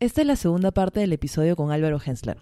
Esta 0.00 0.20
es 0.20 0.28
la 0.28 0.36
segunda 0.36 0.70
parte 0.70 1.00
del 1.00 1.12
episodio 1.12 1.56
con 1.56 1.72
Álvaro 1.72 1.98
Hensler. 2.04 2.38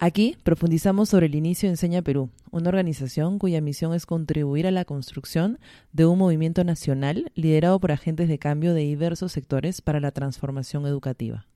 Aquí 0.00 0.36
profundizamos 0.42 1.08
sobre 1.08 1.26
el 1.26 1.36
inicio 1.36 1.68
de 1.68 1.74
Enseña 1.74 2.02
Perú, 2.02 2.30
una 2.50 2.70
organización 2.70 3.38
cuya 3.38 3.60
misión 3.60 3.94
es 3.94 4.04
contribuir 4.04 4.66
a 4.66 4.72
la 4.72 4.84
construcción 4.84 5.60
de 5.92 6.06
un 6.06 6.18
movimiento 6.18 6.64
nacional 6.64 7.30
liderado 7.36 7.78
por 7.78 7.92
agentes 7.92 8.26
de 8.26 8.40
cambio 8.40 8.74
de 8.74 8.80
diversos 8.80 9.30
sectores 9.30 9.80
para 9.80 10.00
la 10.00 10.10
transformación 10.10 10.86
educativa. 10.86 11.46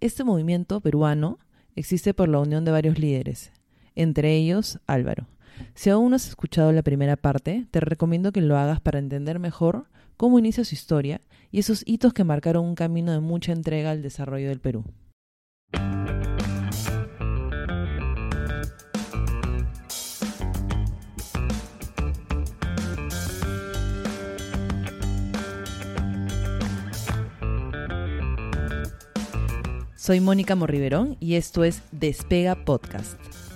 Este 0.00 0.22
movimiento 0.22 0.82
peruano 0.82 1.38
existe 1.76 2.12
por 2.12 2.28
la 2.28 2.40
unión 2.40 2.66
de 2.66 2.72
varios 2.72 2.98
líderes, 2.98 3.52
entre 3.94 4.34
ellos 4.34 4.80
Álvaro. 4.86 5.28
Si 5.74 5.88
aún 5.88 6.10
no 6.10 6.16
has 6.16 6.28
escuchado 6.28 6.72
la 6.72 6.82
primera 6.82 7.16
parte, 7.16 7.66
te 7.70 7.80
recomiendo 7.80 8.32
que 8.32 8.42
lo 8.42 8.58
hagas 8.58 8.82
para 8.82 8.98
entender 8.98 9.38
mejor 9.38 9.86
cómo 10.16 10.38
inicia 10.38 10.64
su 10.64 10.74
historia 10.74 11.20
y 11.50 11.58
esos 11.60 11.82
hitos 11.86 12.12
que 12.12 12.24
marcaron 12.24 12.64
un 12.64 12.74
camino 12.74 13.12
de 13.12 13.20
mucha 13.20 13.52
entrega 13.52 13.90
al 13.90 14.02
desarrollo 14.02 14.48
del 14.48 14.60
Perú. 14.60 14.84
Soy 30.04 30.20
Mónica 30.20 30.54
Morriverón 30.54 31.16
y 31.18 31.36
esto 31.36 31.64
es 31.64 31.80
Despega 31.90 32.66
Podcast, 32.66 33.18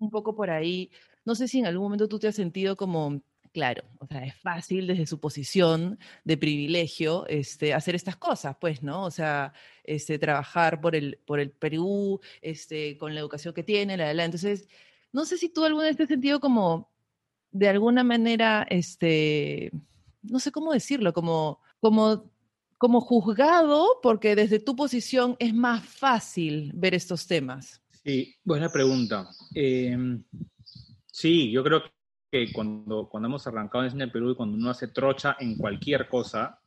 Un 0.00 0.10
poco 0.10 0.34
por 0.34 0.50
ahí, 0.50 0.90
no 1.24 1.34
sé 1.34 1.46
si 1.46 1.58
en 1.60 1.66
algún 1.66 1.84
momento 1.84 2.08
tú 2.08 2.18
te 2.18 2.26
has 2.26 2.34
sentido 2.34 2.76
como, 2.76 3.22
claro, 3.52 3.84
o 3.98 4.06
sea, 4.06 4.24
es 4.24 4.34
fácil 4.36 4.86
desde 4.86 5.06
su 5.06 5.20
posición 5.20 5.98
de 6.24 6.36
privilegio 6.36 7.26
este, 7.28 7.74
hacer 7.74 7.94
estas 7.94 8.16
cosas, 8.16 8.56
pues, 8.60 8.82
¿no? 8.82 9.04
O 9.04 9.10
sea, 9.10 9.52
este, 9.84 10.18
trabajar 10.18 10.80
por 10.80 10.96
el, 10.96 11.18
por 11.26 11.40
el 11.40 11.50
Perú, 11.50 12.20
este, 12.42 12.96
con 12.98 13.14
la 13.14 13.20
educación 13.20 13.54
que 13.54 13.62
tiene, 13.62 13.96
la, 13.96 14.12
la. 14.14 14.24
Entonces, 14.24 14.68
no 15.12 15.24
sé 15.24 15.36
si 15.38 15.48
tú 15.48 15.64
alguna 15.64 15.86
vez 15.86 15.96
te 15.96 16.04
has 16.04 16.08
sentido 16.08 16.40
como, 16.40 16.90
de 17.52 17.68
alguna 17.68 18.04
manera, 18.04 18.66
este, 18.70 19.70
no 20.22 20.38
sé 20.38 20.52
cómo 20.52 20.72
decirlo, 20.72 21.12
como, 21.12 21.60
como, 21.80 22.30
como 22.78 23.00
juzgado, 23.00 23.98
porque 24.02 24.36
desde 24.36 24.60
tu 24.60 24.76
posición 24.76 25.36
es 25.38 25.54
más 25.54 25.84
fácil 25.84 26.72
ver 26.74 26.94
estos 26.94 27.26
temas. 27.26 27.79
Sí, 28.04 28.34
buena 28.44 28.70
pregunta. 28.70 29.28
Em, 29.54 30.24
sí, 31.06 31.50
yo 31.50 31.62
creo 31.62 31.82
que 32.30 32.52
cuando, 32.52 33.08
cuando 33.08 33.28
hemos 33.28 33.46
arrancado 33.46 33.84
en 33.84 34.00
el 34.00 34.10
Perú 34.10 34.30
y 34.30 34.36
cuando 34.36 34.56
uno 34.56 34.70
hace 34.70 34.88
trocha 34.88 35.36
en 35.38 35.56
cualquier 35.56 36.08
cosa, 36.08 36.58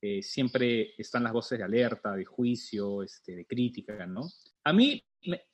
eh, 0.00 0.22
siempre 0.22 0.94
están 0.96 1.24
las 1.24 1.32
voces 1.32 1.58
de 1.58 1.64
alerta, 1.64 2.14
de 2.14 2.24
juicio, 2.24 3.02
este, 3.02 3.34
de 3.34 3.46
crítica, 3.46 4.06
¿no? 4.06 4.28
A 4.64 4.72
mí 4.72 5.02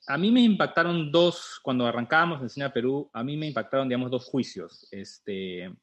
a 0.07 0.17
mí 0.17 0.31
me 0.31 0.41
impactaron 0.41 1.11
dos, 1.11 1.59
cuando 1.63 1.85
arrancábamos 1.85 2.37
en 2.37 2.43
Enseña 2.43 2.73
Perú, 2.73 3.09
a 3.13 3.23
mí 3.23 3.37
me 3.37 3.47
impactaron, 3.47 3.87
digamos, 3.87 4.11
dos 4.11 4.25
juicios, 4.25 4.87
este, 4.91 5.73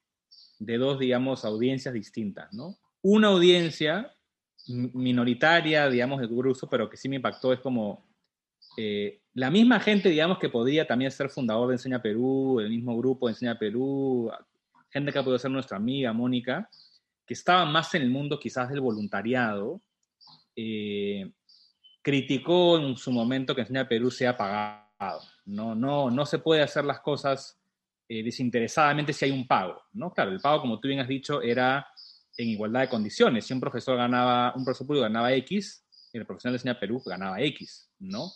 de 0.59 0.79
dos, 0.79 0.99
digamos, 0.99 1.45
audiencias 1.45 1.93
distintas, 1.95 2.53
¿no? 2.53 2.79
Una 3.03 3.29
audiencia 3.29 4.13
minoritaria, 4.69 5.89
digamos, 5.89 6.21
de 6.21 6.29
grupo, 6.29 6.69
pero 6.71 6.89
que 6.89 6.97
sí 6.97 7.09
me 7.09 7.17
impactó, 7.17 7.53
es 7.53 7.61
como 7.61 8.12
eh, 8.77 9.21
la 9.35 9.51
misma 9.51 9.81
gente, 9.81 10.09
digamos, 10.09 10.39
que 10.39 10.49
podría 10.49 10.87
también 10.87 11.11
ser 11.11 11.31
fundador 11.31 11.69
de 11.69 11.75
Enseña 11.75 12.03
Perú, 12.03 12.61
el 12.61 12.71
mismo 12.71 12.97
grupo 12.97 13.27
de 13.27 13.33
Enseña 13.33 13.59
Perú, 13.59 14.31
gente 14.91 15.13
que 15.13 15.23
podido 15.23 15.39
ser 15.39 15.51
nuestra 15.51 15.77
amiga, 15.77 16.13
Mónica, 16.13 16.69
que 17.27 17.35
estaba 17.35 17.65
más 17.65 17.95
en 17.95 18.03
el 18.03 18.11
mundo 18.11 18.39
quizás 18.39 18.69
del 18.69 18.81
voluntariado, 18.81 19.81
eh, 20.55 21.33
criticó 22.03 22.79
en 22.79 22.97
su 22.97 23.11
momento 23.11 23.55
que 23.55 23.63
Enseña 23.63 23.89
Perú 23.89 24.11
sea 24.11 24.37
pagado. 24.37 25.21
No, 25.47 25.75
no, 25.75 26.11
no 26.11 26.27
se 26.27 26.39
puede 26.39 26.63
hacer 26.63 26.85
las 26.85 27.01
cosas 27.01 27.59
eh, 28.09 28.23
desinteresadamente 28.23 29.13
si 29.13 29.25
hay 29.25 29.31
un 29.31 29.47
pago. 29.47 29.81
¿no? 29.93 30.13
Claro, 30.13 30.31
el 30.31 30.41
pago, 30.41 30.61
como 30.61 30.79
tú 30.79 30.89
bien 30.89 31.01
has 31.01 31.09
dicho, 31.09 31.41
era 31.41 31.87
en 32.37 32.49
igualdad 32.49 32.83
de 32.83 32.89
condiciones. 32.89 33.47
Si 33.47 33.55
un 33.55 33.61
profesor 33.61 33.97
ganaba, 33.97 34.53
un 34.55 34.65
profesor 34.65 34.87
público 34.87 35.03
ganaba 35.03 35.33
X, 35.33 35.85
el 36.13 36.27
profesional 36.27 36.53
de 36.53 36.57
Enseña 36.57 36.79
Perú 36.79 37.03
ganaba 37.05 37.41
X, 37.41 37.89
¿no? 37.99 38.31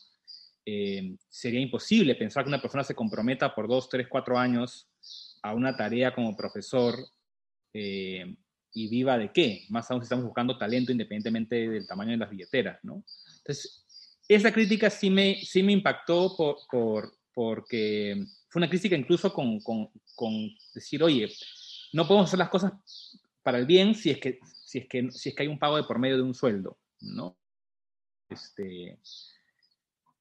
Eh, 0.69 1.16
sería 1.28 1.60
imposible 1.60 2.16
pensar 2.16 2.43
que 2.43 2.49
una 2.49 2.60
persona 2.60 2.82
se 2.82 2.97
comprometa 2.97 3.54
por 3.54 3.69
dos, 3.69 3.88
tres, 3.88 4.09
cuatro 4.09 4.37
años 4.37 4.88
a 5.41 5.54
una 5.54 5.77
tarea 5.77 6.12
como 6.12 6.37
profesor 6.37 6.99
eh, 7.72 8.34
y 8.72 8.88
viva 8.88 9.16
de 9.16 9.31
qué, 9.32 9.65
más 9.69 9.88
aún 9.88 10.00
si 10.00 10.06
estamos 10.06 10.25
buscando 10.25 10.59
talento 10.59 10.91
independientemente 10.91 11.69
del 11.69 11.87
tamaño 11.87 12.10
de 12.10 12.16
las 12.16 12.31
billeteras, 12.31 12.81
¿no? 12.82 13.04
Entonces, 13.38 13.87
esa 14.28 14.53
crítica 14.53 14.91
sí 14.91 15.09
me, 15.09 15.37
sí 15.37 15.62
me 15.62 15.72
impactó 15.72 16.37
por, 16.37 16.56
por, 16.69 17.16
porque 17.33 18.27
fue 18.48 18.59
una 18.59 18.69
crítica 18.69 18.97
incluso 18.97 19.33
con, 19.33 19.60
con, 19.60 19.88
con, 20.16 20.50
decir, 20.75 21.00
oye, 21.00 21.33
no 21.93 22.09
podemos 22.09 22.28
hacer 22.28 22.41
las 22.41 22.48
cosas 22.48 22.72
para 23.44 23.59
el 23.59 23.66
bien 23.66 23.94
si 23.94 24.10
es 24.10 24.19
que, 24.19 24.41
si 24.65 24.78
es 24.78 24.88
que, 24.88 25.12
si 25.12 25.28
es 25.28 25.34
que 25.37 25.44
hay 25.44 25.48
un 25.48 25.60
pago 25.60 25.77
de 25.77 25.84
por 25.84 26.00
medio 26.00 26.16
de 26.16 26.22
un 26.22 26.34
sueldo, 26.34 26.77
¿no? 27.00 27.38
Este, 28.28 28.98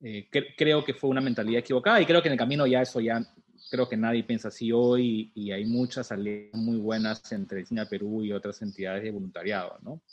eh, 0.08 0.30
creo 0.56 0.86
que 0.86 0.94
fue 0.94 1.10
una 1.10 1.20
mentalidad 1.20 1.62
equivocada 1.62 2.00
y 2.00 2.06
creo 2.06 2.22
que 2.22 2.28
en 2.28 2.34
el 2.34 2.38
camino 2.38 2.68
ya 2.68 2.80
eso 2.80 3.02
ya, 3.02 3.26
creo 3.72 3.90
que 3.90 3.98
nadie 3.98 4.24
piensa 4.24 4.50
así 4.50 4.72
hoy 4.72 5.32
y 5.34 5.52
hay 5.52 5.66
muchas 5.66 6.12
alianzas 6.12 6.62
muy 6.62 6.78
buenas 6.78 7.32
entre 7.32 7.66
Cine 7.66 7.88
Perú 7.88 8.24
y 8.24 8.32
otras 8.32 8.62
entidades 8.62 9.02
de 9.02 9.10
voluntariado, 9.10 9.80
¿no? 9.82 10.04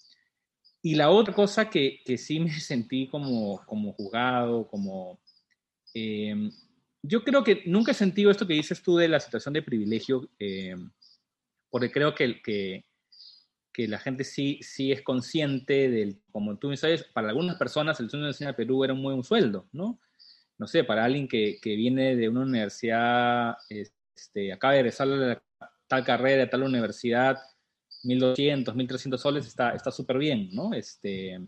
Y 0.81 0.95
la 0.95 1.11
otra 1.11 1.35
cosa 1.35 1.69
que, 1.69 2.01
que 2.07 2.17
sí 2.17 2.41
me 2.41 2.51
sentí 2.59 3.07
como, 3.07 3.61
como 3.67 3.93
jugado, 3.93 4.67
como... 4.67 5.21
Em, 5.93 6.51
yo 7.03 7.23
creo 7.23 7.45
que 7.45 7.63
nunca 7.67 7.91
he 7.91 7.95
sentido 7.95 8.31
esto 8.31 8.47
que 8.47 8.55
dices 8.55 8.83
tú 8.83 8.97
de 8.97 9.09
la 9.09 9.21
situación 9.21 9.53
de 9.53 9.61
privilegio, 9.61 10.27
em, 10.39 10.91
porque 11.69 11.91
creo 11.91 12.15
que, 12.15 12.41
que, 12.41 12.87
que, 13.73 13.89
la 13.89 13.99
gente 13.99 14.25
sí, 14.25 14.59
sí 14.63 14.93
es 14.93 15.03
consciente 15.03 15.91
del, 15.91 16.21
como 16.31 16.59
tú 16.59 16.75
sabes, 16.77 17.05
para 17.05 17.29
algunas 17.29 17.57
personas 17.57 17.99
el 18.01 18.11
sueño 18.11 18.25
de 18.25 18.31
enseñar 18.31 18.57
Perú 18.57 18.85
era 18.85 18.95
un 18.95 19.03
buen 19.03 19.23
sueldo, 19.25 19.69
¿no? 19.73 20.01
No 20.59 20.67
sé, 20.67 20.85
para 20.85 21.05
alguien 21.05 21.27
que, 21.27 21.59
que 21.61 21.75
viene 21.77 22.15
de 22.15 22.29
una 22.29 22.43
universidad, 22.43 23.57
este, 23.69 24.53
acaba 24.53 24.75
de 24.75 24.81
egresar 24.81 25.09
a 25.61 25.71
tal 25.87 26.05
carrera, 26.05 26.45
de 26.45 26.49
tal 26.49 26.63
universidad, 26.63 27.39
1.200, 28.05 28.75
1.300 28.75 29.19
soles 29.19 29.47
está 29.47 29.91
súper 29.91 30.19
bien, 30.19 30.51
¿no? 30.53 30.73
Este, 30.75 31.39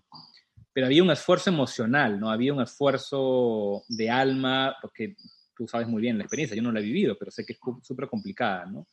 pero 0.75 0.87
había 0.87 1.05
un 1.05 1.11
esfuerzo 1.13 1.51
emocional, 1.51 2.19
¿no? 2.19 2.31
Había 2.31 2.53
un 2.53 2.61
esfuerzo 2.61 3.85
de 3.89 4.11
alma, 4.11 4.77
porque 4.83 5.17
tú 5.57 5.69
sabes 5.69 5.87
muy 5.87 6.03
bien 6.03 6.19
la 6.19 6.25
experiencia, 6.25 6.57
yo 6.57 6.63
no 6.63 6.73
la 6.73 6.81
he 6.81 6.83
vivido, 6.83 7.17
pero 7.17 7.31
sé 7.31 7.47
que 7.47 7.53
es 7.53 7.61
súper 7.83 8.09
complicada, 8.09 8.67
¿no? 8.67 8.89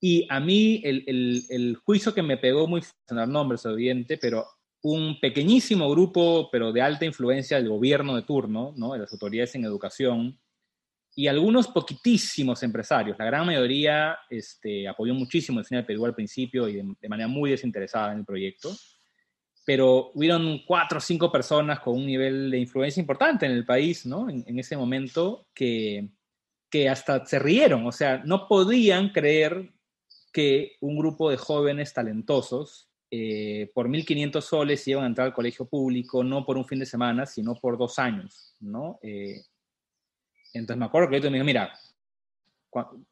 Y 0.00 0.26
a 0.28 0.40
mí 0.40 0.80
el, 0.84 1.04
el, 1.06 1.42
el, 1.48 1.76
juicio 1.76 2.12
que 2.12 2.22
me 2.22 2.36
pegó 2.36 2.66
muy, 2.66 2.82
sin 2.82 3.16
nombres, 3.32 3.64
evidente, 3.64 4.18
pero 4.18 4.46
un 4.82 5.18
pequeñísimo 5.20 5.90
grupo, 5.90 6.48
pero 6.50 6.72
de 6.72 6.82
alta 6.82 7.06
influencia 7.06 7.56
del 7.56 7.68
gobierno 7.68 8.14
de 8.14 8.22
turno, 8.22 8.74
¿no? 8.76 8.92
De 8.92 9.00
las 9.00 9.12
autoridades 9.12 9.54
en 9.54 9.64
educación, 9.64 10.38
y 11.18 11.28
algunos 11.28 11.66
poquitísimos 11.68 12.62
empresarios. 12.62 13.18
La 13.18 13.24
gran 13.24 13.46
mayoría 13.46 14.18
este, 14.28 14.86
apoyó 14.86 15.14
muchísimo 15.14 15.58
el 15.58 15.64
Enseña 15.64 15.86
Perú 15.86 16.04
al 16.04 16.14
principio 16.14 16.68
y 16.68 16.74
de, 16.74 17.08
manera 17.08 17.26
muy 17.26 17.50
desinteresada 17.50 18.12
en 18.12 18.18
el 18.18 18.24
proyecto. 18.26 18.70
Pero 19.64 20.12
hubieron 20.14 20.60
cuatro 20.66 20.98
o 20.98 21.00
cinco 21.00 21.32
personas 21.32 21.80
con 21.80 21.94
un 21.94 22.06
nivel 22.06 22.50
de 22.50 22.58
influencia 22.58 23.00
importante 23.00 23.46
en 23.46 23.52
el 23.52 23.64
país, 23.64 24.04
¿no? 24.04 24.28
En, 24.28 24.58
ese 24.58 24.76
momento, 24.76 25.48
que, 25.54 26.10
que 26.70 26.90
hasta 26.90 27.24
se 27.24 27.38
rieron. 27.38 27.86
O 27.86 27.92
sea, 27.92 28.22
no 28.22 28.46
podían 28.46 29.08
creer 29.08 29.72
que 30.36 30.76
un 30.82 30.98
grupo 30.98 31.30
de 31.30 31.38
jóvenes 31.38 31.94
talentosos 31.94 32.90
eh, 33.10 33.70
por 33.72 33.88
1.500 33.88 34.42
soles 34.42 34.86
iban 34.86 35.04
a 35.04 35.06
entrar 35.06 35.28
al 35.28 35.32
colegio 35.32 35.64
público, 35.64 36.22
no 36.22 36.44
por 36.44 36.58
un 36.58 36.66
fin 36.66 36.78
de 36.78 36.84
semana, 36.84 37.24
sino 37.24 37.54
por 37.54 37.78
dos 37.78 37.98
años, 37.98 38.54
¿no? 38.60 38.98
Eh, 39.00 39.40
entonces 40.52 40.78
me 40.78 40.84
acuerdo 40.84 41.08
que 41.08 41.22
yo 41.22 41.30
me 41.30 41.38
dijo, 41.38 41.46
mira, 41.46 41.72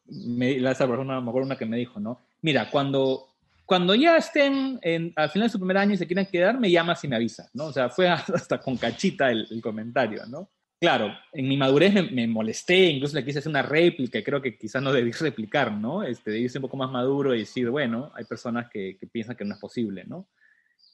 me, 0.05 0.56
esa 0.71 0.87
persona, 0.87 1.19
me 1.23 1.31
acuerdo 1.31 1.47
una 1.47 1.56
que 1.56 1.65
me 1.65 1.79
dijo, 1.79 1.99
¿no? 1.99 2.21
Mira, 2.43 2.71
cuando, 2.71 3.29
cuando 3.65 3.94
ya 3.94 4.19
estén 4.19 4.79
en, 4.82 5.15
al 5.17 5.31
final 5.31 5.49
de 5.49 5.53
su 5.53 5.59
primer 5.59 5.79
año 5.79 5.94
y 5.94 5.97
se 5.97 6.06
quieran 6.06 6.27
quedar, 6.27 6.61
me 6.61 6.70
llamas 6.70 7.03
y 7.05 7.09
me 7.09 7.17
avisas, 7.17 7.49
¿no? 7.55 7.69
O 7.69 7.73
sea, 7.73 7.88
fue 7.88 8.06
hasta 8.11 8.61
con 8.61 8.77
cachita 8.77 9.31
el, 9.31 9.47
el 9.50 9.62
comentario, 9.62 10.27
¿no? 10.27 10.50
Claro, 10.84 11.16
en 11.32 11.48
mi 11.48 11.56
madurez 11.56 12.12
me, 12.12 12.26
molesté, 12.26 12.90
incluso 12.90 13.16
le 13.16 13.25
quise 13.25 13.38
hacer 13.38 13.48
una 13.48 13.62
réplica, 13.62 14.22
creo 14.22 14.42
que 14.42 14.58
quizás 14.58 14.82
no 14.82 14.92
debí 14.92 15.12
replicar, 15.19 15.72
¿no? 15.72 16.02
Este, 16.02 16.31
debí 16.31 16.46
ser 16.50 16.58
un 16.58 16.64
poco 16.64 16.76
más 16.76 16.90
maduro 16.90 17.34
y 17.34 17.38
decir, 17.38 17.70
bueno, 17.70 18.12
hay 18.14 18.26
personas 18.26 18.69
que, 18.70 18.98
piensan 19.10 19.34
que 19.34 19.46
no 19.46 19.54
es 19.54 19.60
posible, 19.62 20.04
¿no? 20.04 20.28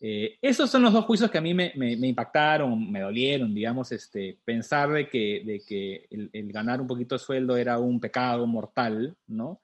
Eh, 0.01 0.39
esos 0.41 0.71
son 0.71 0.83
los 0.83 0.93
dos 0.93 1.07
juicios 1.07 1.29
que 1.29 1.39
a 1.39 1.41
mí 1.41 1.55
me, 1.55 1.73
impactaron, 1.75 2.89
me 2.89 3.01
dolieron, 3.01 3.53
digamos, 3.53 3.91
este, 3.91 4.39
pensar 4.45 4.91
de 4.91 5.09
que, 5.09 5.43
de 5.45 5.61
que 5.67 6.07
el, 6.09 6.53
ganar 6.53 6.81
un 6.81 6.87
poquito 6.87 7.17
de 7.17 7.19
sueldo 7.19 7.57
era 7.57 7.81
un 7.81 7.99
pecado 7.99 8.47
mortal, 8.47 9.17
¿no? 9.27 9.61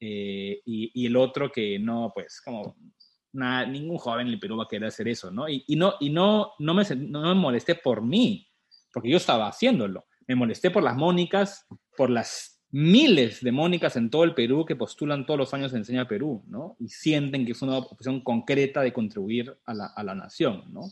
Eh, 0.00 0.62
y, 0.64 1.04
el 1.04 1.14
otro 1.14 1.52
que 1.52 1.78
no, 1.78 2.10
pues, 2.14 2.40
como 2.40 2.74
nada, 3.32 3.66
ningún 3.66 3.98
joven 3.98 4.28
en 4.28 4.32
el 4.32 4.40
Perú 4.40 4.56
va 4.56 4.64
a 4.64 4.68
querer 4.68 4.88
hacer 4.88 5.08
eso, 5.08 5.30
¿no? 5.30 5.46
Y, 5.46 5.62
no, 5.76 5.92
y 6.00 6.08
no, 6.08 6.52
no, 6.58 6.72
me, 6.72 6.84
no 6.96 7.20
me 7.20 7.34
molesté 7.34 7.74
por 7.74 8.00
mí, 8.00 8.47
porque 8.92 9.10
yo 9.10 9.16
estaba 9.16 9.48
haciéndolo. 9.48 10.06
Me 10.26 10.34
molesté 10.34 10.70
por 10.70 10.82
las 10.82 10.96
Mónicas, 10.96 11.66
por 11.96 12.10
las 12.10 12.58
miles 12.70 13.40
de 13.40 13.52
Mónicas 13.52 13.96
en 13.96 14.10
todo 14.10 14.24
el 14.24 14.34
Perú 14.34 14.64
que 14.66 14.76
postulan 14.76 15.24
todos 15.24 15.38
los 15.38 15.54
años 15.54 15.72
en 15.72 15.78
Enseña 15.78 16.06
Perú, 16.06 16.44
¿no? 16.46 16.76
Y 16.78 16.88
sienten 16.88 17.46
que 17.46 17.52
es 17.52 17.62
una 17.62 17.78
opción 17.78 18.20
concreta 18.20 18.82
de 18.82 18.92
contribuir 18.92 19.56
a 19.64 19.74
la, 19.74 19.86
a 19.86 20.02
la, 20.04 20.14
nación, 20.14 20.64
¿no? 20.72 20.82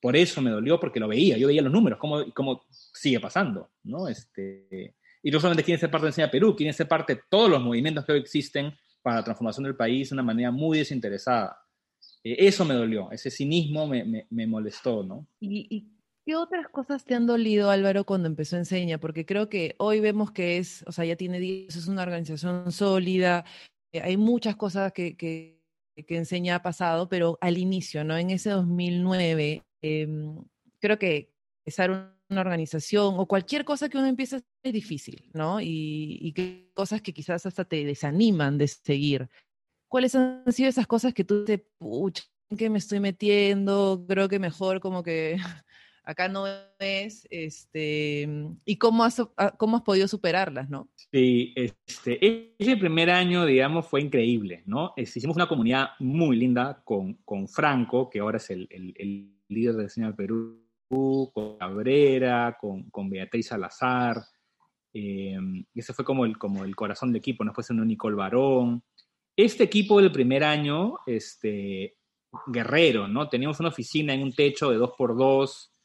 Por 0.00 0.14
eso 0.14 0.40
me 0.40 0.50
dolió, 0.50 0.78
porque 0.78 1.00
lo 1.00 1.08
veía, 1.08 1.36
yo 1.36 1.48
veía 1.48 1.62
los 1.62 1.72
números, 1.72 1.98
cómo, 1.98 2.32
cómo 2.32 2.64
sigue 2.70 3.18
pasando, 3.18 3.70
¿no? 3.82 4.06
Este, 4.08 4.94
y 5.22 5.30
no 5.30 5.40
solamente 5.40 5.64
quieren 5.64 5.80
ser 5.80 5.90
parte 5.90 6.04
de 6.04 6.10
Enseña 6.10 6.30
Perú, 6.30 6.54
quieren 6.54 6.74
ser 6.74 6.86
parte 6.86 7.16
de 7.16 7.22
todos 7.28 7.50
los 7.50 7.62
movimientos 7.62 8.04
que 8.04 8.12
hoy 8.12 8.20
existen 8.20 8.72
para 9.02 9.16
la 9.16 9.24
transformación 9.24 9.64
del 9.64 9.76
país 9.76 10.10
de 10.10 10.14
una 10.14 10.22
manera 10.22 10.52
muy 10.52 10.78
desinteresada. 10.78 11.58
Eh, 12.22 12.36
eso 12.38 12.64
me 12.64 12.74
dolió, 12.74 13.10
ese 13.10 13.30
cinismo 13.30 13.88
me, 13.88 14.04
me, 14.04 14.26
me 14.30 14.46
molestó, 14.46 15.02
¿no? 15.02 15.26
¿Y, 15.40 15.66
¿Y 15.76 15.95
¿Qué 16.26 16.34
otras 16.34 16.68
cosas 16.68 17.04
te 17.04 17.14
han 17.14 17.24
dolido, 17.24 17.70
Álvaro, 17.70 18.04
cuando 18.04 18.26
empezó 18.26 18.56
Enseña? 18.56 18.98
Porque 18.98 19.24
creo 19.24 19.48
que 19.48 19.76
hoy 19.78 20.00
vemos 20.00 20.32
que 20.32 20.58
es, 20.58 20.82
o 20.88 20.90
sea, 20.90 21.04
ya 21.04 21.14
tiene 21.14 21.38
10, 21.38 21.76
es 21.76 21.86
una 21.86 22.02
organización 22.02 22.72
sólida, 22.72 23.44
eh, 23.92 24.00
hay 24.00 24.16
muchas 24.16 24.56
cosas 24.56 24.92
que, 24.92 25.16
que, 25.16 25.62
que, 25.94 26.16
Enseña 26.16 26.56
ha 26.56 26.62
pasado, 26.62 27.08
pero 27.08 27.38
al 27.40 27.58
inicio, 27.58 28.02
¿no? 28.02 28.18
En 28.18 28.30
ese 28.30 28.50
2009, 28.50 29.62
em, 29.82 30.42
creo 30.80 30.98
que 30.98 31.32
empezar 31.64 31.92
una 32.28 32.40
organización 32.40 33.14
o 33.18 33.26
cualquier 33.28 33.64
cosa 33.64 33.88
que 33.88 33.96
uno 33.96 34.08
empiece 34.08 34.42
es 34.64 34.72
difícil, 34.72 35.30
¿no? 35.32 35.60
Y, 35.60 36.18
y 36.20 36.32
que 36.32 36.72
cosas 36.74 37.02
que 37.02 37.14
quizás 37.14 37.46
hasta 37.46 37.64
te 37.64 37.84
desaniman 37.84 38.58
de 38.58 38.66
seguir. 38.66 39.28
¿Cuáles 39.88 40.16
han 40.16 40.42
sido 40.52 40.68
esas 40.70 40.88
cosas 40.88 41.14
que 41.14 41.22
tú 41.22 41.44
te, 41.44 41.58
pucha, 41.58 42.24
¿en 42.50 42.56
qué 42.56 42.68
me 42.68 42.78
estoy 42.78 42.98
metiendo? 42.98 44.04
Creo 44.08 44.28
que 44.28 44.40
mejor 44.40 44.80
como 44.80 45.04
que 45.04 45.38
acá 46.06 46.28
no 46.28 46.46
es, 46.78 47.26
este, 47.30 48.28
y 48.64 48.78
cómo 48.78 49.04
has, 49.04 49.20
ah, 49.36 49.54
cómo 49.58 49.76
has 49.76 49.82
podido 49.82 50.08
superarlas, 50.08 50.70
¿no? 50.70 50.88
Sí, 51.12 51.52
este, 51.56 52.54
ese 52.58 52.76
primer 52.76 53.10
año, 53.10 53.44
digamos, 53.44 53.86
fue 53.86 54.00
increíble, 54.00 54.62
¿no? 54.66 54.94
hicimos 54.96 55.36
una 55.36 55.48
comunidad 55.48 55.90
muy 55.98 56.36
linda 56.36 56.80
con, 56.84 57.14
con 57.24 57.48
Franco, 57.48 58.08
que 58.08 58.20
ahora 58.20 58.38
es 58.38 58.48
el, 58.50 58.68
el, 58.70 59.32
líder 59.48 59.76
de 59.76 59.84
Diseño 59.84 60.06
del 60.08 60.16
Perú, 60.16 60.60
con 61.32 61.56
Cabrera, 61.58 62.56
con, 62.60 62.90
con 62.90 63.08
Beatriz 63.08 63.48
Salazar, 63.48 64.16
y 64.92 65.34
ese 65.74 65.92
fue 65.92 66.04
como 66.04 66.24
el, 66.24 66.38
como 66.38 66.64
el 66.64 66.74
corazón 66.74 67.10
del 67.12 67.18
equipo, 67.18 67.44
después 67.44 67.68
en 67.70 67.80
un 67.80 67.88
Nicole 67.88 68.16
Barón. 68.16 68.82
Este 69.36 69.64
equipo 69.64 70.00
del 70.00 70.10
primer 70.10 70.42
año, 70.42 70.96
este, 71.06 71.96
guerrero, 72.46 73.06
¿no? 73.06 73.28
Teníamos 73.28 73.60
una 73.60 73.68
oficina 73.68 74.14
en 74.14 74.22
un 74.22 74.32
techo 74.32 74.70
de 74.70 74.78
dos 74.78 74.92
por 74.96 75.16
dos, 75.16 75.75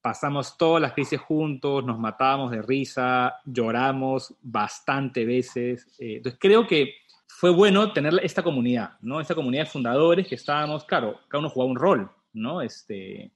pasamos 0.00 0.56
todas 0.56 0.80
las 0.80 0.92
crisis 0.92 1.20
juntos, 1.20 1.84
nos 1.84 1.98
matábamos 1.98 2.50
de 2.50 2.62
risa, 2.62 3.36
lloramos 3.44 4.34
bastante 4.40 5.24
veces. 5.24 5.86
Eh, 5.98 6.16
entonces 6.16 6.38
creo 6.40 6.66
que 6.66 6.94
fue 7.26 7.50
bueno 7.50 7.92
tener 7.92 8.18
esta 8.22 8.42
comunidad, 8.42 8.98
¿no? 9.00 9.20
Esta 9.20 9.34
comunidad 9.34 9.64
de 9.64 9.70
fundadores 9.70 10.26
que 10.26 10.34
estábamos, 10.34 10.84
claro, 10.84 11.20
cada 11.28 11.40
uno 11.40 11.50
jugaba 11.50 11.70
un 11.70 11.76
rol, 11.76 12.10
¿no? 12.32 12.62
Este, 12.62 13.30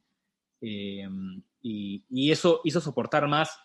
eh, 0.61 1.09
y, 1.63 2.31
eso 2.31 2.61
hizo 2.65 2.81
soportar 2.81 3.27
más 3.29 3.59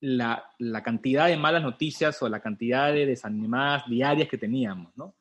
la, 0.00 0.44
la, 0.58 0.82
cantidad 0.82 1.28
de 1.28 1.36
malas 1.36 1.62
noticias 1.62 2.22
o 2.22 2.28
la 2.28 2.40
cantidad 2.40 2.92
de 2.92 3.06
desanimadas 3.06 3.86
diarias 3.88 4.28
que 4.28 4.38
teníamos, 4.38 4.96
¿no? 4.96 5.14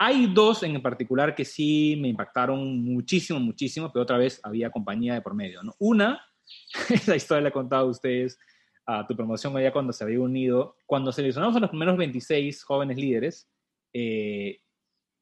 Hay 0.00 0.26
dos 0.26 0.62
en 0.62 0.80
particular 0.80 1.34
que 1.34 1.44
sí 1.44 1.98
me 2.00 2.08
impactaron 2.08 2.84
muchísimo, 2.84 3.40
muchísimo, 3.40 3.90
pero 3.92 4.04
otra 4.04 4.16
vez 4.16 4.40
había 4.44 4.70
compañía 4.70 5.14
de 5.14 5.22
por 5.22 5.34
medio, 5.34 5.62
¿no? 5.62 5.74
Una 5.78 6.20
esa 6.90 7.16
historia 7.16 7.42
la 7.42 7.48
he 7.48 7.52
contado 7.52 7.86
a 7.86 7.90
ustedes 7.90 8.38
a 8.86 9.06
tu 9.06 9.14
promoción 9.14 9.54
allá 9.56 9.70
cuando 9.70 9.92
se 9.92 10.02
había 10.02 10.20
unido. 10.20 10.76
Cuando 10.86 11.12
seleccionamos 11.12 11.56
a 11.56 11.60
los 11.60 11.70
primeros 11.70 11.96
26 11.96 12.62
jóvenes 12.64 12.96
líderes, 12.96 13.48
eh, 13.92 14.60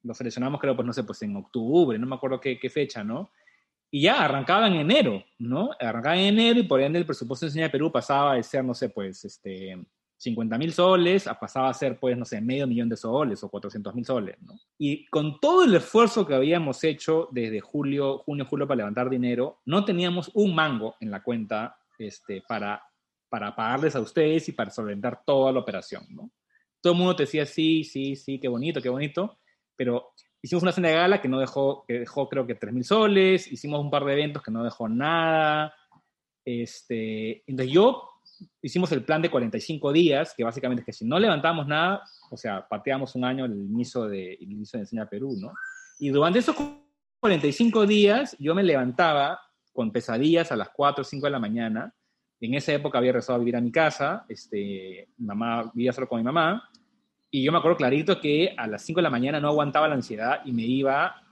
los 0.04 0.16
seleccionamos 0.16 0.60
creo, 0.60 0.76
pues 0.76 0.86
no 0.86 0.92
sé, 0.92 1.02
pues 1.02 1.20
en 1.22 1.34
octubre, 1.36 1.98
no 1.98 2.06
me 2.06 2.14
acuerdo 2.14 2.40
qué, 2.40 2.70
fecha, 2.70 3.02
¿no? 3.02 3.32
Y 3.90 4.02
ya 4.02 4.24
arrancaba 4.24 4.68
en 4.68 4.74
enero, 4.74 5.24
¿no? 5.38 5.70
Arrancaba 5.80 6.16
en 6.16 6.38
enero 6.38 6.60
y 6.60 6.62
por 6.62 6.80
ende 6.80 6.98
el 7.00 7.06
presupuesto 7.06 7.46
de 7.46 7.50
Enseña 7.50 7.70
Perú 7.70 7.90
pasaba 7.90 8.34
de 8.34 8.42
ser, 8.42 8.64
no 8.64 8.74
sé, 8.74 8.88
pues, 8.88 9.24
este, 9.24 9.76
50 10.18 10.58
mil 10.58 10.72
soles, 10.72 11.28
pasaba 11.38 11.68
a 11.68 11.74
ser, 11.74 11.98
pues, 11.98 12.16
no 12.16 12.24
sé, 12.24 12.40
medio 12.40 12.66
millón 12.66 12.88
de 12.88 12.96
soles 12.96 13.42
o 13.44 13.50
400 13.50 13.94
mil 13.94 14.04
soles, 14.04 14.36
¿no? 14.40 14.54
Y 14.78 15.06
con 15.06 15.38
todo 15.40 15.64
el 15.64 15.74
esfuerzo 15.74 16.26
que 16.26 16.34
habíamos 16.34 16.82
hecho 16.84 17.28
desde 17.32 17.60
julio, 17.60 18.18
junio, 18.18 18.46
julio 18.46 18.66
para 18.66 18.78
levantar 18.78 19.10
dinero, 19.10 19.60
no 19.66 19.84
teníamos 19.84 20.30
un 20.34 20.54
mango 20.54 20.96
en 21.00 21.10
la 21.10 21.22
cuenta 21.22 21.76
este, 21.98 22.42
para, 22.48 22.82
para 23.28 23.54
pagarles 23.54 23.94
a 23.94 24.00
ustedes 24.00 24.48
y 24.48 24.52
para 24.52 24.70
solventar 24.70 25.22
toda 25.24 25.52
la 25.52 25.60
operación, 25.60 26.04
¿no? 26.10 26.30
Todo 26.80 26.94
el 26.94 26.98
mundo 26.98 27.16
te 27.16 27.24
decía, 27.24 27.44
sí, 27.44 27.84
sí, 27.84 28.16
sí, 28.16 28.38
qué 28.38 28.48
bonito, 28.48 28.80
qué 28.80 28.88
bonito, 28.88 29.38
pero 29.74 30.12
hicimos 30.40 30.62
una 30.62 30.72
cena 30.72 30.88
de 30.88 30.94
gala 30.94 31.20
que 31.20 31.28
no 31.28 31.40
dejó, 31.40 31.84
que 31.86 32.00
dejó 32.00 32.28
creo 32.28 32.46
que 32.46 32.54
3 32.54 32.72
mil 32.72 32.84
soles, 32.84 33.50
hicimos 33.50 33.80
un 33.80 33.90
par 33.90 34.04
de 34.04 34.12
eventos 34.12 34.42
que 34.42 34.50
no 34.50 34.64
dejó 34.64 34.88
nada, 34.88 35.74
este, 36.44 37.42
entonces 37.46 37.74
yo 37.74 38.15
hicimos 38.62 38.90
el 38.92 39.04
plan 39.04 39.22
de 39.22 39.30
45 39.30 39.92
días, 39.92 40.34
que 40.36 40.44
básicamente 40.44 40.82
es 40.82 40.86
que 40.86 40.92
si 40.92 41.04
no 41.04 41.18
levantamos 41.18 41.66
nada, 41.66 42.02
o 42.30 42.36
sea, 42.36 42.66
pateamos 42.66 43.14
un 43.14 43.24
año 43.24 43.44
el 43.44 43.52
inicio 43.52 44.04
de, 44.04 44.34
el 44.34 44.52
inicio 44.52 44.78
de 44.78 44.82
Enseña 44.82 45.08
Perú, 45.08 45.36
¿no? 45.40 45.52
Y 45.98 46.10
durante 46.10 46.40
esos 46.40 46.56
45 47.20 47.86
días 47.86 48.36
yo 48.38 48.54
me 48.54 48.62
levantaba 48.62 49.40
con 49.72 49.92
pesadillas 49.92 50.52
a 50.52 50.56
las 50.56 50.70
4 50.70 51.02
o 51.02 51.04
5 51.04 51.26
de 51.26 51.30
la 51.30 51.38
mañana. 51.38 51.94
En 52.40 52.54
esa 52.54 52.72
época 52.72 52.98
había 52.98 53.12
regresado 53.12 53.36
a 53.36 53.38
vivir 53.38 53.56
a 53.56 53.60
mi 53.60 53.72
casa, 53.72 54.24
este, 54.28 55.08
mi 55.16 55.26
mamá 55.26 55.70
vivía 55.74 55.92
solo 55.92 56.08
con 56.08 56.18
mi 56.18 56.24
mamá, 56.24 56.68
y 57.30 57.42
yo 57.42 57.52
me 57.52 57.58
acuerdo 57.58 57.76
clarito 57.76 58.20
que 58.20 58.54
a 58.56 58.66
las 58.66 58.82
5 58.82 58.98
de 58.98 59.02
la 59.02 59.10
mañana 59.10 59.40
no 59.40 59.48
aguantaba 59.48 59.88
la 59.88 59.94
ansiedad 59.94 60.40
y 60.44 60.52
me 60.52 60.62
iba, 60.62 61.22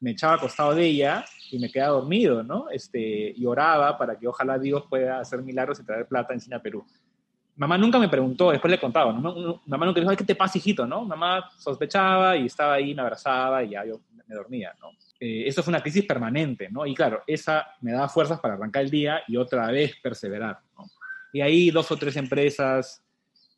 me 0.00 0.12
echaba 0.12 0.34
acostado 0.34 0.74
de 0.74 0.86
ella 0.86 1.24
y 1.52 1.58
me 1.58 1.70
quedaba 1.70 1.98
dormido, 1.98 2.42
¿no? 2.42 2.70
Este, 2.70 3.32
y 3.36 3.44
oraba 3.44 3.98
para 3.98 4.18
que 4.18 4.26
ojalá 4.26 4.58
Dios 4.58 4.84
pueda 4.88 5.20
hacer 5.20 5.42
milagros 5.42 5.78
y 5.80 5.84
traer 5.84 6.06
plata 6.06 6.32
en 6.32 6.40
Cina 6.40 6.62
Perú. 6.62 6.84
Mamá 7.56 7.76
nunca 7.76 7.98
me 7.98 8.08
preguntó, 8.08 8.50
después 8.50 8.70
le 8.70 8.80
contaba, 8.80 9.12
¿no? 9.12 9.60
mamá 9.66 9.84
nunca 9.84 10.00
dijo, 10.00 10.16
¿qué 10.16 10.24
te 10.24 10.34
pasa, 10.34 10.56
hijito? 10.56 10.86
¿no? 10.86 11.04
Mamá 11.04 11.50
sospechaba 11.58 12.34
y 12.36 12.46
estaba 12.46 12.74
ahí, 12.74 12.94
me 12.94 13.02
abrazaba 13.02 13.62
y 13.62 13.70
ya 13.70 13.84
yo 13.84 14.00
me 14.26 14.34
dormía, 14.34 14.74
¿no? 14.80 14.88
Eh, 15.20 15.46
eso 15.46 15.62
fue 15.62 15.70
una 15.70 15.82
crisis 15.82 16.06
permanente, 16.06 16.70
¿no? 16.70 16.86
Y 16.86 16.94
claro, 16.94 17.22
esa 17.26 17.66
me 17.82 17.92
daba 17.92 18.08
fuerzas 18.08 18.40
para 18.40 18.54
arrancar 18.54 18.84
el 18.84 18.90
día 18.90 19.20
y 19.28 19.36
otra 19.36 19.70
vez 19.70 19.94
perseverar, 20.02 20.58
¿no? 20.76 20.86
Y 21.34 21.42
ahí 21.42 21.70
dos 21.70 21.90
o 21.92 21.96
tres 21.96 22.16
empresas, 22.16 23.04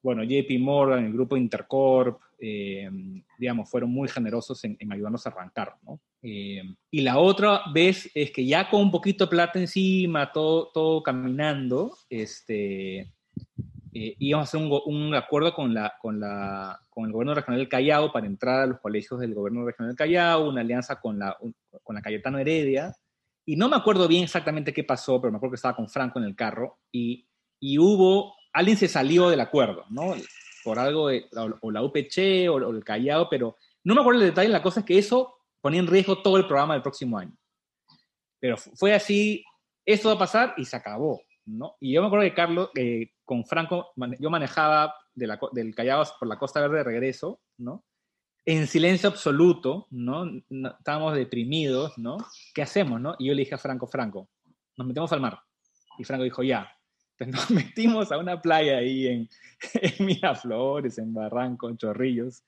bueno, 0.03 0.25
JP 0.25 0.59
Morgan, 0.59 1.05
el 1.05 1.13
grupo 1.13 1.37
Intercorp, 1.37 2.21
eh, 2.39 2.91
digamos, 3.39 3.71
fueron 3.71 3.91
muy 3.91 4.09
generosos 4.09 4.63
en, 4.65 4.77
en 4.79 4.93
ayudarnos 4.93 5.27
a 5.27 5.31
arrancar, 5.31 5.75
¿no? 5.83 6.01
Eh, 6.23 6.63
y 6.91 7.03
la 7.03 7.19
otra 7.19 7.63
vez 7.73 8.11
es 8.15 8.31
que 8.31 8.47
ya 8.47 8.71
con 8.71 8.81
un 8.81 8.91
poquito 8.91 9.25
de 9.25 9.31
plata 9.31 9.59
encima, 9.59 10.33
todo, 10.33 10.71
todo 10.73 11.03
caminando, 11.03 11.97
este, 12.09 13.13
eh, 13.93 14.17
íbamos 14.19 14.47
a 14.47 14.49
hacer 14.49 14.61
un, 14.61 14.81
un, 14.87 15.15
acuerdo 15.15 15.55
con, 15.55 15.73
la, 15.73 15.95
con, 16.01 16.19
la, 16.19 16.81
con 16.91 17.05
el 17.05 17.13
gobierno 17.13 17.35
regional 17.35 17.61
del 17.61 17.69
Callao 17.69 18.11
para 18.11 18.27
entrar 18.27 18.63
a 18.63 18.67
los 18.67 18.81
colegios 18.81 19.21
del 19.21 19.35
gobierno 19.35 19.65
regional 19.65 19.91
del 19.91 19.97
Callao, 19.97 20.49
una 20.49 20.63
alianza 20.63 21.01
con 21.01 21.19
la, 21.19 21.37
con 21.83 21.95
la 21.95 22.03
Cayetano 22.03 22.39
Heredia. 22.39 22.93
Y 23.47 23.57
no 23.57 23.69
me 23.69 23.77
acuerdo 23.77 24.09
bien 24.09 24.25
exactamente 24.25 24.73
qué 24.73 24.83
pasó, 24.83 25.21
pero 25.21 25.31
me 25.31 25.37
acuerdo 25.37 25.53
que 25.53 25.57
estaba 25.57 25.77
con 25.77 25.89
Franco 25.89 26.19
en 26.19 26.25
el 26.25 26.35
carro 26.35 26.79
y, 26.91 27.29
y 27.61 27.79
hubo, 27.79 28.35
alguien 28.53 28.77
se 28.77 28.89
salió 28.89 29.29
del 29.29 29.41
acuerdo, 29.41 29.85
¿no? 29.91 30.15
Por 30.65 30.79
algo, 30.79 31.09
de, 31.09 31.29
o 31.61 31.71
la 31.71 31.83
UPC 31.83 32.49
o, 32.49 32.55
o 32.55 32.71
el 32.71 32.83
Callao, 32.83 33.29
pero 33.29 33.57
no 33.85 33.95
me 33.95 34.01
acuerdo 34.01 34.23
el 34.23 34.29
detalle, 34.29 34.49
la 34.49 34.63
cosa 34.63 34.81
es 34.81 34.87
que 34.87 34.99
eso 34.99 35.37
ponía 35.61 35.81
en 35.81 35.87
riesgo 35.87 36.23
todo 36.23 36.37
el 36.37 36.47
programa 36.47 36.75
del 36.75 36.83
próximo 36.83 37.19
año. 37.19 37.37
Pero 38.41 38.57
fue 38.57 38.95
así, 38.95 39.45
esto 39.87 40.09
va 40.09 40.15
a 40.15 40.19
pasar 40.19 40.55
y 40.57 40.65
se 40.65 40.77
acabó, 40.77 41.23
¿no? 41.47 41.77
Y 41.81 41.93
yo 41.93 42.01
me 42.01 42.07
acuerdo 42.07 42.25
que 42.25 42.35
Carlos, 42.35 42.71
con 43.25 43.45
Franco, 43.45 43.93
yo 44.19 44.31
manejaba 44.31 44.95
del 45.15 45.75
Callao 45.75 46.05
por 46.19 46.29
la 46.29 46.39
Costa 46.39 46.61
Verde 46.61 46.79
de 46.79 46.85
regreso, 46.85 47.41
¿no? 47.59 47.85
En 48.47 48.67
silencio 48.67 49.09
absoluto, 49.09 49.87
¿no? 49.91 50.27
Estábamos 50.79 51.15
deprimidos, 51.15 51.97
¿no? 51.97 52.19
¿Qué 52.55 52.61
hacemos, 52.61 53.01
no? 53.01 53.17
Y 53.19 53.29
yo 53.29 53.35
le 53.35 53.41
dije 53.41 53.55
a 53.55 53.59
Franco, 53.59 53.87
Franco, 53.87 54.29
nos 54.77 54.87
metemos 54.87 55.11
al 55.13 55.21
mar. 55.21 55.41
Y 55.99 56.05
Franco 56.05 56.25
dijo, 56.25 56.43
ya. 56.43 56.71
Nos 57.27 57.51
metimos 57.51 58.13
a 58.13 58.19
una 58.19 58.41
playa 58.41 58.79
ahí 58.79 59.07
en, 59.07 59.29
en 59.75 60.07
Miraflores, 60.07 60.99
en 60.99 61.15
Barranco, 61.15 61.69
en 61.69 61.77
Chorrillos. 61.77 62.43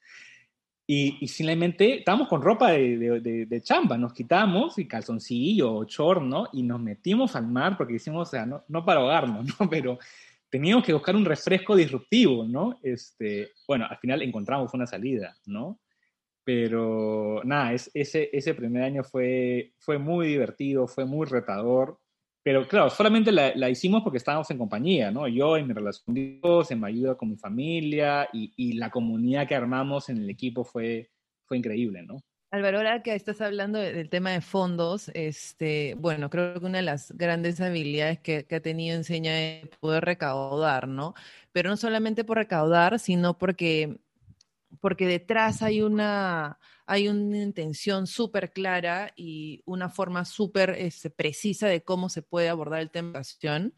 Y, 0.89 1.27
simplemente 1.27 1.99
estábamos 1.99 2.29
con 2.29 2.43
ropa 2.43 2.71
de, 2.71 3.21
de, 3.49 3.61
chamba, 3.61 3.99
nos 3.99 4.13
quitamos 4.13 4.79
y 4.79 4.87
calzoncillo 4.87 5.75
o 5.75 5.85
chor, 5.85 6.23
¿no? 6.23 6.47
Y 6.53 6.63
nos 6.63 6.81
metimos 6.81 7.35
al 7.35 7.49
mar 7.49 7.77
porque 7.77 7.95
hicimos, 7.95 8.29
o 8.29 8.31
sea, 8.31 8.47
no, 8.47 8.65
no 8.69 8.85
para 8.85 9.01
ahogarnos, 9.01 9.47
¿no? 9.61 9.69
Pero 9.69 9.99
teníamos 10.49 10.85
que 10.85 10.93
buscar 10.93 11.17
un 11.17 11.25
refresco 11.25 11.75
disruptivo, 11.75 12.45
¿no? 12.45 12.79
Este, 12.85 13.51
bueno, 13.67 13.87
al 13.91 13.99
final 13.99 14.23
encontramos 14.23 14.73
una 14.75 14.87
salida, 14.87 15.37
¿no? 15.47 15.81
Pero 16.45 17.41
nada, 17.43 17.73
es, 17.73 17.91
ese, 17.93 18.31
ese 18.33 18.55
primer 18.55 18.85
año 18.85 19.03
fue, 19.03 19.73
fue 19.79 19.99
muy 19.99 20.29
divertido, 20.29 20.87
fue 20.87 21.05
muy 21.05 21.27
retador. 21.27 21.99
Pero 22.47 22.69
claro, 22.69 22.91
solamente 22.91 23.33
la, 23.33 23.69
hicimos 23.69 24.05
porque 24.05 24.19
estábamos 24.19 24.49
en 24.53 24.59
compañía, 24.59 25.11
¿no? 25.11 25.27
Yo 25.27 25.57
en 25.57 25.67
mi 25.67 25.75
relación 25.75 26.05
con 26.05 26.15
Dios, 26.15 26.71
en 26.71 26.81
mi 26.81 26.87
ayuda 26.87 27.17
con 27.17 27.29
mi 27.29 27.37
familia 27.37 28.29
y, 28.33 28.53
y 28.57 28.75
la 28.75 28.89
comunidad 28.89 29.49
que 29.49 29.57
armamos 29.57 30.09
en 30.11 30.19
el 30.19 30.31
equipo 30.31 30.63
fue, 30.63 31.11
fue 31.45 31.57
increíble, 31.57 32.05
¿no? 32.05 32.23
Álvaro, 32.53 32.79
ahora 32.79 33.03
que 33.03 33.17
estás 33.17 33.41
hablando 33.41 33.81
del 33.81 34.09
tema 34.09 34.31
de 34.31 34.41
fondos, 34.41 35.11
este, 35.15 35.97
bueno, 35.99 36.31
creo 36.31 36.61
que 36.61 36.67
una 36.67 36.79
de 36.79 36.85
las 36.85 37.11
grandes 37.17 37.61
habilidades 37.61 38.21
que, 38.21 38.47
ha 38.49 38.61
tenido 38.61 38.95
Enseña 38.95 39.37
es 39.41 39.69
poder 39.81 40.05
recaudar, 40.05 40.87
¿no? 40.87 41.15
Pero 41.51 41.71
no 41.71 41.77
solamente 41.77 42.23
por 42.23 42.37
recaudar, 42.37 43.01
sino 43.01 43.37
porque, 43.37 43.99
porque 44.81 45.07
detrás 45.07 45.63
hay 45.63 45.83
una, 45.83 46.59
hay 46.87 47.09
una 47.09 47.43
intención 47.43 48.07
súper 48.07 48.53
clara 48.53 49.13
y 49.17 49.63
una 49.65 49.89
forma 49.89 50.25
súper 50.25 50.71
este, 50.79 51.11
precisa 51.11 51.69
de 51.69 51.83
cómo 51.83 52.09
se 52.09 52.23
puede 52.23 52.49
abordar 52.49 52.81
el 52.81 52.91
tema 52.91 53.09
de 53.09 53.19
educación. 53.19 53.75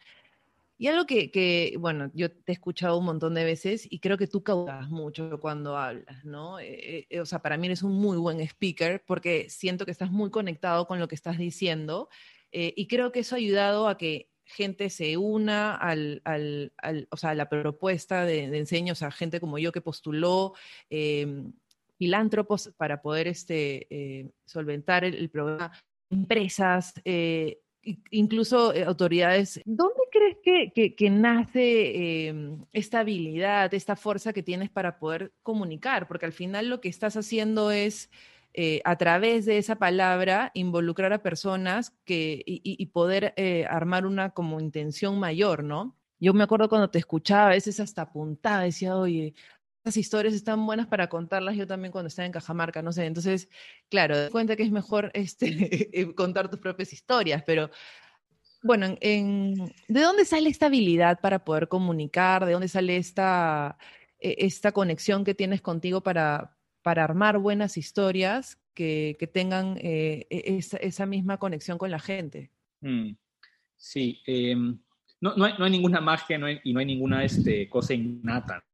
Y 0.81 0.87
algo 0.87 1.07
que, 1.07 1.75
bueno, 1.78 2.11
yo 2.14 2.31
te 2.31 2.52
he 2.52 2.55
escuchado 2.55 2.99
un 2.99 3.05
montón 3.05 3.35
de 3.35 3.45
veces 3.45 3.87
y 3.90 3.99
creo 3.99 4.17
que 4.17 4.28
tú 4.28 4.45
caudas 4.45 4.88
mucho 4.88 5.40
cuando 5.40 5.76
hablas, 5.76 6.25
¿no? 6.25 6.61
Eh, 6.61 7.09
eh, 7.11 7.21
o 7.21 7.26
sea, 7.26 7.40
para 7.40 7.57
mí 7.57 7.67
eres 7.67 7.83
un 7.83 7.95
muy 7.95 8.17
buen 8.17 8.40
speaker 8.40 9.02
porque 9.05 9.50
siento 9.50 9.85
que 9.85 9.90
estás 9.90 10.12
muy 10.12 10.31
conectado 10.31 10.87
con 10.87 11.00
lo 11.00 11.09
que 11.09 11.17
estás 11.17 11.37
diciendo 11.37 12.09
eh, 12.52 12.73
y 12.76 12.87
creo 12.87 13.12
que 13.12 13.21
eso 13.21 13.35
ha 13.35 13.38
ayudado 13.38 13.88
a 13.88 13.99
que 13.99 14.31
gente 14.49 14.90
se 14.90 15.17
una 15.17 15.76
al, 15.76 16.23
al, 16.25 16.73
o 17.11 17.17
sea, 17.17 17.31
a 17.31 17.35
la 17.35 17.49
propuesta 17.49 18.25
de, 18.25 18.50
de, 18.50 18.59
enseño, 18.59 18.93
o 18.93 18.97
sea, 18.97 19.11
gente 19.11 19.40
como 19.40 19.59
yo 19.59 19.73
que 19.73 19.81
postuló, 19.81 20.55
em, 20.90 21.52
filántropos 21.99 22.73
para 22.76 23.02
poder 23.02 23.28
este, 23.28 24.33
solventar 24.45 25.05
el, 25.05 25.28
programa, 25.31 25.73
empresas, 26.11 26.95
incluso 28.11 28.75
eh, 28.75 28.85
autoridades, 28.85 29.61
¿dónde 29.64 30.02
crees 30.11 30.38
que, 30.97 31.11
nace 31.11 32.28
em, 32.28 32.64
esta 32.73 33.00
habilidad, 33.00 33.73
esta 33.75 33.97
fuerza 33.97 34.33
que 34.33 34.43
tienes 34.43 34.71
para 34.71 34.99
poder 34.99 35.33
comunicar? 35.43 36.09
Porque 36.09 36.26
al 36.26 36.33
final 36.33 36.69
lo 36.69 36.81
que 36.81 36.88
estás 36.88 37.17
haciendo 37.17 37.71
es, 37.71 38.11
eh, 38.61 38.83
a 38.85 38.97
través 38.97 39.47
de 39.47 39.57
esa 39.57 39.77
palabra, 39.77 40.50
involucrar 40.53 41.12
a 41.12 41.23
personas 41.23 41.93
que, 42.05 42.43
y, 42.45 42.87
poder 42.87 43.33
eh, 43.37 43.65
armar 43.71 44.05
una 44.05 44.31
como 44.31 44.59
intención 44.59 45.21
mayor, 45.21 45.62
¿no? 45.62 45.97
Yo 46.19 46.35
me 46.35 46.43
acuerdo 46.43 46.69
cuando 46.69 46.91
te 46.91 46.99
escuchaba, 46.99 47.47
a 47.47 47.50
veces 47.50 47.79
hasta 47.79 48.03
apuntaba, 48.03 48.65
decía, 48.65 48.97
oye, 48.97 49.35
historias 49.97 50.35
están 50.35 50.67
buenas 50.67 50.88
para 50.88 51.09
contarlas 51.09 51.55
yo 51.55 51.69
también 51.69 51.93
cuando 51.93 52.09
estaba 52.09 52.27
en 52.27 52.33
Cajamarca, 52.33 52.83
no 52.83 52.91
sé. 52.91 53.07
Entonces, 53.07 53.49
claro, 53.88 54.17
te 54.17 54.31
cuenta 54.31 54.57
que 54.57 54.65
es 54.65 54.73
mejor 54.73 55.11
este, 55.15 56.00
eh, 56.00 56.12
contar 56.17 56.50
tus 56.50 56.59
propias 56.59 56.93
historias, 56.93 57.45
pero 57.47 57.71
bueno, 58.65 58.97
en, 59.00 59.73
¿de 59.87 60.00
dónde 60.00 60.25
sale 60.25 60.50
esta 60.50 60.67
habilidad 60.67 61.21
para 61.21 61.45
poder 61.45 61.69
comunicar? 61.69 62.45
¿De 62.45 62.55
dónde 62.55 62.67
sale 62.67 62.97
esta, 62.97 63.79
e, 64.19 64.35
esta 64.41 64.73
conexión 64.73 65.23
que 65.23 65.37
tienes 65.37 65.62
contigo 65.62 66.03
para, 66.03 66.58
para 66.88 67.04
armar 67.04 67.37
buenas 67.37 67.76
historias 67.76 68.59
que, 68.73 69.14
tengan 69.30 69.76
eh, 69.76 70.26
e, 70.30 70.59
esa, 70.80 71.04
misma 71.04 71.37
conexión 71.37 71.76
con 71.76 71.90
la 71.90 71.99
gente? 71.99 72.50
Mm, 72.80 73.11
sí, 73.76 74.23
em, 74.26 74.78
no, 75.21 75.37
no, 75.37 75.45
hay, 75.45 75.52
no, 75.59 75.68
ninguna 75.68 76.00
magia 76.00 76.38
y 76.64 76.73
no 76.73 76.80
hay 76.80 76.87
ninguna 76.87 77.25
este, 77.25 77.68
cosa 77.68 77.92
innata, 77.92 78.64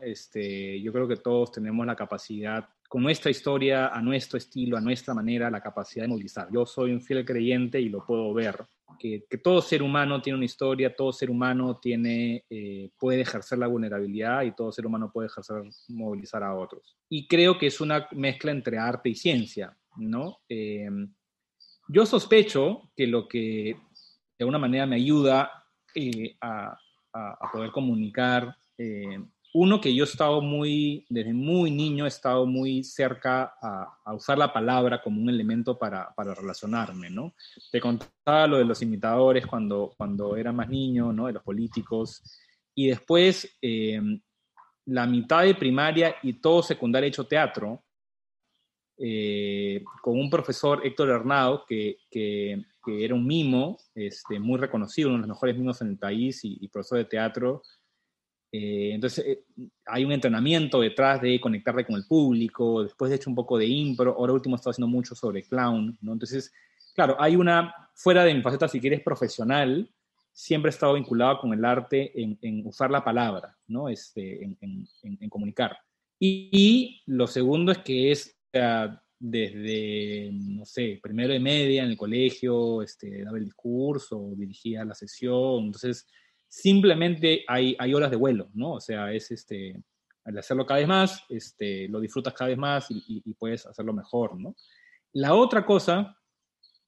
este, 0.00 0.80
yo 0.80 0.92
creo 0.92 1.08
que 1.08 1.16
todos 1.16 1.50
tenemos 1.50 1.84
la 1.84 1.96
capacidad, 1.96 2.68
con 2.88 3.02
nuestra 3.02 3.32
historia, 3.32 3.88
a 3.88 4.00
nuestro 4.00 4.38
estilo, 4.38 4.76
a 4.76 4.80
nuestra 4.80 5.12
manera, 5.12 5.50
la 5.50 5.60
capacidad 5.60 6.04
de 6.04 6.08
movilizar. 6.08 6.46
Yo 6.52 6.66
soy 6.66 6.92
un 6.92 7.00
fiel 7.00 7.24
creyente 7.24 7.80
y 7.80 7.88
lo 7.88 8.06
puedo 8.06 8.32
ver, 8.32 8.64
que, 8.98 9.24
todo 9.42 9.60
ser 9.60 9.82
humano 9.82 10.20
tiene 10.22 10.36
una 10.36 10.44
historia, 10.44 10.94
todo 10.94 11.12
ser 11.12 11.30
humano 11.30 11.78
tiene, 11.80 12.44
eh, 12.48 12.90
puede 12.98 13.20
ejercer 13.20 13.58
la 13.58 13.66
vulnerabilidad 13.66 14.42
y 14.42 14.54
todo 14.54 14.72
ser 14.72 14.86
humano 14.86 15.10
puede 15.12 15.28
ejercer, 15.28 15.62
movilizar 15.88 16.42
a 16.42 16.54
otros. 16.54 16.96
Y 17.08 17.26
creo 17.26 17.58
que 17.58 17.66
es 17.66 17.80
una 17.80 18.08
mezcla 18.12 18.52
entre 18.52 18.78
arte 18.78 19.08
y 19.10 19.14
ciencia, 19.14 19.76
¿no? 19.96 20.38
Eh, 20.48 20.88
yo 21.88 22.06
sospecho 22.06 22.90
que 22.96 23.06
lo 23.06 23.28
que 23.28 23.76
de 24.38 24.42
alguna 24.42 24.58
manera 24.58 24.86
me 24.86 24.96
ayuda 24.96 25.64
eh, 25.94 26.36
a, 26.40 26.76
a, 27.12 27.52
poder 27.52 27.70
comunicar 27.70 28.56
uno, 29.58 29.80
que 29.80 29.94
yo 29.94 30.04
he 30.04 30.06
estado 30.06 30.42
muy, 30.42 31.06
desde 31.08 31.32
muy 31.32 31.70
niño, 31.70 32.04
he 32.04 32.08
estado 32.08 32.44
muy 32.44 32.84
cerca 32.84 33.54
a, 33.62 34.12
usar 34.14 34.36
la 34.36 34.52
palabra 34.52 35.00
como 35.00 35.18
un 35.18 35.30
elemento 35.30 35.78
para, 35.78 36.12
para, 36.14 36.34
relacionarme, 36.34 37.08
¿no? 37.08 37.34
Te 37.72 37.80
contaba 37.80 38.46
lo 38.46 38.58
de 38.58 38.66
los 38.66 38.82
imitadores 38.82 39.46
cuando, 39.46 39.94
cuando 39.96 40.36
era 40.36 40.52
más 40.52 40.68
niño, 40.68 41.10
¿no? 41.10 41.26
De 41.26 41.32
los 41.32 41.42
políticos. 41.42 42.22
Y 42.74 42.88
después, 42.88 43.56
eh, 43.62 43.98
la 44.84 45.06
mitad 45.06 45.44
de 45.44 45.54
primaria 45.54 46.16
y 46.22 46.34
todo 46.34 46.62
secundario 46.62 47.06
he 47.06 47.08
hecho 47.08 47.26
teatro, 47.26 47.82
eh, 48.98 49.82
con 50.02 50.20
un 50.20 50.28
profesor, 50.28 50.82
Héctor 50.84 51.08
Hernado, 51.08 51.64
que, 51.66 51.96
que, 52.10 52.62
era 52.86 53.14
un 53.14 53.26
mimo, 53.26 53.78
este, 53.94 54.38
muy 54.38 54.58
reconocido, 54.58 55.08
uno 55.08 55.16
de 55.16 55.22
los 55.22 55.36
mejores 55.36 55.56
mimos 55.56 55.80
en 55.80 55.88
el 55.88 55.98
país 55.98 56.44
y, 56.44 56.58
y 56.60 56.68
profesor 56.68 56.98
de 56.98 57.06
teatro, 57.06 57.62
eh, 58.52 58.92
entonces, 58.94 59.26
eh, 59.26 59.44
hay 59.86 60.04
un 60.04 60.12
entrenamiento 60.12 60.80
detrás 60.80 61.20
de 61.20 61.40
conectarte 61.40 61.84
con 61.84 61.96
el 61.96 62.06
público, 62.06 62.82
después 62.82 63.10
de 63.10 63.16
hecho 63.16 63.30
un 63.30 63.36
poco 63.36 63.58
de 63.58 63.66
impro, 63.66 64.14
ahora 64.16 64.32
último 64.32 64.56
estado 64.56 64.70
haciendo 64.70 64.88
mucho 64.88 65.14
sobre 65.14 65.42
clown, 65.42 65.96
¿no? 66.00 66.12
Entonces, 66.12 66.52
claro, 66.94 67.16
hay 67.18 67.36
una, 67.36 67.74
fuera 67.94 68.24
de 68.24 68.34
mi 68.34 68.42
faceta, 68.42 68.68
si 68.68 68.80
quieres, 68.80 69.02
profesional, 69.02 69.90
siempre 70.32 70.68
he 70.68 70.74
estado 70.74 70.94
vinculado 70.94 71.40
con 71.40 71.52
el 71.52 71.64
arte 71.64 72.12
en, 72.14 72.66
usar 72.66 72.90
la 72.90 73.02
palabra, 73.04 73.56
¿no? 73.68 73.88
Este, 73.88 74.44
en, 74.44 75.28
comunicar. 75.28 75.76
Y, 76.18 77.02
lo 77.06 77.26
segundo 77.26 77.72
es 77.72 77.78
que 77.78 78.12
es 78.12 78.38
desde, 79.18 80.30
no 80.32 80.64
sé, 80.64 80.98
primero 81.02 81.32
de 81.32 81.40
media 81.40 81.82
en 81.82 81.90
el 81.90 81.96
colegio, 81.96 82.82
este, 82.82 83.24
daba 83.24 83.38
el 83.38 83.44
discurso, 83.44 84.32
dirigía 84.36 84.84
la 84.84 84.94
sesión, 84.94 85.64
entonces 85.64 86.06
simplemente 86.48 87.44
hay, 87.46 87.76
hay 87.78 87.94
horas 87.94 88.10
de 88.10 88.16
vuelo, 88.16 88.48
¿no? 88.54 88.72
O 88.72 88.80
sea, 88.80 89.12
es 89.12 89.30
este, 89.30 89.82
al 90.26 90.38
hacerlo 90.38 90.66
cada 90.66 90.80
vez 90.80 90.88
más, 90.88 91.24
este, 91.28 91.88
lo 91.88 92.00
disfrutas 92.00 92.34
cada 92.34 92.48
vez 92.48 92.58
más 92.58 92.86
y, 92.90 93.34
puedes 93.34 93.64
hacerlo 93.66 93.92
mejor, 93.92 94.38
¿no? 94.38 94.56
La 95.12 95.34
otra 95.34 95.64
cosa, 95.64 96.18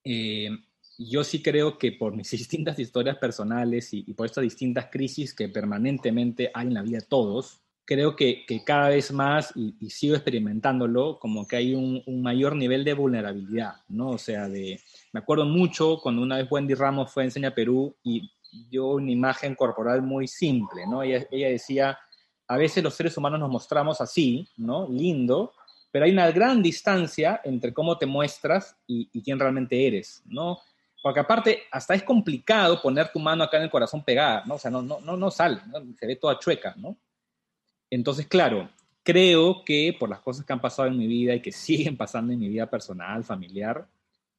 eh, 0.05 0.50
yo 0.99 1.23
sí 1.23 1.41
creo 1.41 1.79
que 1.79 1.93
por 1.93 2.15
mis 2.15 2.31
distintas 2.33 2.79
historias 2.79 3.17
personales 3.17 3.91
y, 3.93 4.12
por 4.15 4.27
estas 4.27 4.43
distintas 4.43 4.88
crisis 4.91 5.35
que 5.35 5.49
permanentemente 5.49 6.50
hay 6.53 6.67
en 6.67 6.75
la 6.75 6.83
vida 6.83 6.99
de 6.99 7.07
todos, 7.07 7.61
creo 7.85 8.17
que, 8.17 8.45
cada 8.67 8.88
vez 8.88 9.12
más, 9.12 9.53
y, 9.55 9.88
sigo 9.88 10.17
experimentándolo, 10.17 11.19
como 11.21 11.47
que 11.47 11.57
hay 11.57 11.75
un, 11.75 12.03
un, 12.07 12.21
mayor 12.21 12.57
nivel 12.57 12.85
de 12.85 12.95
vulnerabilidad, 12.95 13.77
¿no? 13.88 14.11
O 14.11 14.19
sea, 14.19 14.49
de, 14.49 14.81
me 15.12 15.21
acuerdo 15.21 15.47
mucho 15.47 15.99
cuando 16.03 16.23
una 16.23 16.38
vez 16.38 16.49
Wendy 16.50 16.75
Ramos 16.75 17.12
fue 17.12 17.23
a 17.23 17.27
Enseña 17.27 17.55
Perú 17.55 17.97
y 18.03 18.33
dio 18.50 18.87
una 18.88 19.11
imagen 19.11 19.55
corporal 19.55 20.02
muy 20.02 20.26
simple, 20.26 20.87
¿no? 20.87 21.02
Ella, 21.02 21.26
decía, 21.31 21.99
a 22.47 22.57
veces 22.57 22.83
los 22.83 22.95
seres 22.95 23.17
humanos 23.17 23.40
nos 23.40 23.50
mostramos 23.50 24.00
así, 24.00 24.49
¿no? 24.57 24.88
Lindo, 24.88 25.52
pero 25.90 26.05
hay 26.05 26.12
una 26.12 26.31
gran 26.31 26.62
distancia 26.62 27.40
entre 27.45 27.73
cómo 27.73 27.99
te 27.99 28.07
muestras 28.07 28.76
y, 28.87 29.09
quién 29.23 29.38
realmente 29.38 29.87
eres, 29.87 30.23
¿no? 30.26 30.59
Porque 31.02 31.21
aparte, 31.21 31.62
hasta 31.71 31.95
es 31.95 32.02
complicado 32.02 32.83
poner 32.83 33.11
tu 33.12 33.19
mano 33.19 33.45
acá 33.45 33.57
en 33.59 33.64
el 33.64 33.71
corazón 33.71 34.05
pegada, 34.05 34.45
¿no? 34.47 34.55
O 34.55 34.59
sea, 34.59 34.71
no, 34.71 34.83
no, 34.83 35.00
no, 35.00 35.17
no 35.17 35.31
sale, 35.31 35.61
se 35.99 36.07
ve 36.07 36.17
toda 36.17 36.38
chueca, 36.38 36.75
¿no? 36.76 36.97
Entonces, 37.90 38.26
claro, 38.26 38.69
creo 39.02 39.64
que 39.64 39.97
por 39.99 40.11
las 40.11 40.21
cosas 40.21 40.45
que 40.45 40.52
han 40.52 40.61
pasado 40.61 40.88
en 40.88 40.99
mi 40.99 41.07
vida 41.07 41.35
y 41.35 41.40
que 41.40 41.52
siguen 41.52 41.97
pasando 41.97 42.33
en 42.33 42.38
mi 42.38 42.49
vida 42.49 42.69
personal, 42.69 43.25
familiar, 43.25 43.87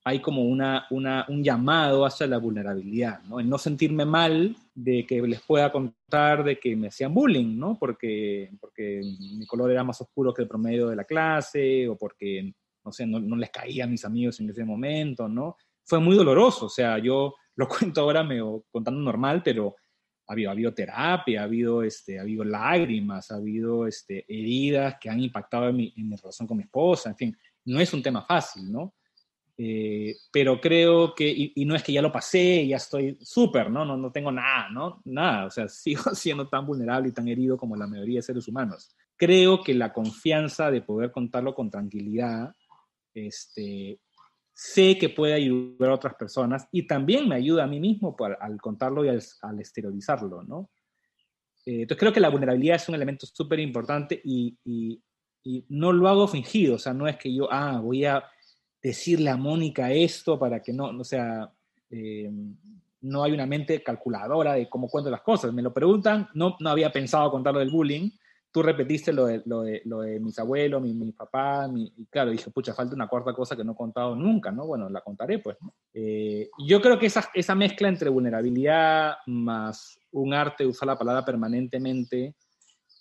hay 0.09 0.19
como 0.21 0.41
una, 0.41 0.87
un 0.89 1.43
llamado 1.43 2.03
hacia 2.03 2.25
la 2.25 2.39
vulnerabilidad, 2.39 3.21
¿no? 3.25 3.39
En 3.39 3.47
no 3.47 3.59
sentirme 3.59 4.05
mal 4.05 4.55
de 4.73 5.05
que 5.05 5.21
les 5.21 5.41
pueda 5.41 5.71
contar 5.71 6.43
de 6.43 6.59
que 6.59 6.75
me 6.75 6.87
hacían 6.87 7.13
bullying, 7.13 7.59
¿no? 7.59 7.77
Porque, 7.77 8.49
porque 8.59 9.01
mi 9.37 9.45
color 9.45 9.69
era 9.71 9.83
más 9.83 10.01
oscuro 10.01 10.33
que 10.33 10.41
el 10.41 10.47
promedio 10.47 10.87
de 10.89 10.95
la 10.95 11.03
clase 11.03 11.87
o 11.87 11.95
porque, 11.95 12.51
no 12.83 12.91
sé, 12.91 13.05
no, 13.05 13.19
les 13.35 13.51
caía 13.51 13.83
a 13.83 13.87
mis 13.87 14.03
amigos 14.03 14.39
en 14.39 14.49
ese 14.49 14.65
momento, 14.65 15.29
¿no? 15.29 15.57
Fue 15.85 15.99
muy 15.99 16.15
doloroso, 16.15 16.65
o 16.65 16.69
sea, 16.69 16.97
yo 16.97 17.35
lo 17.55 17.67
cuento 17.67 18.01
ahora 18.01 18.23
me 18.23 18.41
contando 18.71 18.99
normal, 19.01 19.43
pero 19.43 19.75
ha 20.27 20.33
habido, 20.33 20.49
ha 20.49 20.53
habido 20.53 20.73
terapia, 20.73 21.41
ha 21.41 21.43
habido, 21.43 21.83
este, 21.83 22.17
ha 22.17 22.23
habido 22.23 22.43
lágrimas, 22.43 23.29
ha 23.29 23.35
habido 23.35 23.85
este, 23.85 24.25
heridas 24.27 24.95
que 24.99 25.09
han 25.09 25.19
impactado 25.19 25.69
en 25.69 25.75
mi, 25.75 25.93
en 25.95 26.09
mi 26.09 26.15
relación 26.15 26.47
con 26.47 26.57
mi 26.57 26.63
esposa, 26.63 27.09
en 27.09 27.15
fin, 27.15 27.37
no 27.65 27.79
es 27.79 27.93
un 27.93 28.01
tema 28.01 28.23
fácil, 28.23 28.71
¿no? 28.71 28.95
Eh, 29.61 30.15
pero 30.31 30.61
creo 30.61 31.13
que, 31.13 31.27
y, 31.53 31.65
no 31.65 31.75
es 31.75 31.83
que 31.83 31.91
ya 31.91 32.01
lo 32.01 32.13
pasé, 32.13 32.65
ya 32.65 32.77
estoy 32.77 33.17
súper, 33.19 33.69
¿no? 33.69 33.83
¿no? 33.83 33.97
No 33.97 34.09
tengo 34.09 34.31
nada, 34.31 34.69
¿no? 34.69 35.01
Nada, 35.03 35.47
o 35.47 35.51
sea, 35.51 35.67
sigo 35.67 36.15
siendo 36.15 36.47
tan 36.47 36.65
vulnerable 36.65 37.09
y 37.09 37.11
tan 37.11 37.27
herido 37.27 37.57
como 37.57 37.75
la 37.75 37.85
mayoría 37.85 38.19
de 38.19 38.21
seres 38.21 38.47
humanos. 38.47 38.95
Creo 39.17 39.61
que 39.61 39.73
la 39.73 39.91
confianza 39.91 40.71
de 40.71 40.81
poder 40.81 41.11
contarlo 41.11 41.53
con 41.53 41.69
tranquilidad, 41.69 42.55
este, 43.13 43.99
sé 44.53 44.97
que 44.97 45.09
puede 45.09 45.33
ayudar 45.33 45.89
a 45.89 45.95
otras 45.95 46.15
personas 46.15 46.65
y 46.71 46.87
también 46.87 47.27
me 47.27 47.35
ayuda 47.35 47.65
a 47.65 47.67
mí 47.67 47.81
mismo 47.81 48.15
al 48.39 48.61
contarlo 48.61 49.03
y 49.03 49.09
al, 49.09 49.21
al 49.41 49.61
¿no? 50.47 50.69
Eh, 51.65 51.81
entonces 51.81 51.99
creo 51.99 52.13
que 52.13 52.21
la 52.21 52.29
vulnerabilidad 52.29 52.77
es 52.77 52.87
un 52.87 52.95
elemento 52.95 53.25
súper 53.25 53.59
importante 53.59 54.21
y, 54.23 54.57
y, 54.63 55.03
y 55.43 55.65
no 55.67 55.91
lo 55.91 56.07
hago 56.07 56.29
fingido, 56.29 56.75
o 56.75 56.79
sea, 56.79 56.93
no 56.93 57.09
es 57.09 57.17
que 57.17 57.33
yo, 57.33 57.51
ah, 57.51 57.81
voy 57.81 58.05
a 58.05 58.23
decirle 58.81 59.29
a 59.29 59.37
Mónica 59.37 59.91
esto 59.91 60.39
para 60.39 60.61
que 60.61 60.73
no, 60.73 60.85
o 60.85 61.03
sea, 61.03 61.51
eh, 61.89 62.29
no 63.01 63.23
hay 63.23 63.31
una 63.31 63.45
mente 63.45 63.81
calculadora 63.81 64.53
de 64.53 64.69
cómo 64.69 64.87
cuento 64.87 65.09
las 65.09 65.21
cosas. 65.21 65.53
Me 65.53 65.61
lo 65.61 65.73
preguntan, 65.73 66.27
no, 66.33 66.55
no 66.59 66.69
había 66.69 66.91
pensado 66.91 67.31
contar 67.31 67.53
lo 67.53 67.59
del 67.59 67.71
bullying. 67.71 68.09
Tú 68.51 68.63
repetiste 68.63 69.13
lo 69.13 69.27
de, 69.27 69.43
lo 69.45 69.61
de, 69.61 70.19
mis 70.19 70.39
abuelos, 70.39 70.81
mi, 70.81 70.91
mi 70.93 71.11
papá, 71.11 71.67
mi, 71.67 71.93
y 71.95 72.07
claro, 72.07 72.31
dije, 72.31 72.49
pucha, 72.49 72.73
falta 72.73 72.95
una 72.95 73.07
cuarta 73.07 73.31
cosa 73.31 73.55
que 73.55 73.63
no 73.63 73.73
he 73.73 73.75
contado 73.75 74.15
nunca, 74.15 74.51
¿no? 74.51 74.65
Bueno, 74.65 74.89
la 74.89 75.01
contaré, 75.01 75.37
pues. 75.37 75.55
Eh, 75.93 76.49
yo 76.65 76.81
creo 76.81 76.97
que 76.97 77.05
esa, 77.05 77.29
esa 77.35 77.53
mezcla 77.53 77.87
entre 77.87 78.09
vulnerabilidad 78.09 79.17
más 79.27 79.99
un 80.11 80.33
arte 80.33 80.63
de 80.63 80.69
usar 80.71 80.87
la 80.87 80.97
palabra 80.97 81.23
permanentemente 81.23 82.35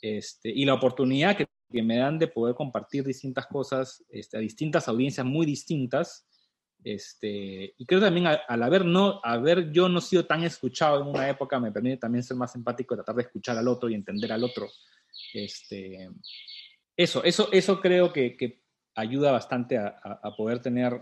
este, 0.02 0.50
y 0.50 0.66
la 0.66 0.74
oportunidad 0.74 1.34
que 1.34 1.46
que 1.70 1.82
me 1.82 1.98
dan 1.98 2.18
de 2.18 2.28
poder 2.28 2.54
compartir 2.54 3.04
distintas 3.04 3.46
cosas 3.46 4.04
este, 4.08 4.36
a 4.36 4.40
distintas 4.40 4.88
audiencias 4.88 5.26
muy 5.26 5.46
distintas. 5.46 6.26
Este, 6.82 7.74
y 7.76 7.86
creo 7.86 8.00
también 8.00 8.26
al, 8.26 8.62
haber, 8.62 8.84
no, 8.84 9.20
haber 9.24 9.72
yo 9.72 9.88
no 9.88 10.00
sido 10.00 10.26
tan 10.26 10.44
escuchado 10.44 11.02
en 11.02 11.08
una 11.08 11.28
época 11.28 11.58
me 11.58 11.72
permite 11.72 11.96
también 11.96 12.22
ser 12.22 12.36
más 12.36 12.54
empático, 12.54 12.94
tratar 12.94 13.16
de 13.16 13.22
escuchar 13.22 13.58
al 13.58 13.68
otro 13.68 13.88
y 13.88 13.94
entender 13.94 14.32
al 14.32 14.44
otro. 14.44 14.68
Este, 15.34 16.08
eso, 16.96 17.22
eso, 17.24 17.48
eso 17.52 17.80
creo 17.80 18.12
que, 18.12 18.36
que 18.36 18.62
ayuda 18.94 19.32
bastante 19.32 19.76
a, 19.76 19.88
a, 20.22 20.36
poder 20.36 20.60
tener 20.60 20.98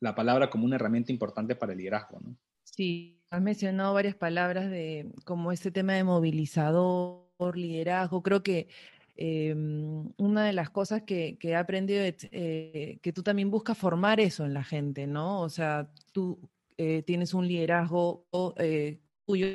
la 0.00 0.14
palabra 0.14 0.50
como 0.50 0.64
una 0.64 0.76
herramienta 0.76 1.12
importante 1.12 1.54
para 1.54 1.72
el 1.72 1.78
liderazgo. 1.78 2.20
¿no? 2.20 2.36
Sí, 2.64 3.22
has 3.30 3.40
mencionado 3.40 3.94
varias 3.94 4.14
palabras 4.14 4.70
de 4.70 5.12
como 5.24 5.52
este 5.52 5.70
tema 5.70 5.94
de 5.94 6.04
movilizador, 6.04 7.28
liderazgo. 7.54 8.22
Creo 8.22 8.42
que 8.42 8.68
Em, 9.14 10.10
una 10.16 10.46
de 10.46 10.52
las 10.54 10.70
cosas 10.70 11.02
que, 11.02 11.36
he 11.40 11.54
aprendido 11.54 12.02
es 12.02 12.28
eh, 12.32 12.98
que 13.02 13.12
tú 13.12 13.22
también 13.22 13.50
buscas 13.50 13.76
formar 13.76 14.20
eso 14.20 14.44
en 14.46 14.54
la 14.54 14.64
gente, 14.64 15.06
¿no? 15.06 15.42
O 15.42 15.48
sea, 15.50 15.90
tú 16.12 16.50
eh, 16.78 17.02
tienes 17.02 17.34
un 17.34 17.46
liderazgo 17.46 18.26
eh, 18.56 19.00
tuyo, 19.26 19.46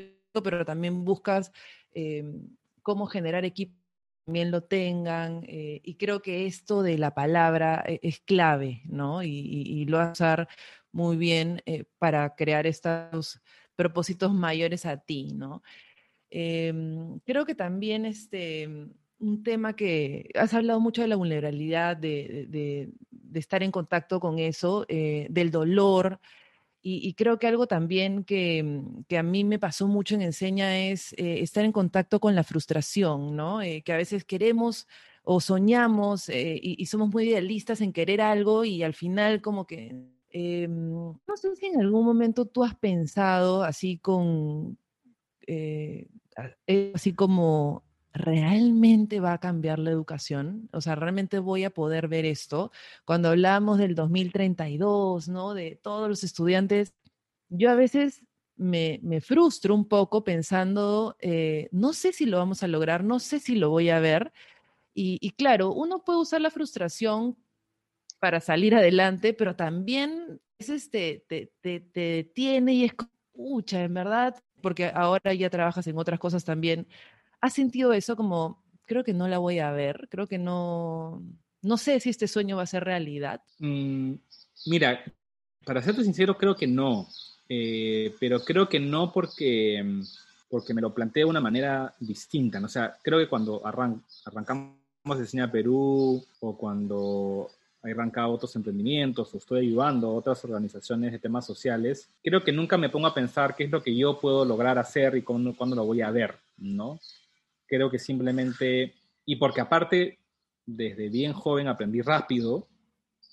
pero 0.44 0.64
también 0.64 1.04
buscas 1.04 1.52
em, 1.92 2.56
cómo 2.84 3.08
generar 3.08 3.46
equipos 3.46 3.76
que 3.76 4.26
también 4.26 4.52
lo 4.52 4.64
tengan, 4.64 5.44
y 5.48 5.96
creo 5.96 6.22
que 6.22 6.46
esto 6.48 6.84
de 6.84 6.98
la 6.98 7.14
palabra 7.16 7.84
es 7.88 8.20
clave, 8.20 8.82
¿no? 8.86 9.24
Y, 9.24 9.86
lo 9.86 9.98
vas 9.98 10.10
a 10.10 10.12
usar 10.12 10.50
muy 10.92 11.16
bien 11.18 11.64
para 11.98 12.36
crear 12.36 12.68
estos 12.68 13.42
propósitos 13.76 14.34
mayores 14.34 14.86
a 14.86 14.98
ti, 14.98 15.32
¿no? 15.34 15.64
Em, 16.30 17.20
creo 17.22 17.46
que 17.46 17.56
también 17.56 18.06
este, 18.06 18.90
un 19.20 19.44
tema 19.44 19.76
que 19.76 20.30
has 20.36 20.54
hablado 20.54 20.80
mucho 20.80 21.02
de 21.02 21.08
la 21.08 21.16
vulnerabilidad, 21.16 21.98
de, 21.98 22.92
estar 23.34 23.64
en 23.64 23.72
contacto 23.72 24.20
con 24.20 24.40
eso, 24.40 24.86
eh, 24.88 25.28
del 25.30 25.52
dolor. 25.52 26.20
Y, 26.90 27.16
creo 27.16 27.38
que 27.38 27.48
algo 27.48 27.68
también 27.68 28.24
que, 28.24 28.82
a 29.18 29.24
mí 29.24 29.44
me 29.44 29.60
pasó 29.60 29.88
mucho 29.88 30.16
en 30.16 30.22
Enseña 30.22 30.88
es 30.88 31.12
eh, 31.14 31.42
estar 31.42 31.66
en 31.66 31.74
contacto 31.74 32.22
con 32.22 32.34
la 32.34 32.46
frustración, 32.46 33.36
¿no? 33.36 33.62
Eh, 33.62 33.82
que 33.82 33.92
a 33.92 33.98
veces 33.98 34.24
queremos 34.24 34.88
o 35.24 35.42
soñamos 35.42 36.30
y, 36.30 36.86
somos 36.86 37.10
muy 37.10 37.28
idealistas 37.30 37.82
en 37.82 37.92
querer 37.92 38.22
algo 38.22 38.64
y 38.64 38.84
al 38.84 38.94
final 38.94 39.42
como 39.42 39.68
que... 39.68 39.94
no 40.34 41.36
sé 41.36 41.56
si 41.58 41.66
en 41.66 41.82
algún 41.82 42.06
momento 42.06 42.46
tú 42.46 42.64
has 42.64 42.76
pensado 42.76 43.64
así 43.64 43.98
con... 43.98 44.78
así 46.94 47.14
como 47.14 47.87
¿realmente 48.18 49.20
va 49.20 49.34
a 49.34 49.40
cambiar 49.40 49.80
la 49.80 49.92
educación? 49.92 50.70
O 50.74 50.82
sea, 50.82 50.96
¿realmente 50.96 51.40
voy 51.40 51.64
a 51.64 51.70
poder 51.70 52.08
ver 52.08 52.26
esto? 52.26 52.72
Cuando 53.06 53.30
hablamos 53.30 53.78
del 53.78 53.96
2032, 53.96 55.28
¿no? 55.30 55.54
De 55.54 55.80
todos 55.82 56.10
los 56.10 56.24
estudiantes, 56.24 56.94
yo 57.50 57.70
a 57.72 57.76
veces 57.76 58.24
me, 58.56 59.00
frustro 59.22 59.76
un 59.76 59.88
poco 59.88 60.24
pensando, 60.24 61.16
eh, 61.20 61.70
no 61.72 61.94
sé 61.94 62.14
si 62.14 62.26
lo 62.26 62.38
vamos 62.38 62.64
a 62.64 62.68
lograr, 62.68 63.04
no 63.04 63.20
sé 63.20 63.40
si 63.40 63.56
lo 63.56 63.70
voy 63.70 63.90
a 63.90 64.00
ver. 64.00 64.34
Y, 65.00 65.32
claro, 65.38 65.74
uno 65.74 66.04
puede 66.04 66.20
usar 66.20 66.42
la 66.42 66.50
frustración 66.50 67.38
para 68.20 68.40
salir 68.42 68.74
adelante, 68.74 69.34
pero 69.34 69.56
también 69.56 70.42
es 70.58 70.70
este, 70.70 71.24
te, 71.28 71.52
te, 71.62 71.82
te 71.82 72.00
detiene 72.00 72.74
y 72.74 72.86
es, 72.86 72.94
escucha, 73.38 73.84
en 73.84 73.94
verdad, 73.94 74.36
porque 74.62 74.92
ahora 74.94 75.34
ya 75.34 75.50
trabajas 75.50 75.86
en 75.88 75.98
otras 75.98 76.20
cosas 76.20 76.44
también, 76.44 76.88
¿Has 77.42 77.54
sentido 77.54 77.94
eso 77.94 78.16
como, 78.16 78.64
creo 78.86 79.04
que 79.04 79.14
no 79.14 79.28
la 79.28 79.38
voy 79.38 79.60
a 79.60 79.72
ver, 79.72 80.08
creo 80.10 80.28
que 80.28 80.38
no, 80.38 81.22
no 81.62 81.78
sé 81.78 82.00
si 82.00 82.10
este 82.10 82.28
sueño 82.28 82.58
va 82.58 82.64
a 82.64 82.68
ser 82.68 82.84
realidad? 82.84 83.42
Mm, 83.60 84.14
mira, 84.66 85.04
para 85.64 85.82
serte 85.82 86.04
sincero, 86.04 86.38
creo 86.38 86.56
que 86.56 86.68
no, 86.68 87.08
eh, 87.50 88.16
pero 88.20 88.40
creo 88.44 88.68
que 88.68 88.80
no 88.80 89.12
porque, 89.12 89.84
porque 90.50 90.74
me 90.74 90.82
lo 90.82 90.94
planteé 90.94 91.22
de 91.22 91.30
una 91.30 91.42
manera 91.42 91.94
distinta, 92.00 92.60
¿no? 92.60 92.66
o 92.68 92.70
sea, 92.70 92.98
creo 93.04 93.20
que 93.20 93.28
cuando 93.28 93.66
arran 93.66 94.02
arrancamos 94.26 94.78
Diseña 95.18 95.50
Perú 95.50 96.22
o 96.42 96.58
cuando 96.58 97.50
he 97.84 97.92
arrancado 97.92 98.32
otros 98.32 98.56
emprendimientos 98.56 99.34
o 99.34 99.38
estoy 99.38 99.68
ayudando 99.68 100.08
a 100.08 100.14
otras 100.14 100.44
organizaciones 100.44 101.12
de 101.12 101.20
temas 101.20 101.46
sociales, 101.46 102.10
creo 102.24 102.44
que 102.44 102.52
nunca 102.52 102.78
me 102.78 102.90
pongo 102.90 103.08
a 103.08 103.14
pensar 103.14 103.56
qué 103.56 103.66
es 103.66 103.72
lo 103.72 103.82
que 103.82 103.96
yo 103.96 104.20
puedo 104.20 104.44
lograr 104.44 104.78
hacer 104.78 105.16
y 105.16 105.22
cuándo 105.22 105.76
lo 105.76 105.86
voy 105.86 106.02
a 106.02 106.12
ver, 106.12 106.36
¿no? 106.58 107.00
Creo 107.68 107.90
que 107.90 108.00
simplemente, 108.00 108.96
y 109.26 109.36
porque 109.36 109.62
aparte, 109.62 110.20
desde 110.66 111.10
bien 111.10 111.34
joven 111.34 111.68
aprendí 111.68 112.02
rápido, 112.02 112.68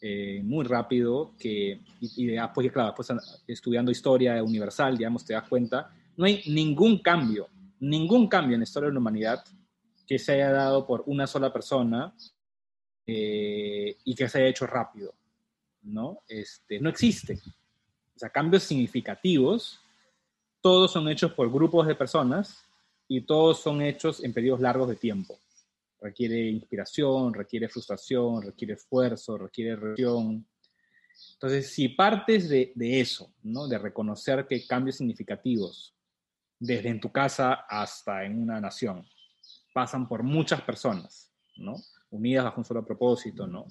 eh, 0.00 0.42
muy 0.44 0.64
rápido, 0.64 1.34
que, 1.38 1.80
y, 2.00 2.26
después, 2.26 2.70
claro, 2.72 2.94
pues 2.94 3.08
estudiando 3.46 3.90
historia 3.90 4.42
universal, 4.42 4.98
digamos, 4.98 5.24
te 5.24 5.32
das 5.32 5.48
cuenta, 5.48 5.90
no 6.16 6.26
hay 6.26 6.42
ningún 6.46 6.98
cambio, 6.98 7.48
ningún 7.80 8.28
cambio 8.28 8.54
en 8.54 8.60
la 8.60 8.64
historia 8.64 8.88
de 8.88 8.94
la 8.94 9.00
humanidad 9.00 9.44
que 10.06 10.18
se 10.18 10.32
haya 10.32 10.52
dado 10.52 10.86
por 10.86 11.04
una 11.06 11.26
sola 11.26 11.52
persona 11.52 12.14
eh, 13.06 13.96
y 14.04 14.14
que 14.14 14.28
se 14.28 14.38
haya 14.38 14.48
hecho 14.48 14.66
rápido, 14.66 15.14
¿no? 15.82 16.18
Este, 16.28 16.78
no 16.80 16.90
existe. 16.90 17.38
O 18.14 18.18
sea, 18.18 18.28
cambios 18.28 18.64
significativos, 18.64 19.80
todos 20.60 20.92
son 20.92 21.08
hechos 21.08 21.32
por 21.32 21.50
grupos 21.50 21.86
de 21.86 21.94
personas 21.94 22.64
y 23.08 23.22
todos 23.22 23.60
son 23.60 23.82
hechos 23.82 24.22
en 24.22 24.32
periodos 24.32 24.60
largos 24.60 24.88
de 24.88 24.96
tiempo. 24.96 25.38
Requiere 26.00 26.48
inspiración, 26.50 27.32
requiere 27.32 27.68
frustración, 27.68 28.42
requiere 28.42 28.74
esfuerzo, 28.74 29.38
requiere 29.38 29.76
reacción. 29.76 30.46
Entonces, 31.34 31.70
si 31.70 31.88
partes 31.88 32.48
de, 32.48 32.72
eso, 32.76 33.32
¿no? 33.42 33.68
de 33.68 33.78
reconocer 33.78 34.46
que 34.46 34.66
cambios 34.66 34.96
significativos, 34.96 35.94
desde 36.58 36.88
en 36.88 37.00
tu 37.00 37.10
casa 37.10 37.64
hasta 37.68 38.24
en 38.24 38.42
una 38.42 38.60
nación, 38.60 39.06
pasan 39.72 40.08
por 40.08 40.22
muchas 40.22 40.62
personas, 40.62 41.32
¿no? 41.56 41.76
unidas 42.10 42.44
bajo 42.44 42.60
un 42.60 42.64
solo 42.64 42.84
propósito, 42.84 43.46
¿no? 43.46 43.66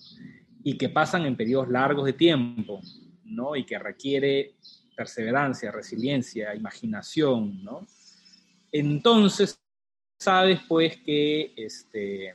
y 0.64 0.78
que 0.78 0.90
pasan 0.90 1.26
en 1.26 1.36
periodos 1.36 1.70
largos 1.70 2.06
de 2.06 2.14
tiempo, 2.14 2.82
¿no? 3.26 3.56
y 3.56 3.66
que 3.66 3.78
requiere 3.78 4.56
perseverancia, 4.96 5.72
resiliencia, 5.72 6.56
imaginación, 6.56 7.64
¿no? 7.64 7.88
Entonces 8.74 9.58
sabes 10.20 10.60
pues 10.68 10.98
que, 10.98 11.54
este, 11.56 12.34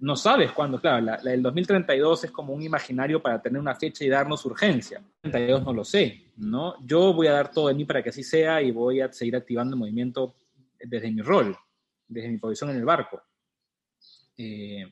no 0.00 0.16
sabes 0.16 0.52
cuándo, 0.52 0.80
claro, 0.80 1.04
la, 1.04 1.16
del 1.18 1.42
2032 1.42 2.24
es 2.24 2.30
como 2.30 2.52
un 2.52 2.62
imaginario 2.62 3.22
para 3.22 3.40
tener 3.40 3.60
una 3.60 3.74
fecha 3.74 4.04
y 4.04 4.08
darnos 4.08 4.44
urgencia. 4.44 5.02
32 5.22 5.62
no 5.62 5.72
lo 5.72 5.84
sé, 5.84 6.32
¿no? 6.36 6.74
Yo 6.84 7.12
voy 7.12 7.28
a 7.28 7.32
dar 7.32 7.50
todo 7.50 7.68
de 7.68 7.74
mí 7.74 7.84
para 7.84 8.02
que 8.02 8.08
así 8.08 8.22
sea 8.22 8.60
y 8.60 8.70
voy 8.72 9.00
a 9.00 9.12
seguir 9.12 9.36
activando 9.36 9.74
el 9.74 9.80
movimiento 9.80 10.34
desde 10.82 11.10
mi 11.10 11.22
rol, 11.22 11.56
desde 12.08 12.28
mi 12.28 12.38
posición 12.38 12.70
en 12.70 12.76
el 12.76 12.84
barco. 12.84 13.22
Eh, 14.36 14.86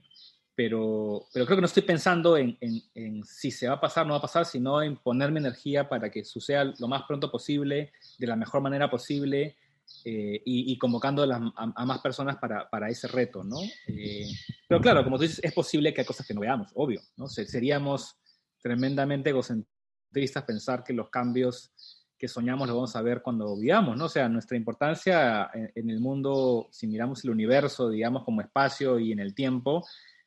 pero, 0.54 1.24
pero 1.32 1.46
creo 1.46 1.56
que 1.56 1.62
no 1.62 1.66
estoy 1.66 1.84
pensando 1.84 2.36
en, 2.36 2.58
en, 2.60 3.24
si 3.24 3.50
se 3.50 3.68
va 3.68 3.74
a 3.74 3.80
pasar 3.80 4.04
o 4.04 4.08
no 4.08 4.14
va 4.14 4.18
a 4.18 4.22
pasar, 4.22 4.44
sino 4.44 4.82
en 4.82 4.96
poner 4.96 5.30
mi 5.30 5.38
energía 5.38 5.88
para 5.88 6.10
que 6.10 6.24
suceda 6.24 6.74
lo 6.78 6.88
más 6.88 7.04
pronto 7.04 7.30
posible, 7.30 7.92
de 8.18 8.26
la 8.26 8.36
mejor 8.36 8.60
manera 8.60 8.90
posible, 8.90 9.56
eh, 10.04 10.40
y, 10.44 10.78
convocando 10.78 11.22
a, 11.22 11.84
más 11.84 12.00
personas 12.00 12.36
para, 12.36 12.68
para 12.70 12.88
ese 12.88 13.08
reto, 13.08 13.44
¿no? 13.44 13.58
Eh, 13.86 14.26
pero 14.68 14.80
claro, 14.80 15.04
como 15.04 15.16
tú 15.16 15.22
dices, 15.22 15.40
es 15.42 15.52
posible 15.52 15.92
que 15.92 16.02
hay 16.02 16.06
cosas 16.06 16.26
que 16.26 16.34
no 16.34 16.40
veamos, 16.40 16.70
obvio, 16.74 17.00
¿no? 17.16 17.26
Seríamos 17.26 18.16
tremendamente 18.62 19.30
egocentristas 19.30 20.44
pensar 20.44 20.84
que 20.84 20.92
los 20.92 21.10
cambios 21.10 21.72
que 22.18 22.28
soñamos 22.28 22.66
los 22.66 22.76
vamos 22.76 22.96
a 22.96 23.02
ver 23.02 23.22
cuando 23.22 23.56
vivamos, 23.56 23.96
¿no? 23.96 24.06
O 24.06 24.08
sea, 24.08 24.28
nuestra 24.28 24.56
importancia 24.56 25.50
en, 25.52 25.88
el 25.88 26.00
mundo, 26.00 26.68
si 26.72 26.86
miramos 26.86 27.24
el 27.24 27.30
universo, 27.30 27.88
digamos, 27.88 28.24
como 28.24 28.40
espacio 28.40 28.98
y 28.98 29.12
en 29.12 29.20
el 29.20 29.34
tiempo, 29.34 29.86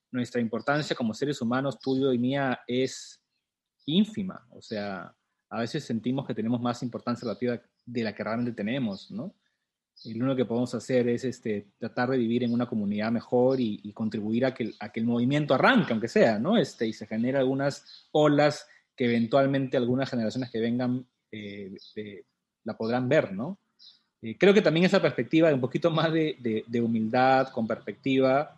nuestra 0.10 0.39
importancia 0.39 0.95
como 0.95 1.13
seres 1.13 1.41
humanos, 1.41 1.80
tuyo 1.80 2.13
y 2.13 2.17
mía, 2.17 2.62
es 2.65 3.21
ínfima. 3.86 4.47
O 4.52 4.62
sea, 4.62 5.13
a 5.50 5.60
veces 5.60 5.84
sentimos 5.84 6.26
que 6.26 6.34
tenemos 6.34 6.62
más 6.62 6.82
importancia 6.82 7.26
relativa 7.26 7.62
de 7.86 8.04
la 8.04 8.15
que 8.15 8.24
realmente 8.24 8.54
tenemos, 8.54 9.12
¿no? 9.12 9.36
Y 10.04 10.14
lo 10.14 10.26
único 10.26 10.38
que 10.38 10.46
podemos 10.46 10.74
hacer 10.74 11.08
es 11.10 11.24
este, 11.24 11.68
tratar 11.78 12.10
de 12.10 12.18
vivir 12.18 12.44
en 12.44 12.54
una 12.54 12.66
comunidad 12.66 13.12
mejor 13.12 13.60
y, 13.60 13.92
contribuir 13.94 14.46
a 14.46 14.54
que, 14.54 14.74
a 14.80 14.92
que, 14.92 15.00
el 15.00 15.06
movimiento 15.06 15.54
arranque, 15.54 15.94
aunque 15.94 16.08
sea, 16.08 16.40
¿no? 16.40 16.58
Este, 16.58 16.88
y 16.88 16.94
se 16.94 17.06
genere 17.06 17.38
algunas 17.38 18.08
olas 18.12 18.68
que 18.96 19.06
eventualmente 19.06 19.78
algunas 19.78 20.10
generaciones 20.10 20.50
que 20.50 20.60
vengan 20.60 21.06
eh, 21.32 21.76
la 22.64 22.76
podrán 22.76 23.08
ver, 23.08 23.32
¿no? 23.34 23.60
Eh, 24.22 24.38
creo 24.38 24.54
que 24.54 24.62
también 24.62 24.86
esa 24.86 25.02
perspectiva 25.02 25.50
de 25.50 25.56
un 25.56 25.62
poquito 25.62 25.92
más 25.92 26.12
de, 26.12 26.64
de, 26.68 26.82
humildad, 26.82 27.50
con 27.50 27.68
perspectiva 27.68 28.58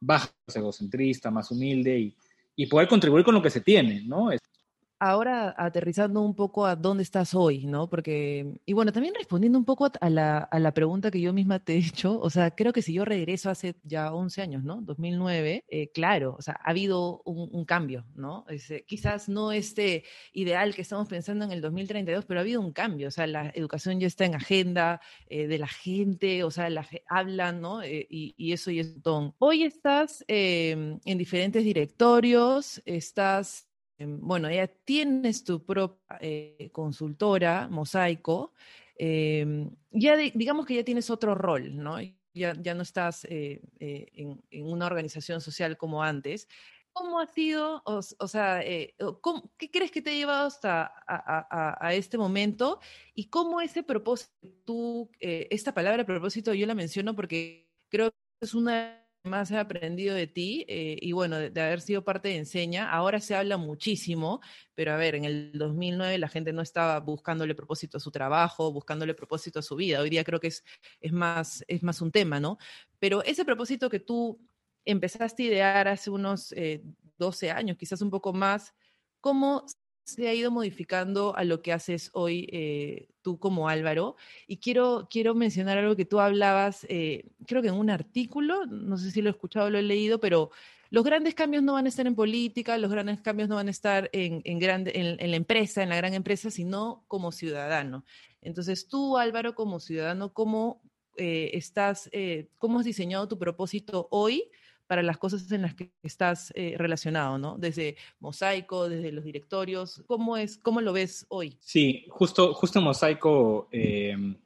baja, 0.00 0.30
egocentrista, 0.54 1.30
más 1.30 1.50
humilde 1.50 1.98
y, 1.98 2.16
y, 2.56 2.66
poder 2.66 2.88
contribuir 2.88 3.24
con 3.24 3.34
lo 3.34 3.42
que 3.42 3.50
se 3.50 3.60
tiene, 3.60 4.02
¿no? 4.02 4.30
Ahora 5.00 5.54
aterrizando 5.56 6.20
un 6.20 6.34
poco 6.34 6.66
a 6.66 6.76
dónde 6.76 7.02
estás 7.02 7.34
hoy, 7.34 7.66
¿no? 7.66 7.88
Porque, 7.88 8.54
y 8.66 8.72
bueno, 8.74 8.92
también 8.92 9.14
respondiendo 9.14 9.58
un 9.58 9.64
poco 9.64 9.90
a 10.00 10.10
la, 10.10 10.38
a 10.38 10.58
la, 10.58 10.74
pregunta 10.74 11.10
que 11.10 11.20
yo 11.20 11.32
misma 11.32 11.58
te 11.58 11.74
he 11.74 11.78
hecho, 11.78 12.20
o 12.20 12.28
sea, 12.28 12.50
creo 12.52 12.72
que 12.72 12.82
si 12.82 12.92
yo 12.92 13.04
regreso 13.06 13.50
hace 13.50 13.76
ya 13.82 14.12
11 14.12 14.42
años, 14.42 14.62
¿no? 14.62 14.82
2009, 14.82 15.64
eh, 15.68 15.90
claro, 15.92 16.36
o 16.38 16.42
sea, 16.42 16.60
ha 16.62 16.70
habido 16.70 17.22
un, 17.24 17.64
cambio, 17.64 18.04
¿no? 18.14 18.46
quizás 18.86 19.28
no 19.28 19.52
este 19.52 20.04
ideal 20.32 20.74
que 20.74 20.82
estamos 20.82 21.08
pensando 21.08 21.44
en 21.44 21.52
el 21.52 21.60
2032, 21.60 22.24
pero 22.24 22.40
ha 22.40 22.42
habido 22.42 22.60
un 22.60 22.72
cambio, 22.72 23.08
o 23.08 23.10
sea, 23.10 23.26
la 23.26 23.50
educación 23.54 24.00
ya 24.00 24.06
está 24.06 24.24
en 24.24 24.34
agenda 24.34 25.00
eh, 25.28 25.46
de 25.46 25.58
la 25.58 25.68
gente, 25.68 26.44
o 26.44 26.50
sea, 26.50 26.68
la, 26.68 26.86
hablan, 27.08 27.60
¿no? 27.60 27.82
Eh, 27.82 28.06
y, 28.10 28.52
eso 28.52 28.70
y 28.70 28.80
es 28.80 29.00
todo. 29.02 29.34
Hoy 29.38 29.62
estás 29.62 30.24
em, 30.26 30.98
en 31.04 31.18
diferentes 31.18 31.64
directorios, 31.64 32.82
estás 32.84 33.69
bueno, 34.06 34.50
ya 34.50 34.66
tienes 34.66 35.44
tu 35.44 35.64
propia 35.64 36.18
eh, 36.20 36.70
consultora, 36.72 37.68
Mosaico, 37.68 38.52
em, 38.96 39.70
ya 39.90 40.16
digamos 40.16 40.66
que 40.66 40.74
ya 40.74 40.84
tienes 40.84 41.10
otro 41.10 41.34
rol, 41.34 41.76
¿no? 41.76 41.98
Ya, 42.32 42.54
ya 42.60 42.74
no 42.74 42.82
estás 42.82 43.24
eh, 43.24 43.60
eh, 43.80 44.06
en, 44.50 44.64
una 44.66 44.86
organización 44.86 45.40
social 45.40 45.76
como 45.76 46.02
antes. 46.02 46.48
¿Cómo 46.92 47.20
ha 47.20 47.26
sido, 47.26 47.82
o, 47.84 48.28
sea, 48.28 48.60
qué 48.62 49.70
crees 49.70 49.90
que 49.92 50.02
te 50.02 50.10
ha 50.10 50.14
llevado 50.14 50.48
hasta 50.48 50.92
a, 51.06 51.94
este 51.94 52.18
momento? 52.18 52.80
¿Y 53.14 53.28
cómo 53.30 53.60
ese 53.60 53.84
propósito, 53.84 54.32
tú, 54.64 55.10
esta 55.20 55.72
palabra 55.72 56.04
propósito 56.04 56.52
yo 56.52 56.66
la 56.66 56.74
menciono 56.74 57.14
porque 57.14 57.70
creo 57.88 58.10
que 58.10 58.16
es 58.40 58.54
una 58.54 58.99
más 59.22 59.50
he 59.50 59.58
aprendido 59.58 60.14
de 60.14 60.26
ti 60.26 60.64
eh, 60.68 60.96
y 61.00 61.12
bueno, 61.12 61.38
de, 61.38 61.60
haber 61.60 61.80
sido 61.80 62.04
parte 62.04 62.28
de 62.28 62.36
Enseña. 62.36 62.90
Ahora 62.90 63.20
se 63.20 63.34
habla 63.34 63.56
muchísimo, 63.56 64.40
pero 64.74 64.92
a 64.92 64.96
ver, 64.96 65.14
en 65.14 65.24
el 65.24 65.52
2009 65.54 66.18
la 66.18 66.28
gente 66.28 66.52
no 66.52 66.62
estaba 66.62 67.00
buscándole 67.00 67.54
propósito 67.54 67.98
a 67.98 68.00
su 68.00 68.10
trabajo, 68.10 68.72
buscándole 68.72 69.14
propósito 69.14 69.58
a 69.58 69.62
su 69.62 69.76
vida. 69.76 70.00
Hoy 70.00 70.10
día 70.10 70.24
creo 70.24 70.40
que 70.40 70.48
es, 70.48 70.64
es, 71.00 71.12
más, 71.12 71.64
es 71.68 71.82
más 71.82 72.00
un 72.00 72.10
tema, 72.10 72.40
¿no? 72.40 72.58
Pero 72.98 73.22
ese 73.24 73.44
propósito 73.44 73.90
que 73.90 74.00
tú 74.00 74.40
empezaste 74.84 75.42
a 75.42 75.46
idear 75.46 75.88
hace 75.88 76.10
unos 76.10 76.54
12 77.18 77.46
eh, 77.46 77.50
años, 77.50 77.76
quizás 77.76 78.00
un 78.02 78.10
poco 78.10 78.32
más, 78.32 78.74
¿cómo 79.20 79.66
se 80.12 80.28
ha 80.28 80.34
ido 80.34 80.50
modificando 80.50 81.36
a 81.36 81.44
lo 81.44 81.62
que 81.62 81.72
haces 81.72 82.10
hoy 82.12 82.48
eh, 82.52 83.08
tú 83.22 83.38
como 83.38 83.68
Álvaro. 83.68 84.16
Y 84.46 84.58
quiero, 84.58 85.08
quiero 85.10 85.34
mencionar 85.34 85.78
algo 85.78 85.96
que 85.96 86.04
tú 86.04 86.20
hablabas, 86.20 86.86
eh, 86.88 87.26
creo 87.46 87.62
que 87.62 87.68
en 87.68 87.74
un 87.74 87.90
artículo, 87.90 88.66
no 88.66 88.96
sé 88.96 89.10
si 89.10 89.22
lo 89.22 89.28
he 89.28 89.32
escuchado 89.32 89.66
o 89.66 89.70
lo 89.70 89.78
he 89.78 89.82
leído, 89.82 90.20
pero 90.20 90.50
los 90.90 91.04
grandes 91.04 91.34
cambios 91.34 91.62
no 91.62 91.74
van 91.74 91.86
a 91.86 91.88
estar 91.88 92.06
en 92.06 92.14
política, 92.14 92.76
los 92.78 92.90
grandes 92.90 93.20
cambios 93.20 93.48
no 93.48 93.54
van 93.54 93.68
a 93.68 93.70
estar 93.70 94.10
en, 94.12 94.42
en, 94.44 94.58
grande, 94.58 94.92
en, 94.94 95.30
la 95.30 95.36
empresa, 95.36 95.82
en 95.82 95.88
la 95.88 95.96
gran 95.96 96.14
empresa, 96.14 96.50
sino 96.50 97.04
como 97.06 97.32
ciudadano. 97.32 98.04
Entonces 98.40 98.88
tú, 98.88 99.16
Álvaro, 99.16 99.54
como 99.54 99.80
ciudadano, 99.80 100.32
¿cómo 100.32 100.82
eh, 101.16 101.50
estás, 101.54 102.10
cómo 102.58 102.80
has 102.80 102.84
diseñado 102.84 103.28
tu 103.28 103.38
propósito 103.38 104.08
hoy? 104.10 104.50
Para 104.90 105.04
las 105.04 105.18
cosas 105.18 105.52
en 105.52 105.62
las 105.62 105.76
que 105.76 105.92
estás 106.02 106.52
eh, 106.56 106.74
relacionado, 106.76 107.38
¿no? 107.38 107.56
Desde 107.56 107.94
Mosaico, 108.18 108.88
desde 108.88 109.12
los 109.12 109.22
directorios, 109.22 110.02
¿cómo, 110.08 110.36
es, 110.36 110.58
cómo 110.58 110.80
lo 110.80 110.92
ves 110.92 111.26
hoy? 111.28 111.56
Sí, 111.60 112.06
justo, 112.08 112.54
justo 112.54 112.80
en 112.80 112.86
Mosaico 112.86 113.68
em, 113.70 114.36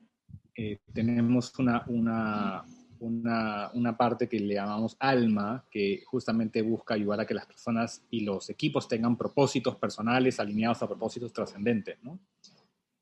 eh, 0.54 0.76
tenemos 0.92 1.58
una, 1.58 1.82
una, 1.86 2.62
una, 2.98 3.70
una, 3.72 3.96
parte 3.96 4.28
que 4.28 4.38
le 4.38 4.52
llamamos 4.52 4.98
alma, 5.00 5.64
que 5.70 6.02
justamente 6.04 6.60
busca 6.60 6.92
ayudar 6.92 7.20
a 7.20 7.26
que 7.26 7.32
las 7.32 7.46
personas 7.46 8.04
y 8.10 8.20
los 8.20 8.50
equipos 8.50 8.86
tengan 8.86 9.16
propósitos 9.16 9.76
personales 9.76 10.38
alineados 10.38 10.82
a 10.82 10.86
propósitos 10.86 11.32
trascendentes, 11.32 11.96
¿no? 12.02 12.20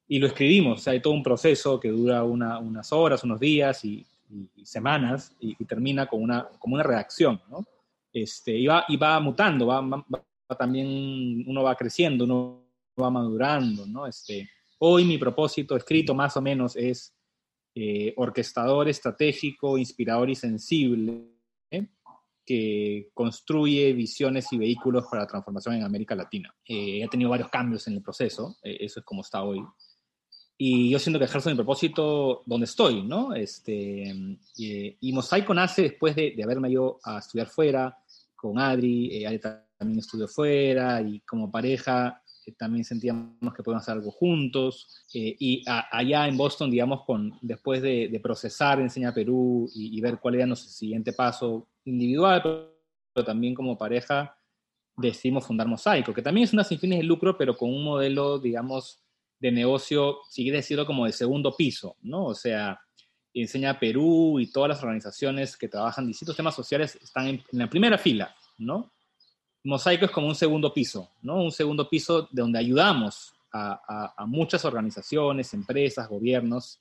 Y 0.07 0.21
lo 0.21 0.29
escribimos, 0.29 0.79
o 0.79 0.83
sea, 0.85 0.93
hay 0.93 1.03
todo 1.03 1.13
un 1.13 1.25
proceso 1.25 1.81
que 1.81 1.89
dura 1.89 2.23
unas 2.23 2.93
horas, 2.93 3.25
unos 3.25 3.41
días, 3.41 3.85
y 3.85 4.07
y, 4.33 4.64
semanas 4.64 5.35
y, 5.40 5.55
termina 5.64 6.07
con 6.07 6.23
una, 6.23 6.49
como 6.59 6.75
una 6.75 6.83
reacción, 6.83 7.40
¿no? 7.51 7.64
Este, 8.12 8.57
y, 8.57 8.66
va, 8.66 8.85
y 8.88 8.97
va 8.97 9.21
mutando, 9.21 9.66
va, 9.66 10.05
también, 10.59 11.45
uno 11.47 11.62
va 11.62 11.75
creciendo, 11.75 12.25
uno 12.25 12.64
va 13.01 13.11
madurando, 13.11 13.87
¿no? 13.87 14.07
Este, 14.07 14.49
hoy 14.79 15.05
mi 15.05 15.18
propósito 15.18 15.77
escrito 15.77 16.14
más 16.14 16.37
o 16.37 16.42
menos 16.42 16.77
es 16.77 17.14
eh, 17.75 18.12
orquestador 18.16 18.88
estratégico, 18.88 19.79
inspirador 19.79 20.29
y 20.29 20.35
sensible, 20.35 21.27
¿eh? 21.71 21.87
que 22.45 23.11
construye 23.14 23.92
visiones 23.92 24.53
y 24.53 24.59
vehículos 24.59 25.07
para 25.11 25.23
la 25.23 25.29
transformación 25.29 25.77
en 25.77 25.85
América 25.85 26.14
Latina. 26.14 26.55
Eh, 26.66 27.03
ha 27.03 27.09
tenido 27.09 27.31
varios 27.31 27.49
cambios 27.49 27.87
en 27.87 27.95
el 27.95 28.03
proceso, 28.03 28.57
eso 28.62 29.01
es 29.01 29.07
como 29.07 29.23
está 29.23 29.42
hoy. 29.42 29.64
Y 30.64 30.90
yo 30.90 31.01
siento 31.01 31.18
que 31.18 31.25
ejerzo 31.25 31.51
mi 31.51 31.57
propósito 31.57 32.44
donde 32.46 32.66
estoy, 32.66 33.03
¿no? 33.03 33.35
Este, 33.35 34.14
y, 34.57 35.12
Mosaico 35.12 35.53
nace 35.53 35.83
después 35.83 36.14
de, 36.14 36.35
de, 36.37 36.42
haberme 36.44 36.70
ido 36.70 37.01
a 37.03 37.18
estudiar 37.18 37.48
fuera 37.48 37.98
con 38.37 38.61
Adri, 38.61 39.09
eh, 39.12 39.27
Adri 39.27 39.40
también 39.77 39.98
estudió 39.98 40.29
fuera 40.29 41.03
y 41.03 41.18
como 41.22 41.51
pareja 41.51 42.22
eh, 42.46 42.53
también 42.57 42.85
sentíamos 42.85 43.53
que 43.57 43.64
podíamos 43.64 43.83
hacer 43.83 43.94
algo 43.94 44.12
juntos. 44.12 45.05
Eh, 45.12 45.35
y 45.37 45.64
allá 45.66 46.29
en 46.29 46.37
Boston, 46.37 46.70
digamos, 46.70 47.05
con, 47.05 47.37
después 47.42 47.83
de, 47.83 48.07
de 48.07 48.20
procesar 48.20 48.79
Enseña 48.79 49.12
Perú 49.12 49.68
y, 49.75 49.98
y, 49.98 50.01
ver 50.01 50.20
cuál 50.20 50.37
era 50.37 50.46
nuestro 50.46 50.70
siguiente 50.70 51.12
paso 51.12 51.66
individual, 51.87 52.40
pero, 52.40 52.72
pero 53.12 53.27
también 53.27 53.57
como 53.57 53.77
pareja, 53.77 54.38
decidimos 54.96 55.44
fundar 55.44 55.66
Mosaico, 55.66 56.14
que 56.14 56.22
también 56.22 56.44
es 56.44 56.53
una 56.53 56.62
sin 56.62 56.79
fines 56.79 57.01
de 57.01 57.05
lucro, 57.05 57.37
pero 57.37 57.57
con 57.57 57.68
un 57.68 57.83
modelo, 57.83 58.38
digamos, 58.38 59.02
de 59.43 59.51
negocio, 59.51 60.19
sigue 60.29 60.63
siendo 60.63 60.87
como 60.87 61.05
de 61.05 61.13
segundo 61.13 61.57
piso, 61.57 61.97
¿no? 62.03 62.27
O 62.27 62.35
sea, 62.35 62.81
Enseña 63.35 63.77
Perú 63.77 64.39
y 64.39 64.53
todas 64.53 64.69
las 64.69 64.83
organizaciones 64.85 65.57
que 65.57 65.67
trabajan 65.67 66.07
distintos 66.07 66.37
temas 66.37 66.55
sociales 66.55 66.97
están 67.03 67.27
en, 67.27 67.43
la 67.51 67.69
primera 67.69 67.99
fila, 67.99 68.33
¿no? 68.57 68.93
Mosaico 69.65 70.05
es 70.05 70.13
como 70.13 70.29
un 70.29 70.37
segundo 70.37 70.73
piso, 70.73 71.11
¿no? 71.23 71.43
Un 71.43 71.51
segundo 71.51 71.89
piso 71.89 72.29
de 72.31 72.41
donde 72.41 72.61
ayudamos 72.61 73.33
a, 73.53 74.15
muchas 74.27 74.65
organizaciones, 74.65 75.53
empresas, 75.55 76.09
gobiernos, 76.09 76.81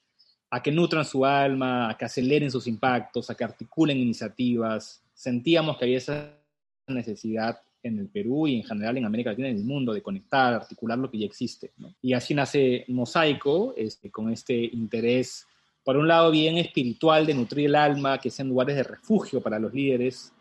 a 0.52 0.62
que 0.62 0.72
nutran 0.72 1.04
su 1.04 1.26
alma, 1.26 1.90
a 1.90 1.98
que 1.98 2.06
aceleren 2.06 2.52
sus 2.52 2.68
impactos, 2.68 3.30
a 3.30 3.36
que 3.36 3.44
articulen 3.44 3.98
iniciativas. 3.98 5.04
Sentíamos 5.16 5.78
que 5.78 5.86
había 5.86 5.98
esa 5.98 6.38
necesidad 6.88 7.60
en 7.84 8.00
el 8.00 8.08
Perú 8.08 8.48
y 8.48 8.58
en 8.58 8.64
general 8.64 8.98
en 8.98 9.06
América 9.06 9.32
Latina 9.32 9.48
y 9.48 9.52
en 9.52 9.58
el 9.58 9.64
mundo, 9.64 9.94
de 9.94 10.02
conectar, 10.02 10.54
articular 10.54 10.98
lo 10.98 11.10
que 11.10 11.20
ya 11.20 11.26
existe. 11.26 11.72
Y 12.02 12.14
así 12.14 12.34
nace 12.34 12.86
Mosaico, 12.88 13.74
este, 13.76 14.12
con 14.12 14.32
este 14.32 14.56
interés, 14.56 15.48
por 15.84 15.98
un 15.98 16.08
lado, 16.08 16.30
bien 16.30 16.58
espiritual 16.58 17.26
de 17.26 17.34
nutrir 17.34 17.66
el 17.66 17.76
alma, 17.76 18.20
que 18.20 18.30
sean 18.30 18.50
lugares 18.50 18.76
de 18.76 18.84
refugio 18.84 19.42
para 19.42 19.58
los 19.58 19.74
líderes, 19.74 20.32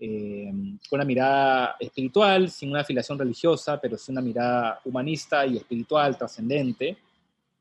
eh, 0.00 0.50
con 0.88 0.98
una 0.98 1.04
mirada 1.04 1.76
espiritual, 1.78 2.50
sin 2.50 2.70
una 2.70 2.80
afiliación 2.80 3.18
religiosa, 3.18 3.80
pero 3.80 3.96
sin 3.96 4.14
una 4.14 4.22
mirada 4.22 4.80
humanista 4.84 5.46
y 5.46 5.56
espiritual, 5.56 6.16
trascendente, 6.16 6.96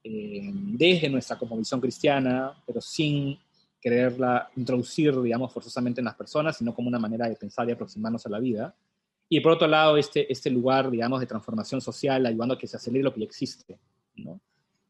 eh, 0.04 0.52
desde 0.54 1.10
nuestra 1.10 1.38
cosmovisión 1.38 1.80
cristiana, 1.80 2.54
pero 2.65 2.82
sin 2.82 3.38
quererla 3.80 4.50
introducir, 4.56 5.19
digamos, 5.21 5.52
forzosamente 5.54 6.02
en 6.02 6.06
las 6.06 6.15
personas, 6.15 6.58
sino 6.58 6.73
como 6.73 6.88
una 6.88 7.00
manera 7.00 7.30
de 7.30 7.36
pensar 7.36 7.67
y 7.69 7.71
aproximarnos 7.71 8.26
a 8.26 8.30
la 8.30 8.39
vida. 8.39 8.76
Y 9.30 9.40
por 9.42 9.54
otro 9.54 9.68
lado, 9.68 9.98
este, 9.98 10.32
este 10.32 10.50
lugar, 10.50 10.90
digamos, 10.90 11.20
de 11.20 11.26
transformación 11.26 11.82
social, 11.82 12.26
ayudando 12.26 12.54
a 12.54 12.58
que 12.58 12.68
se 12.68 12.78
acelere 12.78 13.04
lo 13.04 13.13
que 13.13 13.22
ya 13.22 13.26
existe, 13.26 13.78
¿no? 14.16 14.40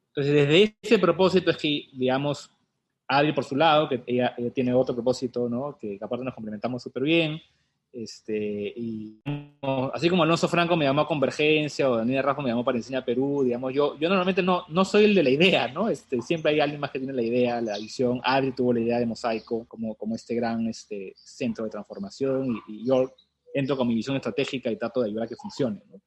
Entonces, 0.10 0.34
desde 0.34 0.76
ese 0.82 1.00
propósito 1.00 1.52
es 1.52 1.58
que, 1.58 1.88
digamos, 1.94 2.52
Adri 3.08 3.34
por 3.34 3.46
su 3.46 3.56
lado, 3.56 3.88
que 3.88 4.02
ella, 4.06 4.36
tiene 4.54 4.74
otro 4.74 4.94
propósito, 4.94 5.48
¿no? 5.48 5.78
Que, 5.80 5.98
aparte 6.02 6.26
nos 6.26 6.34
complementamos 6.34 6.84
súper 6.84 7.04
bien. 7.04 7.40
Este, 7.94 8.74
y 8.76 9.22
así 9.94 10.10
como 10.10 10.22
Alonso 10.22 10.48
Franco 10.48 10.76
me 10.76 10.86
llamó 10.86 11.02
a 11.02 11.08
Convergencia 11.08 11.90
o 11.90 11.98
Daniel 11.98 12.22
Rafa 12.22 12.42
me 12.42 12.50
llamó 12.50 12.64
para 12.64 12.78
enseñar 12.78 13.06
Perú, 13.06 13.44
digamos, 13.44 13.74
yo, 13.74 13.98
yo 13.98 14.10
normalmente 14.10 14.44
no, 14.44 14.66
no 14.68 14.86
soy 14.86 15.06
el 15.06 15.16
de 15.16 15.24
la 15.24 15.30
idea, 15.30 15.68
¿no? 15.70 15.90
Este, 15.90 16.22
siempre 16.22 16.52
hay 16.52 16.60
alguien 16.60 16.82
más 16.82 16.92
que 16.92 17.00
tiene 17.00 17.14
la 17.14 17.24
idea, 17.24 17.62
la 17.62 17.78
visión. 17.78 18.20
Adri 18.24 18.52
tuvo 18.52 18.74
la 18.74 18.82
idea 18.82 19.00
de 19.00 19.06
Mosaico 19.06 19.66
como, 19.68 19.96
como 19.96 20.16
este 20.16 20.36
gran 20.36 20.68
este, 20.68 21.14
centro 21.16 21.64
de 21.64 21.72
transformación 21.72 22.56
y, 22.68 22.82
y 22.82 22.86
yo 22.86 23.14
entro 23.54 23.78
con 23.78 23.88
mi 23.88 23.96
visión 23.96 24.16
estratégica 24.16 24.72
y 24.72 24.78
trato 24.78 25.02
de 25.02 25.10
ayudar 25.10 25.26
a 25.26 25.28
que 25.28 25.36
funcione, 25.36 25.82
¿no? 25.90 26.02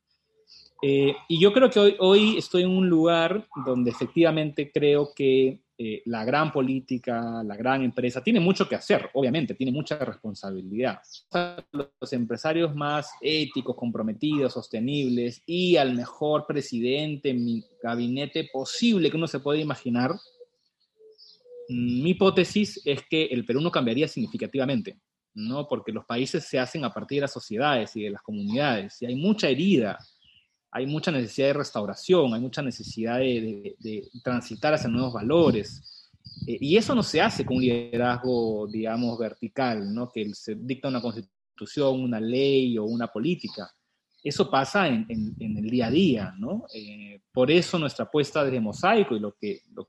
Eh, 0.82 1.14
y 1.28 1.38
yo 1.38 1.52
creo 1.52 1.68
que 1.68 1.78
hoy, 1.78 1.96
hoy 1.98 2.38
estoy 2.38 2.62
en 2.62 2.70
un 2.70 2.88
lugar 2.88 3.46
donde 3.66 3.90
efectivamente 3.90 4.70
creo 4.72 5.12
que 5.14 5.60
eh, 5.82 6.02
la 6.04 6.26
gran 6.26 6.52
política, 6.52 7.42
la 7.42 7.56
gran 7.56 7.82
empresa, 7.82 8.22
tiene 8.22 8.38
mucho 8.38 8.68
que 8.68 8.74
hacer, 8.74 9.08
obviamente, 9.14 9.54
tiene 9.54 9.72
mucha 9.72 9.96
responsabilidad. 9.98 11.00
Los 11.72 12.12
empresarios 12.12 12.74
más 12.74 13.10
éticos, 13.22 13.76
comprometidos, 13.76 14.52
sostenibles 14.52 15.42
y 15.46 15.76
al 15.76 15.94
mejor 15.94 16.44
presidente, 16.46 17.32
mi 17.32 17.64
gabinete 17.82 18.50
posible 18.52 19.10
que 19.10 19.16
uno 19.16 19.26
se 19.26 19.40
puede 19.40 19.60
imaginar, 19.60 20.12
mi 21.70 22.10
hipótesis 22.10 22.82
es 22.84 23.02
que 23.08 23.24
el 23.24 23.46
Perú 23.46 23.62
no 23.62 23.70
cambiaría 23.70 24.06
significativamente, 24.06 24.98
¿no? 25.34 25.66
Porque 25.68 25.92
los 25.92 26.04
países 26.04 26.44
se 26.44 26.58
hacen 26.58 26.84
a 26.84 26.92
partir 26.92 27.16
de 27.16 27.22
las 27.22 27.32
sociedades 27.32 27.94
y 27.96 28.02
de 28.02 28.10
las 28.10 28.22
comunidades, 28.22 29.00
y 29.02 29.06
hay 29.06 29.16
mucha 29.16 29.48
herida 29.48 29.98
hay 30.72 30.86
mucha 30.86 31.10
necesidad 31.10 31.48
de 31.48 31.54
restauración, 31.54 32.32
hay 32.32 32.40
mucha 32.40 32.62
necesidad 32.62 33.18
de, 33.18 34.08
transitar 34.22 34.74
hacia 34.74 34.88
nuevos 34.88 35.12
valores. 35.12 36.10
Eh, 36.46 36.58
y 36.60 36.76
eso 36.76 36.94
no 36.94 37.02
se 37.02 37.20
hace 37.20 37.44
con 37.44 37.56
un 37.56 37.62
liderazgo, 37.62 38.68
digamos, 38.68 39.18
vertical, 39.18 39.92
¿no? 39.92 40.10
que 40.10 40.32
se 40.34 40.54
dicta 40.54 40.88
una 40.88 41.00
constitución, 41.00 42.00
una 42.00 42.20
ley 42.20 42.78
o 42.78 42.84
una 42.84 43.08
política. 43.08 43.70
Eso 44.22 44.50
pasa 44.50 44.86
en, 44.86 45.06
el 45.08 45.70
día 45.70 45.86
a 45.86 45.90
día, 45.90 46.34
¿no? 46.38 46.66
Eh, 46.74 47.22
por 47.32 47.50
eso 47.50 47.78
nuestra 47.78 48.04
apuesta 48.04 48.44
desde 48.44 48.60
Mosaico 48.60 49.16
y 49.16 49.18
lo 49.18 49.34
que, 49.34 49.62
lo 49.72 49.88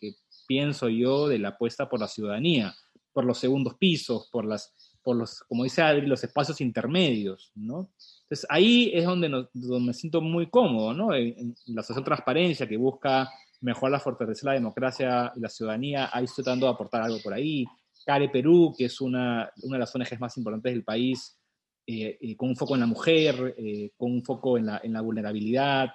que 0.00 0.14
pienso 0.46 0.88
yo 0.88 1.28
de 1.28 1.38
la 1.38 1.50
apuesta 1.50 1.86
por 1.86 2.00
la 2.00 2.08
ciudadanía, 2.08 2.74
por 3.12 3.24
los 3.24 3.38
segundos 3.38 3.74
pisos, 3.78 4.28
por 4.30 4.44
las, 4.44 4.74
por 5.02 5.16
los, 5.16 5.40
como 5.48 5.64
dice 5.64 5.82
Adri, 5.82 6.06
los 6.06 6.22
espacios 6.22 6.60
intermedios, 6.60 7.52
¿no? 7.54 7.90
Entonces 8.22 8.46
ahí 8.48 8.90
es 8.94 9.04
donde, 9.04 9.28
donde 9.52 9.86
me 9.86 9.94
siento 9.94 10.20
muy 10.20 10.48
cómodo, 10.48 10.94
¿no? 10.94 11.14
En, 11.14 11.54
la 11.66 11.80
asociación 11.80 12.04
Transparencia 12.04 12.68
que 12.68 12.76
busca 12.76 13.28
mejorar 13.60 14.00
fortalecer 14.00 14.44
la 14.44 14.52
democracia 14.54 15.32
y 15.36 15.40
la 15.40 15.48
ciudadanía, 15.48 16.10
ahí 16.12 16.24
estoy 16.24 16.44
tratando 16.44 16.66
de 16.66 16.72
aportar 16.72 17.02
algo 17.02 17.18
por 17.22 17.34
ahí. 17.34 17.64
CARE 18.06 18.30
Perú, 18.30 18.74
que 18.76 18.86
es 18.86 19.00
una, 19.00 19.50
una 19.62 19.76
de 19.76 19.80
las 19.80 19.94
ONGs 19.94 20.18
más 20.18 20.36
importantes 20.38 20.72
del 20.72 20.84
país, 20.84 21.38
eh, 21.86 22.18
eh, 22.20 22.36
con 22.36 22.50
un 22.50 22.56
foco 22.56 22.74
en 22.74 22.80
la 22.80 22.86
mujer, 22.86 23.54
eh, 23.58 23.90
con 23.96 24.12
un 24.12 24.22
foco 24.22 24.56
en 24.56 24.66
la, 24.66 24.80
en 24.82 24.92
la 24.92 25.00
vulnerabilidad, 25.00 25.88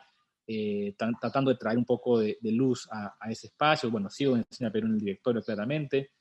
tratando 1.20 1.50
de 1.50 1.58
traer 1.58 1.78
un 1.78 1.86
poco 1.86 2.20
de, 2.20 2.38
luz 2.44 2.88
a, 2.92 3.16
a, 3.20 3.32
ese 3.32 3.48
espacio. 3.48 3.90
Bueno, 3.90 4.10
sigo 4.10 4.36
en 4.36 4.46
Enseña 4.48 4.72
Perú 4.72 4.88
en 4.88 4.94
el 4.94 5.00
directorio 5.00 5.42
claramente. 5.42 6.12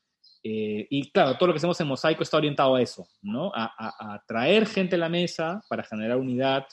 Eh, 0.47 0.87
y 0.91 1.11
claro, 1.11 1.39
todo 1.39 1.47
lo 1.47 1.55
que 1.55 1.57
hacemos 1.57 1.81
en 1.81 1.89
Mosaico 1.89 2.23
está 2.23 2.37
orientado 2.37 2.75
a 2.75 2.83
eso, 2.83 3.09
¿no? 3.23 3.51
A, 3.55 4.23
traer 4.27 4.67
gente 4.67 4.97
a 4.97 4.99
la 4.99 5.09
mesa 5.09 5.63
para 5.71 5.83
generar 5.83 6.19
unidad 6.19 6.67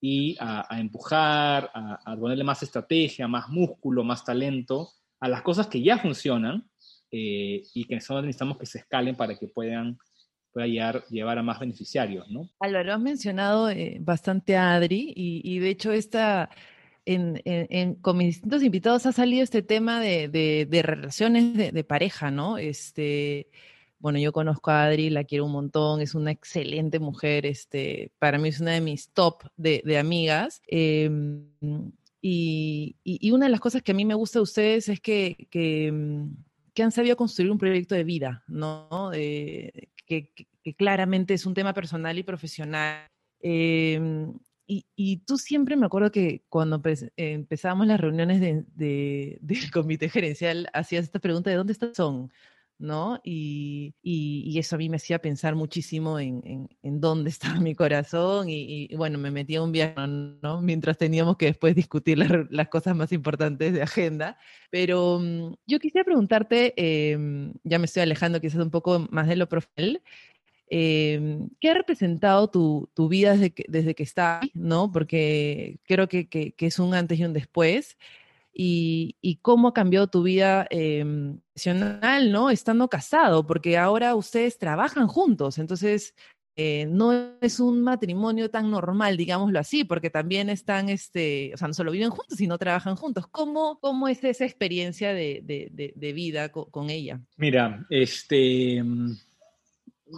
y 0.00 0.36
a, 0.40 0.66
empujar, 0.80 1.70
a, 1.72 2.16
ponerle 2.18 2.42
más 2.42 2.64
estrategia, 2.64 3.28
más 3.28 3.48
músculo, 3.48 4.02
más 4.02 4.24
talento 4.24 4.90
a 5.20 5.28
las 5.28 5.42
cosas 5.42 5.68
que 5.68 5.80
ya 5.80 5.96
funcionan 5.98 6.68
eh, 7.12 7.62
y 7.72 7.84
que 7.84 7.94
necesitamos 7.94 8.58
que 8.58 8.66
se 8.66 8.78
escalen 8.78 9.14
para 9.14 9.36
que 9.36 9.46
puedan, 9.46 9.96
llevar, 10.56 11.04
llevar, 11.06 11.38
a 11.38 11.42
más 11.44 11.60
beneficiarios, 11.60 12.28
¿no? 12.30 12.50
Álvaro, 12.58 12.94
has 12.94 13.00
mencionado 13.00 13.70
eh, 13.70 13.98
bastante 14.00 14.56
a 14.56 14.74
Adri 14.74 15.12
y, 15.14 15.40
y 15.44 15.60
de 15.60 15.70
hecho 15.70 15.92
esta 15.92 16.50
con 18.00 18.16
mis 18.16 18.28
distintos 18.28 18.62
invitados 18.62 19.06
ha 19.06 19.12
salido 19.12 19.42
este 19.42 19.62
tema 19.62 20.00
de, 20.00 20.68
relaciones 20.82 21.72
de, 21.72 21.84
pareja, 21.84 22.30
¿no? 22.30 22.56
Este, 22.56 23.48
bueno, 23.98 24.18
yo 24.18 24.32
conozco 24.32 24.70
a 24.70 24.84
Adri, 24.84 25.10
la 25.10 25.24
quiero 25.24 25.44
un 25.44 25.52
montón, 25.52 26.00
es 26.00 26.14
una 26.14 26.30
excelente 26.30 26.98
mujer, 26.98 27.46
este, 27.46 28.12
para 28.18 28.38
mí 28.38 28.48
es 28.48 28.60
una 28.60 28.72
de 28.72 28.80
mis 28.80 29.10
top 29.10 29.44
de, 29.56 29.98
amigas. 29.98 30.62
Em, 30.66 31.46
y, 32.22 32.96
una 33.32 33.46
de 33.46 33.50
las 33.50 33.60
cosas 33.60 33.82
que 33.82 33.92
a 33.92 33.94
mí 33.94 34.04
me 34.04 34.14
gusta 34.14 34.38
de 34.38 34.44
ustedes 34.44 34.88
es 34.88 35.00
que, 35.00 35.46
que, 35.50 35.88
han 36.82 36.92
sabido 36.92 37.16
construir 37.16 37.50
un 37.50 37.58
proyecto 37.58 37.94
de 37.94 38.04
vida, 38.04 38.42
¿no? 38.48 39.10
que, 39.12 40.32
claramente 40.78 41.34
es 41.34 41.44
un 41.44 41.54
tema 41.54 41.74
personal 41.74 42.18
y 42.18 42.22
profesional. 42.22 43.06
Eh, 43.40 44.00
y, 44.66 45.16
tú 45.26 45.38
siempre 45.38 45.76
me 45.76 45.86
acuerdo 45.86 46.10
que 46.10 46.44
cuando 46.48 46.80
empezábamos 47.16 47.86
las 47.86 48.00
reuniones 48.00 48.40
de, 48.40 49.38
del 49.40 49.70
comité 49.72 50.08
gerencial, 50.08 50.68
hacías 50.72 51.04
esta 51.04 51.18
pregunta 51.18 51.50
de 51.50 51.56
dónde 51.56 51.72
están 51.72 51.94
son, 51.94 52.30
¿no? 52.78 53.20
Y, 53.24 53.94
eso 54.58 54.76
a 54.76 54.78
mí 54.78 54.88
me 54.88 54.96
hacía 54.96 55.18
pensar 55.20 55.54
muchísimo 55.54 56.18
en, 56.18 56.68
en, 56.82 57.00
dónde 57.00 57.30
estaba 57.30 57.54
mi 57.60 57.74
corazón 57.74 58.46
y, 58.48 58.94
bueno, 58.96 59.18
me 59.18 59.30
metía 59.30 59.62
un 59.62 59.72
viaje, 59.72 59.94
¿no? 60.42 60.62
Mientras 60.62 60.96
teníamos 60.96 61.36
que 61.36 61.46
después 61.46 61.74
discutir 61.74 62.18
las, 62.50 62.68
cosas 62.68 62.96
más 62.96 63.12
importantes 63.12 63.72
de 63.72 63.82
agenda. 63.82 64.38
Pero 64.70 65.18
mm, 65.20 65.54
yo 65.66 65.78
quisiera 65.78 66.04
preguntarte, 66.04 66.74
em, 66.76 67.52
ya 67.64 67.78
me 67.78 67.86
estoy 67.86 68.02
alejando 68.02 68.40
quizás 68.40 68.62
un 68.62 68.70
poco 68.70 69.06
más 69.10 69.28
de 69.28 69.36
lo 69.36 69.48
profesional, 69.48 70.02
Em, 70.68 71.50
¿Qué 71.60 71.70
ha 71.70 71.74
representado 71.74 72.48
tu, 72.48 72.90
tu 72.94 73.08
vida 73.08 73.32
desde 73.32 73.50
que, 73.52 73.64
desde 73.68 73.94
que 73.94 74.02
estás, 74.02 74.46
¿no? 74.54 74.90
Porque 74.90 75.78
creo 75.84 76.08
que, 76.08 76.28
que, 76.28 76.54
es 76.58 76.78
un 76.78 76.94
antes 76.94 77.18
y 77.18 77.24
un 77.24 77.32
después. 77.32 77.96
Y, 78.56 79.16
y 79.20 79.36
cómo 79.36 79.68
ha 79.68 79.74
cambiado 79.74 80.06
tu 80.06 80.22
vida 80.22 80.66
eh, 80.70 81.04
profesional, 81.52 82.30
¿no? 82.30 82.50
Estando 82.50 82.88
casado, 82.88 83.46
porque 83.46 83.76
ahora 83.76 84.14
ustedes 84.14 84.58
trabajan 84.58 85.08
juntos, 85.08 85.58
entonces 85.58 86.14
eh, 86.56 86.86
no 86.88 87.36
es 87.40 87.58
un 87.58 87.82
matrimonio 87.82 88.48
tan 88.50 88.70
normal, 88.70 89.16
digámoslo 89.16 89.58
así, 89.58 89.82
porque 89.82 90.08
también 90.08 90.48
están, 90.48 90.88
este, 90.88 91.50
o 91.52 91.56
sea, 91.56 91.66
no 91.66 91.74
solo 91.74 91.90
viven 91.90 92.10
juntos, 92.10 92.38
sino 92.38 92.56
trabajan 92.58 92.94
juntos. 92.94 93.26
¿Cómo, 93.26 93.80
cómo 93.80 94.06
es 94.06 94.22
esa 94.22 94.44
experiencia 94.44 95.12
de, 95.12 95.40
de, 95.42 95.92
de, 95.96 96.12
vida 96.12 96.50
con, 96.50 96.66
con, 96.70 96.90
ella? 96.90 97.20
Mira, 97.36 97.84
este 97.90 98.84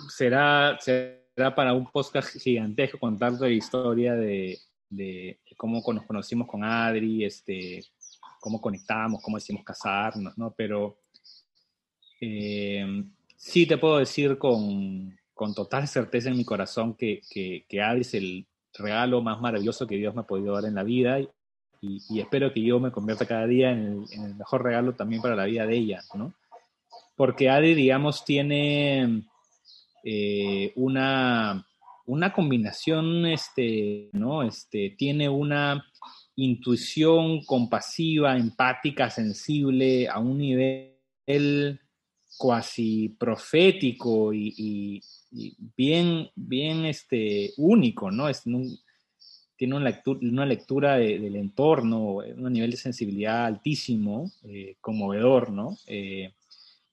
será, 0.08 0.78
será 0.80 1.54
para 1.54 1.72
un 1.72 1.86
podcast 1.90 2.36
gigantesco 2.38 2.98
contar 2.98 3.32
la 3.32 3.48
historia 3.48 4.14
de, 4.14 4.58
de, 4.88 5.40
cómo 5.56 5.82
nos 5.92 6.04
conocimos 6.04 6.46
con 6.46 6.64
Adri, 6.64 7.24
este, 7.24 7.84
cómo 8.40 8.60
conectamos, 8.60 9.22
cómo 9.22 9.36
decimos 9.36 9.64
casarnos, 9.64 10.36
¿no? 10.38 10.54
Pero 10.56 10.98
eh, 12.20 13.04
sí 13.36 13.66
te 13.66 13.78
puedo 13.78 13.98
decir 13.98 14.38
con, 14.38 15.16
con, 15.34 15.54
total 15.54 15.86
certeza 15.88 16.30
en 16.30 16.36
mi 16.36 16.44
corazón 16.44 16.94
que, 16.94 17.20
que, 17.30 17.82
Adri 17.82 18.00
es 18.00 18.14
el 18.14 18.46
regalo 18.74 19.22
más 19.22 19.40
maravilloso 19.40 19.86
que 19.86 19.96
Dios 19.96 20.14
me 20.14 20.22
ha 20.22 20.26
podido 20.26 20.54
dar 20.54 20.64
en 20.64 20.74
la 20.74 20.82
vida 20.82 21.20
y, 21.20 21.28
y, 21.80 22.20
espero 22.20 22.52
que 22.52 22.62
yo 22.62 22.80
me 22.80 22.90
convierta 22.90 23.26
cada 23.26 23.46
día 23.46 23.70
en 23.70 23.80
el, 23.80 24.04
en 24.12 24.24
el, 24.24 24.34
mejor 24.34 24.64
regalo 24.64 24.94
también 24.94 25.22
para 25.22 25.36
la 25.36 25.44
vida 25.44 25.66
de 25.66 25.76
ella, 25.76 26.02
¿no? 26.14 26.34
Porque 27.14 27.48
Adri, 27.48 27.74
digamos, 27.74 28.24
tiene 28.24 29.26
eh, 30.08 30.72
una, 30.76 31.66
una 32.06 32.32
combinación, 32.32 33.26
este, 33.26 34.08
¿no? 34.12 34.44
Este, 34.44 34.94
tiene 34.96 35.28
una 35.28 35.84
intuición 36.36 37.42
compasiva, 37.44 38.36
empática, 38.36 39.10
sensible, 39.10 40.08
a 40.08 40.20
un 40.20 40.38
nivel 40.38 41.80
cuasi 42.38 43.08
profético 43.18 44.32
y, 44.32 45.02
bien, 45.76 46.30
bien 46.36 46.84
este, 46.84 47.52
único, 47.56 48.12
¿no? 48.12 48.28
Es 48.28 48.44
tiene 49.56 49.74
una 49.74 49.86
lectura, 49.86 50.20
una 50.22 50.46
lectura 50.46 50.96
del 50.98 51.34
entorno, 51.34 52.18
un 52.18 52.52
nivel 52.52 52.70
de 52.70 52.76
sensibilidad 52.76 53.46
altísimo, 53.46 54.30
eh, 54.44 54.76
conmovedor, 54.80 55.50
¿no? 55.50 55.76
Eh, 55.88 56.32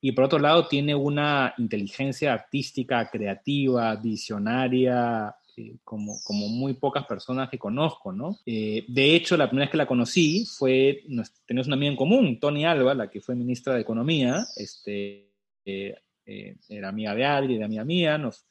y 0.06 0.12
por 0.12 0.26
otro 0.26 0.38
lado 0.38 0.68
tiene 0.68 0.94
una 0.94 1.54
inteligencia 1.58 2.34
artística, 2.34 3.10
creativa, 3.10 3.96
visionaria, 3.96 5.34
eh, 5.56 5.78
como, 5.82 6.20
como 6.26 6.50
muy 6.50 6.74
pocas 6.74 7.06
personas 7.06 7.50
que 7.50 7.58
conozco, 7.58 8.12
¿no? 8.12 8.38
Eh, 8.46 8.84
de 8.90 9.16
hecho, 9.16 9.38
la 9.38 9.48
primera 9.48 9.64
vez 9.64 9.72
que 9.72 9.78
la 9.78 9.86
conocí 9.86 10.46
fue, 10.46 11.06
teníamos 11.46 11.68
una 11.68 11.78
amiga 11.78 11.92
en 11.92 11.96
común, 11.96 12.38
Tony 12.38 12.66
Alba, 12.66 12.94
la 12.94 13.10
que 13.10 13.22
fue 13.22 13.34
ministra 13.34 13.76
de 13.76 13.80
Economía, 13.80 14.46
este, 14.58 15.32
eh, 15.64 16.58
era 16.68 16.90
amiga 16.90 17.16
de 17.16 17.24
Adri, 17.24 17.58
de 17.58 17.64
amiga 17.64 17.86
mía, 17.86 18.18
nos, 18.18 18.46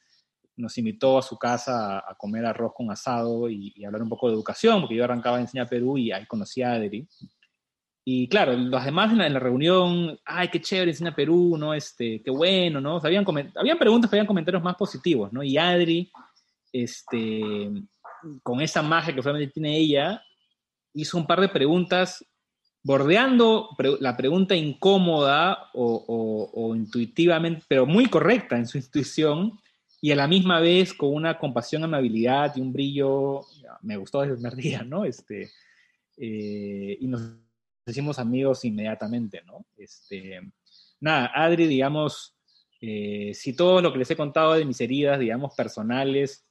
nos 0.56 0.78
invitó 0.78 1.18
a 1.18 1.22
su 1.22 1.36
casa 1.36 1.98
a, 1.98 2.14
comer 2.14 2.46
arroz 2.46 2.72
con 2.74 2.90
asado 2.90 3.50
y, 3.50 3.84
hablar 3.84 4.00
un 4.00 4.08
poco 4.08 4.28
de 4.28 4.32
educación, 4.32 4.80
porque 4.80 4.94
yo 4.94 5.04
arrancaba 5.04 5.36
a 5.36 5.42
enseñar 5.42 5.68
Perú 5.68 5.98
y 5.98 6.12
ahí 6.12 6.24
conocí 6.24 6.62
a 6.62 6.72
Adri. 6.72 7.06
Y 8.04 8.28
claro, 8.28 8.52
los 8.54 8.84
demás 8.84 9.12
en 9.12 9.18
la, 9.18 9.38
reunión, 9.38 10.18
ay, 10.24 10.48
qué 10.48 10.60
chévere, 10.60 10.90
enseña 10.90 11.14
Perú, 11.14 11.56
¿no? 11.56 11.72
Este, 11.72 12.20
qué 12.22 12.30
bueno, 12.30 12.80
¿no? 12.80 12.96
habían, 12.96 13.24
habían 13.54 13.78
preguntas, 13.78 14.12
habían 14.12 14.26
comentarios 14.26 14.62
más 14.62 14.74
positivos, 14.74 15.32
¿no? 15.32 15.42
Y 15.42 15.56
Adri, 15.56 16.10
este, 16.72 17.70
con 18.42 18.60
esa 18.60 18.82
magia 18.82 19.14
que 19.14 19.22
solamente 19.22 19.52
tiene 19.52 19.76
ella, 19.76 20.20
hizo 20.94 21.16
un 21.16 21.26
par 21.26 21.40
de 21.40 21.48
preguntas 21.48 22.24
bordeando 22.82 23.68
la 24.00 24.16
pregunta 24.16 24.56
incómoda 24.56 25.70
o, 25.72 26.50
o, 26.52 26.74
intuitivamente, 26.74 27.64
pero 27.68 27.86
muy 27.86 28.06
correcta 28.06 28.56
en 28.56 28.66
su 28.66 28.78
intuición, 28.78 29.60
y 30.00 30.10
a 30.10 30.16
la 30.16 30.26
misma 30.26 30.58
vez 30.58 30.92
con 30.92 31.14
una 31.14 31.38
compasión, 31.38 31.84
amabilidad 31.84 32.56
y 32.56 32.60
un 32.60 32.72
brillo, 32.72 33.42
me 33.82 33.96
gustó 33.96 34.22
desde 34.22 34.34
el 34.34 34.40
primer 34.40 34.56
día, 34.56 34.82
¿no? 34.82 35.04
Este, 35.04 35.52
eh, 36.16 36.98
y 37.00 37.06
nos 37.06 37.22
hicimos 37.86 38.18
amigos 38.18 38.64
inmediatamente, 38.64 39.42
¿no? 39.44 39.66
Este, 39.76 40.40
nada, 41.00 41.30
Adri, 41.34 41.66
digamos, 41.66 42.34
eh, 42.80 43.32
si 43.34 43.54
todo 43.54 43.80
lo 43.80 43.92
que 43.92 43.98
les 43.98 44.10
he 44.10 44.16
contado 44.16 44.54
de 44.54 44.64
mis 44.64 44.80
heridas, 44.80 45.18
digamos, 45.18 45.54
personales, 45.54 46.44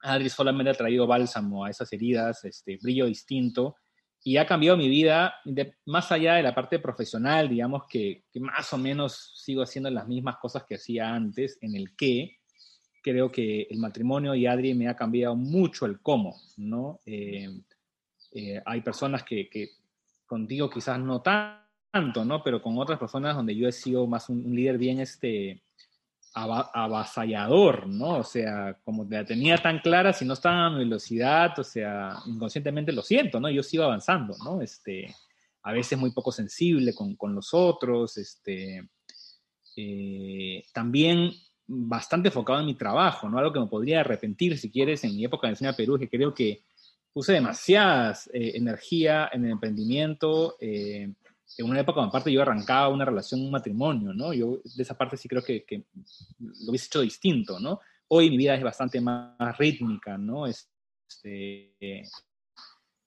Adri 0.00 0.28
solamente 0.28 0.70
ha 0.70 0.74
traído 0.74 1.06
bálsamo 1.06 1.64
a 1.64 1.70
esas 1.70 1.92
heridas, 1.92 2.44
este, 2.44 2.78
brillo 2.82 3.06
distinto, 3.06 3.76
y 4.22 4.38
ha 4.38 4.46
cambiado 4.46 4.78
mi 4.78 4.88
vida, 4.88 5.34
más 5.84 6.10
allá 6.10 6.34
de 6.34 6.42
la 6.42 6.54
parte 6.54 6.78
profesional, 6.78 7.48
digamos 7.48 7.82
que, 7.86 8.24
que, 8.32 8.40
más 8.40 8.72
o 8.72 8.78
menos 8.78 9.32
sigo 9.36 9.62
haciendo 9.62 9.90
las 9.90 10.08
mismas 10.08 10.38
cosas 10.38 10.64
que 10.64 10.76
hacía 10.76 11.14
antes, 11.14 11.58
en 11.60 11.76
el 11.76 11.94
que 11.94 12.38
creo 13.02 13.30
que 13.30 13.66
el 13.68 13.78
matrimonio 13.78 14.34
y 14.34 14.46
Adri 14.46 14.72
me 14.72 14.88
ha 14.88 14.96
cambiado 14.96 15.36
mucho 15.36 15.84
el 15.84 16.00
cómo, 16.00 16.40
¿no? 16.56 17.00
Eh, 17.04 17.50
eh, 18.32 18.62
hay 18.64 18.80
personas 18.80 19.22
que, 19.24 19.48
que, 19.50 19.68
contigo 20.34 20.68
quizás 20.68 20.98
no 20.98 21.22
tanto, 21.22 22.24
¿no? 22.24 22.42
Pero 22.42 22.60
con 22.60 22.76
otras 22.76 22.98
personas 22.98 23.36
donde 23.36 23.54
yo 23.54 23.68
he 23.68 23.72
sido 23.72 24.04
más 24.08 24.28
un, 24.28 24.52
líder 24.52 24.78
bien 24.78 24.98
este, 24.98 25.62
avasallador, 26.34 27.86
¿no? 27.86 28.18
O 28.18 28.24
sea, 28.24 28.76
como 28.82 29.04
la 29.08 29.24
tenía 29.24 29.56
tan 29.58 29.78
clara, 29.78 30.12
si 30.12 30.24
no 30.24 30.32
estaba 30.34 30.66
en 30.66 30.78
velocidad, 30.78 31.56
o 31.56 31.62
sea, 31.62 32.16
inconscientemente 32.26 32.90
lo 32.90 33.02
siento, 33.02 33.38
¿no? 33.38 33.48
Yo 33.48 33.62
sigo 33.62 33.84
avanzando, 33.84 34.34
¿no? 34.44 34.60
Este, 34.60 35.14
a 35.62 35.72
veces 35.72 35.96
muy 35.96 36.10
poco 36.10 36.32
sensible 36.32 36.92
con, 36.92 37.14
con 37.14 37.32
los 37.32 37.54
otros, 37.54 38.16
este, 38.16 38.88
eh, 39.76 40.64
también 40.72 41.30
bastante 41.64 42.28
enfocado 42.28 42.58
en 42.58 42.66
mi 42.66 42.74
trabajo, 42.74 43.28
¿no? 43.28 43.38
Algo 43.38 43.52
que 43.52 43.60
me 43.60 43.68
podría 43.68 44.00
arrepentir, 44.00 44.58
si 44.58 44.68
quieres, 44.68 45.04
en 45.04 45.14
mi 45.14 45.24
época 45.24 45.46
de 45.46 45.52
enseñar 45.52 45.76
Perú, 45.76 45.96
que 45.96 46.10
creo 46.10 46.34
que 46.34 46.64
puse 47.14 47.32
demasiadas 47.32 48.28
eh, 48.34 48.52
energía 48.56 49.30
en 49.32 49.44
el 49.44 49.52
emprendimiento, 49.52 50.56
eh, 50.60 51.12
en 51.56 51.70
una 51.70 51.80
época, 51.80 52.02
aparte, 52.02 52.32
yo 52.32 52.42
arrancaba 52.42 52.88
una 52.88 53.04
relación, 53.04 53.40
un 53.40 53.52
matrimonio, 53.52 54.12
¿no? 54.12 54.32
Yo 54.32 54.58
de 54.64 54.82
esa 54.82 54.98
parte 54.98 55.16
sí 55.16 55.28
creo 55.28 55.42
que, 55.42 55.64
lo 56.40 56.70
hubiese 56.70 56.86
hecho 56.86 57.00
distinto, 57.02 57.60
¿no? 57.60 57.80
Hoy 58.08 58.28
mi 58.30 58.36
vida 58.36 58.56
es 58.56 58.62
bastante 58.64 59.00
más, 59.00 59.56
rítmica, 59.56 60.18
¿no? 60.18 60.46
Este, 60.48 62.10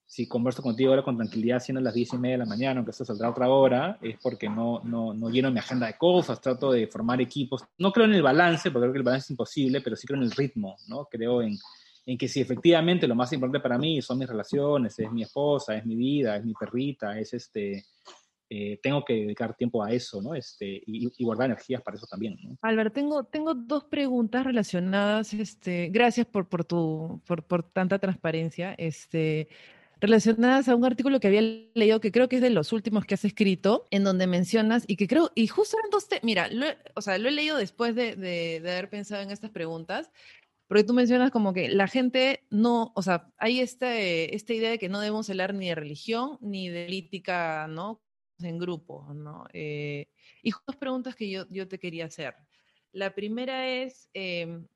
si 0.06 0.26
converso 0.26 0.62
contigo 0.62 0.90
ahora 0.90 1.02
con 1.02 1.18
tranquilidad, 1.18 1.60
siendo 1.60 1.82
las 1.82 1.92
diez 1.92 2.10
y 2.14 2.16
media 2.16 2.38
de 2.38 2.44
la 2.44 2.46
mañana, 2.46 2.78
aunque 2.78 2.92
esto 2.92 3.04
saldrá 3.04 3.28
otra 3.28 3.50
hora, 3.50 3.98
es 4.00 4.16
porque 4.22 4.48
no, 4.48 4.80
no, 4.84 5.12
no 5.12 5.28
lleno 5.28 5.50
mi 5.50 5.58
agenda 5.58 5.86
de 5.86 5.98
cosas, 5.98 6.40
trato 6.40 6.72
de 6.72 6.86
formar 6.86 7.20
equipos. 7.20 7.62
No 7.76 7.92
creo 7.92 8.06
en 8.06 8.14
el 8.14 8.22
balance, 8.22 8.70
porque 8.70 8.84
creo 8.84 8.92
que 8.94 8.98
el 8.98 9.04
balance 9.04 9.26
es 9.26 9.30
imposible, 9.32 9.82
pero 9.82 9.94
sí 9.94 10.06
creo 10.06 10.18
en 10.18 10.24
el 10.24 10.32
ritmo, 10.32 10.76
¿no? 10.86 11.04
Creo 11.04 11.42
en, 11.42 11.58
en 12.08 12.16
que 12.16 12.26
si 12.26 12.40
efectivamente 12.40 13.06
lo 13.06 13.14
más 13.14 13.30
importante 13.34 13.60
para 13.60 13.76
mí 13.76 14.00
son 14.00 14.18
mis 14.18 14.28
relaciones, 14.28 14.98
es 14.98 15.12
mi 15.12 15.24
esposa, 15.24 15.76
es 15.76 15.84
mi 15.84 15.94
vida, 15.94 16.38
es 16.38 16.44
mi 16.44 16.54
perrita, 16.54 17.18
es 17.18 17.34
este, 17.34 17.84
eh, 18.48 18.80
tengo 18.82 19.04
que 19.04 19.12
dedicar 19.12 19.54
tiempo 19.54 19.84
a 19.84 19.92
eso, 19.92 20.22
¿no? 20.22 20.34
Este, 20.34 20.82
y, 20.86 21.22
guardar 21.22 21.50
energías 21.50 21.82
para 21.82 21.98
eso 21.98 22.06
también, 22.06 22.38
¿no? 22.42 22.56
Albert, 22.62 22.94
tengo, 22.94 23.24
tengo 23.24 23.52
dos 23.52 23.84
preguntas 23.84 24.46
relacionadas, 24.46 25.34
este, 25.34 25.90
gracias 25.92 26.26
por, 26.26 26.48
por, 26.48 26.64
tu, 26.64 27.20
por, 27.26 27.42
por 27.42 27.62
tanta 27.62 27.98
transparencia, 27.98 28.74
este, 28.78 29.48
relacionadas 30.00 30.70
a 30.70 30.76
un 30.76 30.86
artículo 30.86 31.20
que 31.20 31.26
había 31.26 31.42
leído, 31.74 32.00
que 32.00 32.10
creo 32.10 32.30
que 32.30 32.36
es 32.36 32.42
de 32.42 32.48
los 32.48 32.72
últimos 32.72 33.04
que 33.04 33.16
has 33.16 33.24
escrito, 33.26 33.86
en 33.90 34.02
donde 34.02 34.26
mencionas, 34.26 34.84
y 34.86 34.96
que 34.96 35.08
creo, 35.08 35.30
y 35.34 35.46
justo 35.46 35.76
entonces, 35.84 36.20
mira, 36.22 36.48
lo, 36.48 36.68
o 36.94 37.02
sea, 37.02 37.18
lo 37.18 37.28
he 37.28 37.32
leído 37.32 37.58
después 37.58 37.94
de, 37.94 38.16
de, 38.16 38.60
de 38.62 38.72
haber 38.72 38.88
pensado 38.88 39.22
en 39.22 39.30
estas 39.30 39.50
preguntas, 39.50 40.10
porque 40.68 40.84
tú 40.84 40.94
mencionas 40.94 41.30
como 41.30 41.52
que 41.52 41.68
la 41.68 41.88
gente 41.88 42.46
no, 42.50 42.92
o 42.94 43.02
sea, 43.02 43.32
hay 43.38 43.60
este, 43.60 44.36
esta 44.36 44.54
idea 44.54 44.70
de 44.70 44.78
que 44.78 44.88
no 44.88 45.00
debemos 45.00 45.28
hablar 45.30 45.54
ni 45.54 45.68
de 45.68 45.74
religión 45.74 46.38
ni 46.40 46.68
de 46.68 46.84
política, 46.84 47.66
¿no? 47.68 48.02
en 48.46 48.58
grupo, 48.58 49.12
¿no? 49.14 49.46
Eh, 49.52 50.08
y 50.42 50.52
dos 50.66 50.76
preguntas 50.76 51.16
que 51.16 51.28
yo, 51.28 51.46
yo 51.50 51.66
te 51.68 51.78
quería 51.78 52.06
hacer. 52.06 52.34
La 52.92 53.14
primera 53.14 53.68
es, 53.68 54.08
em, 54.12 54.66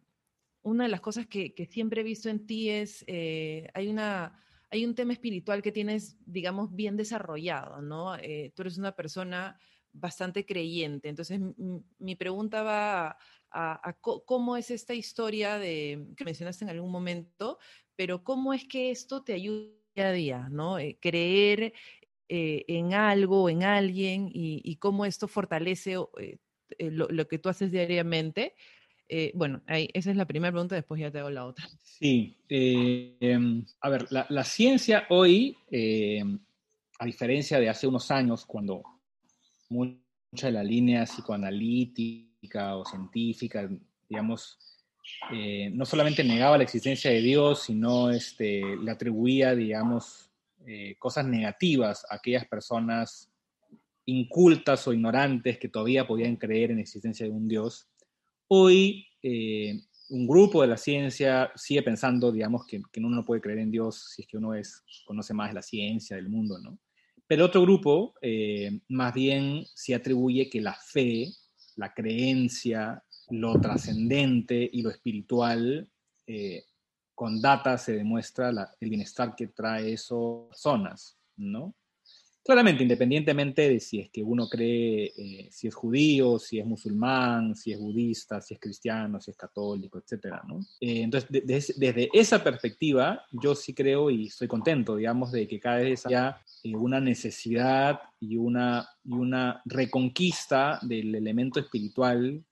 una 0.63 0.85
de 0.85 0.91
las 0.91 1.01
cosas 1.01 1.27
que, 1.27 1.55
que, 1.55 1.67
siempre 1.67 2.01
he 2.01 2.05
visto 2.05 2.29
en 2.29 2.47
ti 2.47 2.71
es, 2.71 3.05
eh, 3.07 3.69
hay, 3.75 3.89
una, 3.89 4.41
hay 4.71 4.85
un 4.85 4.95
tema 4.95 5.13
espiritual 5.13 5.63
que 5.63 5.73
tienes, 5.73 6.17
digamos, 6.27 6.75
bien 6.75 6.97
desarrollado, 6.97 7.83
¿no? 7.83 8.17
Eh, 8.17 8.53
tú 8.55 8.63
eres 8.63 8.79
una 8.79 8.93
persona 8.93 9.59
bastante 9.93 10.47
creyente. 10.47 11.09
Entonces, 11.09 11.41
mi 11.99 12.17
pregunta 12.17 12.63
va 12.63 13.17
a, 13.53 13.97
cómo 14.01 14.57
es 14.57 14.71
esta 14.71 14.95
historia 14.95 15.59
de, 15.59 16.07
que 16.17 16.25
mencionaste 16.25 16.65
en 16.65 16.71
algún 16.71 16.91
momento, 16.91 17.59
pero 17.97 18.25
cómo 18.25 18.55
es 18.55 18.65
que 18.65 18.91
esto 18.91 19.23
te 19.23 19.35
ayuda 19.35 19.71
día 19.95 20.09
a 20.09 20.13
día, 20.13 20.49
¿no? 20.51 20.77
creer 21.01 21.75
eh, 22.35 22.65
en 22.67 22.95
algo, 22.95 23.51
en 23.51 23.63
alguien 23.63 24.31
y, 24.33 24.77
cómo 24.77 25.05
esto 25.05 25.29
fortalece 25.29 25.97
eh, 26.19 26.39
eh, 26.79 26.91
lo, 26.91 27.29
que 27.29 27.39
tú 27.39 27.51
haces 27.51 27.71
diariamente. 27.71 28.55
bueno, 29.35 29.61
ahí, 29.67 29.91
esa 29.93 30.11
es 30.11 30.17
la 30.17 30.25
primera 30.25 30.51
pregunta, 30.51 30.75
después 30.75 30.99
ya 30.99 31.11
te 31.11 31.19
hago 31.19 31.29
la 31.29 31.45
otra. 31.45 31.69
Sí, 31.83 32.35
em, 32.49 33.67
a 33.83 33.91
ver, 33.91 34.07
la, 34.11 34.45
ciencia 34.45 35.07
hoy, 35.11 35.59
a 36.99 37.05
diferencia 37.05 37.61
de 37.61 37.69
hace 37.69 37.87
unos 37.87 38.11
años, 38.11 38.47
cuando 38.47 38.83
mucha 39.69 40.47
de 40.47 40.53
la 40.53 40.65
línea 40.65 41.05
psicoanalítica 41.05 42.32
o 42.75 42.85
científica, 42.85 43.69
digamos, 44.09 44.59
no 45.73 45.85
solamente 45.85 46.23
negaba 46.23 46.59
la 46.59 46.65
existencia 46.65 47.11
de 47.11 47.21
Dios, 47.21 47.65
sino 47.65 48.11
este, 48.11 48.63
le 48.77 48.91
atribuía, 48.91 49.55
digamos, 49.55 50.33
eh, 50.65 50.95
cosas 50.99 51.27
negativas 51.27 52.07
a 52.09 52.17
aquellas 52.17 52.47
personas 52.47 53.29
incultas 54.05 54.87
o 54.87 54.93
ignorantes 54.93 55.59
que 55.59 55.69
todavía 55.69 56.07
podían 56.07 56.37
creer 56.37 56.71
en 56.71 56.77
la 56.77 56.83
existencia 56.83 57.27
de 57.27 57.33
un 57.33 57.49
Dios. 57.49 57.89
Hoy, 58.47 59.07
eh, 59.23 59.81
un 60.11 60.27
grupo 60.27 60.63
de 60.63 60.69
la 60.69 60.77
ciencia 60.77 61.51
sigue 61.57 61.83
pensando, 61.83 62.31
digamos, 62.31 62.65
que, 62.65 62.81
uno 62.99 63.09
no 63.09 63.25
puede 63.25 63.41
creer 63.41 63.59
en 63.59 63.73
Dios 63.73 64.13
si 64.15 64.23
es 64.23 64.29
que 64.29 64.37
uno 64.37 64.55
es, 64.55 64.85
conoce 65.05 65.35
más 65.35 65.53
la 65.53 65.63
ciencia, 65.63 66.15
del 66.15 66.29
mundo, 66.29 66.59
¿no? 66.59 66.79
Pero 67.27 67.47
otro 67.47 67.63
grupo, 67.63 68.15
eh, 68.21 68.81
más 68.89 69.15
bien, 69.15 69.65
se 69.75 69.95
atribuye 69.97 70.49
que 70.49 70.61
la 70.61 70.75
fe, 70.75 71.33
la 71.77 71.93
creencia, 71.93 73.03
lo 73.31 73.61
trascendente 73.61 74.69
y 74.73 74.83
lo 74.83 74.91
espiritual 74.91 75.89
con 77.15 77.41
data 77.41 77.77
se 77.79 77.93
demuestra 77.93 78.51
el 78.81 78.89
bienestar 78.89 79.35
que 79.37 79.49
trae 79.49 79.93
esas 79.93 80.19
zonas, 80.53 81.19
¿no? 81.37 81.75
Claramente, 82.45 82.83
independientemente 82.83 83.69
de 83.69 83.79
si 83.79 84.01
es 84.01 84.11
que 84.11 84.23
uno 84.23 84.49
cree, 84.49 85.13
eh, 85.17 85.49
si 85.51 85.69
es 85.69 85.75
judío, 85.75 86.41
si 86.41 86.59
es 86.59 86.67
musulmán, 86.67 87.55
si 87.55 87.73
es 87.73 87.79
budista, 87.79 88.41
si 88.41 88.55
es 88.55 88.61
cristiano, 88.61 89.21
si 89.21 89.31
es 89.31 89.37
católico, 89.37 90.03
¿no? 90.49 90.61
Eh, 90.81 91.03
entonces, 91.03 91.31
desde 91.31 92.09
esa 92.13 92.43
perspectiva, 92.43 93.25
yo 93.31 93.55
sí 93.55 93.75
creo 93.75 94.11
y 94.11 94.27
estoy 94.27 94.49
contento, 94.49 94.97
digamos, 94.97 95.31
de 95.31 95.47
que 95.47 95.61
cada 95.61 95.77
vez 95.77 96.05
haya 96.07 96.39
eh, 96.65 96.75
una 96.75 97.01
necesidad 97.01 98.01
y 98.19 98.37
una, 98.37 98.89
y 99.05 99.13
una 99.13 99.63
reconquista 99.65 100.81
del 100.83 101.15
elemento 101.15 101.61
espiritual 101.61 102.43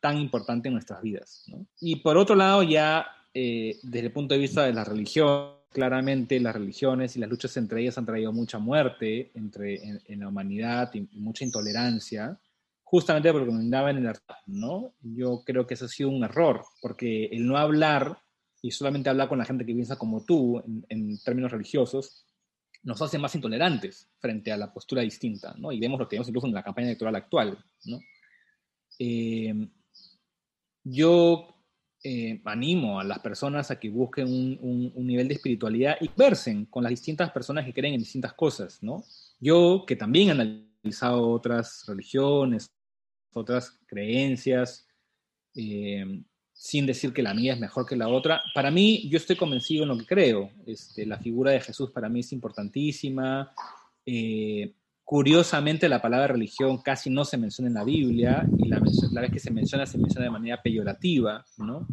tan 0.00 0.18
importante 0.18 0.68
en 0.68 0.74
nuestras 0.74 1.00
vidas, 1.00 1.44
¿no? 1.46 1.66
Y 1.80 1.96
por 1.96 2.18
otro 2.18 2.36
lado, 2.36 2.62
ya 2.62 3.06
eh, 3.38 3.78
desde 3.82 4.06
el 4.06 4.12
punto 4.14 4.32
de 4.32 4.40
vista 4.40 4.64
de 4.64 4.72
la 4.72 4.82
religión, 4.82 5.50
claramente 5.72 6.40
las 6.40 6.54
religiones 6.54 7.16
y 7.16 7.20
las 7.20 7.28
luchas 7.28 7.56
entre 7.56 7.82
ellas 7.82 7.98
han 7.98 8.06
traído 8.06 8.32
mucha 8.32 8.58
muerte 8.58 9.30
entre, 9.34 9.82
en, 10.06 10.20
la 10.20 10.28
humanidad 10.28 10.92
y 10.94 11.02
mucha 11.18 11.44
intolerancia, 11.44 12.38
justamente 12.82 13.32
porque 13.32 13.50
andaba 13.50 13.90
en 13.90 13.98
el 13.98 14.06
arte, 14.06 14.34
¿no? 14.46 14.94
Yo 15.00 15.42
creo 15.44 15.66
que 15.66 15.74
eso 15.74 15.86
ha 15.86 15.88
sido 15.88 16.08
un 16.08 16.24
error, 16.24 16.64
porque 16.80 17.26
el 17.26 17.46
no 17.46 17.56
hablar 17.56 18.18
y 18.62 18.70
solamente 18.70 19.10
hablar 19.10 19.28
con 19.28 19.38
la 19.38 19.44
gente 19.44 19.66
que 19.66 19.74
piensa 19.74 19.96
como 19.96 20.24
tú 20.24 20.62
en, 20.88 21.18
términos 21.22 21.52
religiosos 21.52 22.24
nos 22.82 23.02
hace 23.02 23.18
más 23.18 23.34
intolerantes 23.34 24.08
frente 24.18 24.52
a 24.52 24.56
la 24.56 24.72
postura 24.72 25.02
distinta, 25.02 25.54
¿no? 25.58 25.72
Y 25.72 25.80
vemos 25.80 25.98
lo 25.98 26.08
que 26.08 26.16
vemos 26.16 26.28
incluso 26.28 26.46
en 26.46 26.54
la 26.54 26.62
campaña 26.62 26.86
electoral 26.86 27.16
actual, 27.16 27.58
¿no? 27.84 27.98
Eh, 28.98 29.68
yo 30.84 31.55
eh, 32.08 32.40
animo 32.44 33.00
a 33.00 33.04
las 33.04 33.18
personas 33.18 33.72
a 33.72 33.80
que 33.80 33.88
busquen 33.88 34.28
un, 34.28 34.92
nivel 34.94 35.26
de 35.26 35.34
espiritualidad 35.34 35.96
y 36.00 36.08
versen 36.16 36.66
con 36.66 36.84
las 36.84 36.90
distintas 36.90 37.32
personas 37.32 37.64
que 37.64 37.72
creen 37.72 37.94
en 37.94 38.00
distintas 38.00 38.32
cosas, 38.32 38.80
¿no? 38.80 39.02
Yo, 39.40 39.82
que 39.84 39.96
también 39.96 40.28
he 40.28 40.30
analizado 40.30 41.28
otras 41.28 41.84
religiones, 41.88 42.70
otras 43.32 43.80
creencias, 43.86 44.86
eh, 45.56 46.22
sin 46.52 46.86
decir 46.86 47.12
que 47.12 47.24
la 47.24 47.34
mía 47.34 47.54
es 47.54 47.58
mejor 47.58 47.84
que 47.84 47.96
la 47.96 48.06
otra, 48.06 48.40
para 48.54 48.70
mí, 48.70 49.08
yo 49.08 49.16
estoy 49.16 49.34
convencido 49.34 49.82
en 49.82 49.88
lo 49.88 49.98
que 49.98 50.06
creo. 50.06 50.52
Este, 50.64 51.06
la 51.06 51.18
figura 51.18 51.50
de 51.50 51.60
Jesús 51.60 51.90
para 51.90 52.08
mí 52.08 52.20
es 52.20 52.32
importantísima. 52.32 53.52
Eh, 54.04 54.72
Curiosamente, 55.06 55.88
la 55.88 56.02
palabra 56.02 56.26
religión 56.26 56.78
casi 56.78 57.10
no 57.10 57.24
se 57.24 57.38
menciona 57.38 57.68
en 57.68 57.74
la 57.74 57.84
Biblia 57.84 58.44
y 58.58 58.66
la, 58.66 58.80
vez 58.80 59.30
que 59.32 59.38
se 59.38 59.52
menciona, 59.52 59.86
se 59.86 59.98
menciona 59.98 60.24
de 60.24 60.32
manera 60.32 60.60
peyorativa, 60.60 61.44
¿no? 61.58 61.86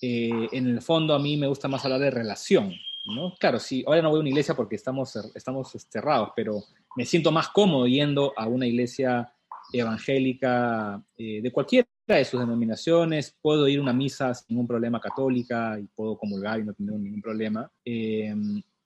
Eh, 0.00 0.48
en 0.52 0.68
el 0.68 0.80
fondo, 0.80 1.12
a 1.12 1.18
mí 1.18 1.36
me 1.36 1.48
gusta 1.48 1.66
más 1.66 1.84
hablar 1.84 1.98
de 1.98 2.12
relación, 2.12 2.72
¿no? 3.06 3.34
Claro, 3.34 3.58
sí, 3.58 3.82
ahora 3.84 4.00
no 4.00 4.10
voy 4.10 4.18
a 4.18 4.20
una 4.20 4.28
iglesia 4.28 4.54
porque 4.54 4.76
estamos, 4.76 5.16
estamos 5.34 5.72
cerrados, 5.90 6.30
pero 6.36 6.62
me 6.94 7.04
siento 7.04 7.32
más 7.32 7.48
cómodo 7.48 7.88
yendo 7.88 8.32
a 8.36 8.46
una 8.46 8.68
iglesia 8.68 9.34
evangélica 9.72 11.02
eh, 11.16 11.42
de 11.42 11.50
cualquiera 11.50 11.88
de 12.06 12.24
sus 12.24 12.38
denominaciones, 12.38 13.36
puedo 13.42 13.66
ir 13.66 13.80
a 13.80 13.82
una 13.82 13.92
misa 13.92 14.32
sin 14.34 14.46
ningún 14.50 14.68
problema 14.68 15.00
católica 15.00 15.80
y 15.80 15.88
puedo 15.88 16.16
comulgar 16.16 16.60
y 16.60 16.62
no 16.62 16.74
tener 16.74 16.94
ningún 16.94 17.22
problema. 17.22 17.68
Eh, 17.84 18.32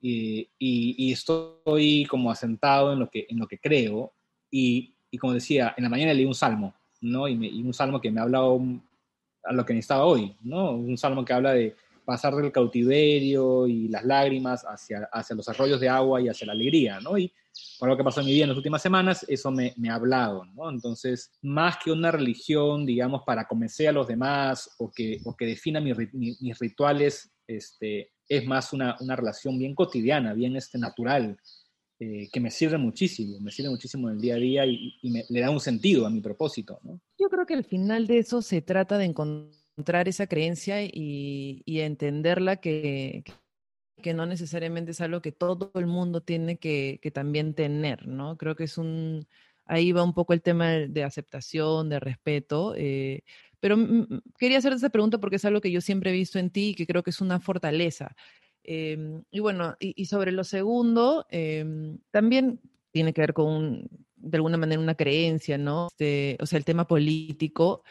y, 0.07 1.13
estoy 1.13 2.07
como 2.07 2.31
asentado 2.31 2.93
en 2.93 2.99
lo 2.99 3.09
que, 3.09 3.27
en 3.29 3.39
lo 3.39 3.47
que 3.47 3.59
creo. 3.59 4.13
Y, 4.51 4.95
y 5.11 5.19
como 5.19 5.33
decía, 5.33 5.75
en 5.77 5.85
la 5.85 5.91
mañana 5.91 6.13
leí 6.13 6.27
un 6.27 6.35
salmo, 6.35 6.75
¿no? 7.01 7.27
Y, 7.27 7.63
un 7.63 7.73
salmo 7.73 8.01
que 8.01 8.11
me 8.11 8.21
ha 8.21 8.25
hablado 8.25 8.61
a 9.45 9.53
lo 9.53 9.65
que 9.65 9.73
necesitaba 9.73 10.05
hoy, 10.05 10.37
¿no? 10.43 10.73
Un 10.73 10.99
salmo 10.99 11.25
que 11.25 11.33
habla 11.33 11.53
de 11.53 11.75
pasar 12.05 12.35
del 12.35 12.53
cautiverio 12.53 13.67
y 13.67 13.89
las 13.89 14.05
lágrimas 14.05 14.63
hacia, 14.65 15.09
hacia 15.11 15.37
los 15.37 15.49
arroyos 15.49 15.81
de 15.81 15.89
agua 15.89 16.21
y 16.21 16.29
hacia 16.29 16.47
la 16.47 16.53
alegría, 16.53 17.01
¿no? 17.01 17.17
Y 17.17 17.33
por 17.79 17.89
lo 17.89 17.97
que 17.97 18.05
pasó 18.05 18.21
en 18.21 18.27
mi 18.27 18.33
vida 18.33 18.45
en 18.45 18.51
las 18.51 18.59
últimas 18.59 18.83
semanas, 18.83 19.25
eso 19.27 19.51
me, 19.51 19.73
me 19.79 19.89
ha 19.89 19.95
hablado, 19.95 20.45
¿no? 20.45 20.69
Entonces, 20.69 21.33
más 21.41 21.79
que 21.83 21.91
una 21.91 22.11
religión, 22.11 22.85
digamos, 22.85 23.23
para 23.25 23.47
convencer 23.47 23.89
a 23.89 23.93
los 23.93 24.07
demás 24.07 24.71
o 24.79 24.91
que, 24.91 25.21
o 25.25 25.35
que 25.35 25.47
defina 25.47 25.81
mis, 25.81 25.97
mis 26.13 26.59
rituales 26.59 27.33
este, 27.47 28.14
es 28.29 28.47
más 28.47 28.73
una, 28.73 28.97
una 29.01 29.17
relación 29.17 29.59
bien 29.59 29.75
cotidiana, 29.75 30.35
bien 30.35 30.57
este, 30.57 30.79
natural, 30.79 31.37
eh, 32.01 32.29
que 32.33 32.41
me 32.41 32.51
sirve 32.51 32.77
muchísimo, 32.77 33.39
me 33.41 33.51
sirve 33.51 33.71
muchísimo 33.71 34.09
en 34.09 34.17
el 34.17 34.21
día 34.21 34.35
a 34.35 34.39
día 34.39 34.67
y, 34.67 34.99
le 35.03 35.41
da 35.41 35.51
un 35.51 35.61
sentido 35.61 36.07
a 36.07 36.11
mi 36.11 36.21
propósito. 36.21 36.81
¿no? 36.83 37.01
Yo 37.19 37.29
creo 37.29 37.47
que 37.47 37.55
al 37.55 37.65
final 37.65 38.07
de 38.07 38.19
eso 38.19 38.43
se 38.43 38.63
trata 38.63 38.99
de 38.99 39.05
encontrar 39.05 40.09
esa 40.09 40.27
creencia 40.27 40.83
y, 40.83 41.63
y 41.65 41.81
entenderla 41.81 42.57
que, 42.57 43.25
que 44.03 44.13
no 44.13 44.27
necesariamente 44.27 44.91
es 44.91 45.01
algo 45.01 45.23
que 45.23 45.33
todo 45.33 45.71
el 45.75 45.87
mundo 45.87 46.21
tiene 46.21 46.59
que, 46.59 46.99
que, 47.01 47.11
también 47.11 47.55
tener, 47.55 48.07
¿no? 48.07 48.37
Creo 48.37 48.57
que 48.57 48.65
es 48.65 48.77
un, 48.77 49.27
ahí 49.67 49.93
va 49.93 50.03
un 50.03 50.15
poco 50.15 50.33
el 50.33 50.43
tema 50.43 50.71
de 50.71 51.05
aceptación, 51.05 51.89
de 51.89 52.01
respeto, 52.01 52.75
eh, 52.77 53.23
pero 53.61 53.77
quería 54.39 54.59
hacerte 54.59 54.77
esa 54.77 54.91
pregunta 54.91 55.19
porque 55.19 55.37
es 55.37 55.45
algo 55.45 55.61
que 55.61 55.71
yo 55.71 55.81
siempre 55.81 56.11
he 56.11 56.13
visto 56.13 56.39
en 56.39 56.51
ti 56.51 56.71
y 56.71 56.75
que 56.75 56.87
creo 56.87 57.03
que 57.03 57.11
es 57.11 57.21
una 57.21 57.41
fortaleza. 57.41 58.15
Em, 58.63 59.23
y 59.31 59.41
bueno, 59.41 59.77
y, 59.79 60.05
sobre 60.07 60.33
lo 60.33 60.45
segundo, 60.45 61.27
em, 61.31 61.99
también 62.11 62.61
tiene 62.91 63.13
que 63.13 63.21
ver 63.23 63.33
con, 63.35 63.89
de 64.17 64.37
alguna 64.37 64.57
manera, 64.57 64.81
una 64.81 64.95
creencia, 64.95 65.59
¿no? 65.59 65.89
Este, 65.89 66.37
o 66.41 66.47
sea, 66.47 66.59
el 66.59 66.65
tema 66.65 66.87
político. 66.87 67.83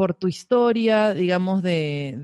Por 0.00 0.14
tu 0.14 0.28
historia, 0.28 1.12
digamos, 1.12 1.62
de, 1.62 2.14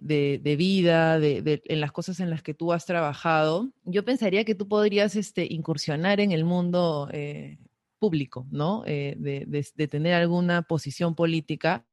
de, 0.00 0.40
de, 0.42 0.56
vida, 0.56 1.20
de, 1.20 1.62
en 1.64 1.80
las 1.80 1.92
cosas 1.92 2.18
en 2.18 2.28
las 2.28 2.42
que 2.42 2.54
tú 2.54 2.72
has 2.72 2.86
trabajado, 2.86 3.70
yo 3.84 4.04
pensaría 4.04 4.44
que 4.44 4.56
tú 4.56 4.66
podrías 4.66 5.14
este, 5.14 5.46
incursionar 5.48 6.18
en 6.18 6.32
el 6.32 6.44
mundo 6.44 7.08
eh, 7.12 7.58
público, 8.00 8.48
¿no? 8.50 8.82
Eh, 8.84 9.14
de, 9.16 9.86
tener 9.86 10.14
alguna 10.14 10.62
posición 10.62 11.14
política. 11.14 11.86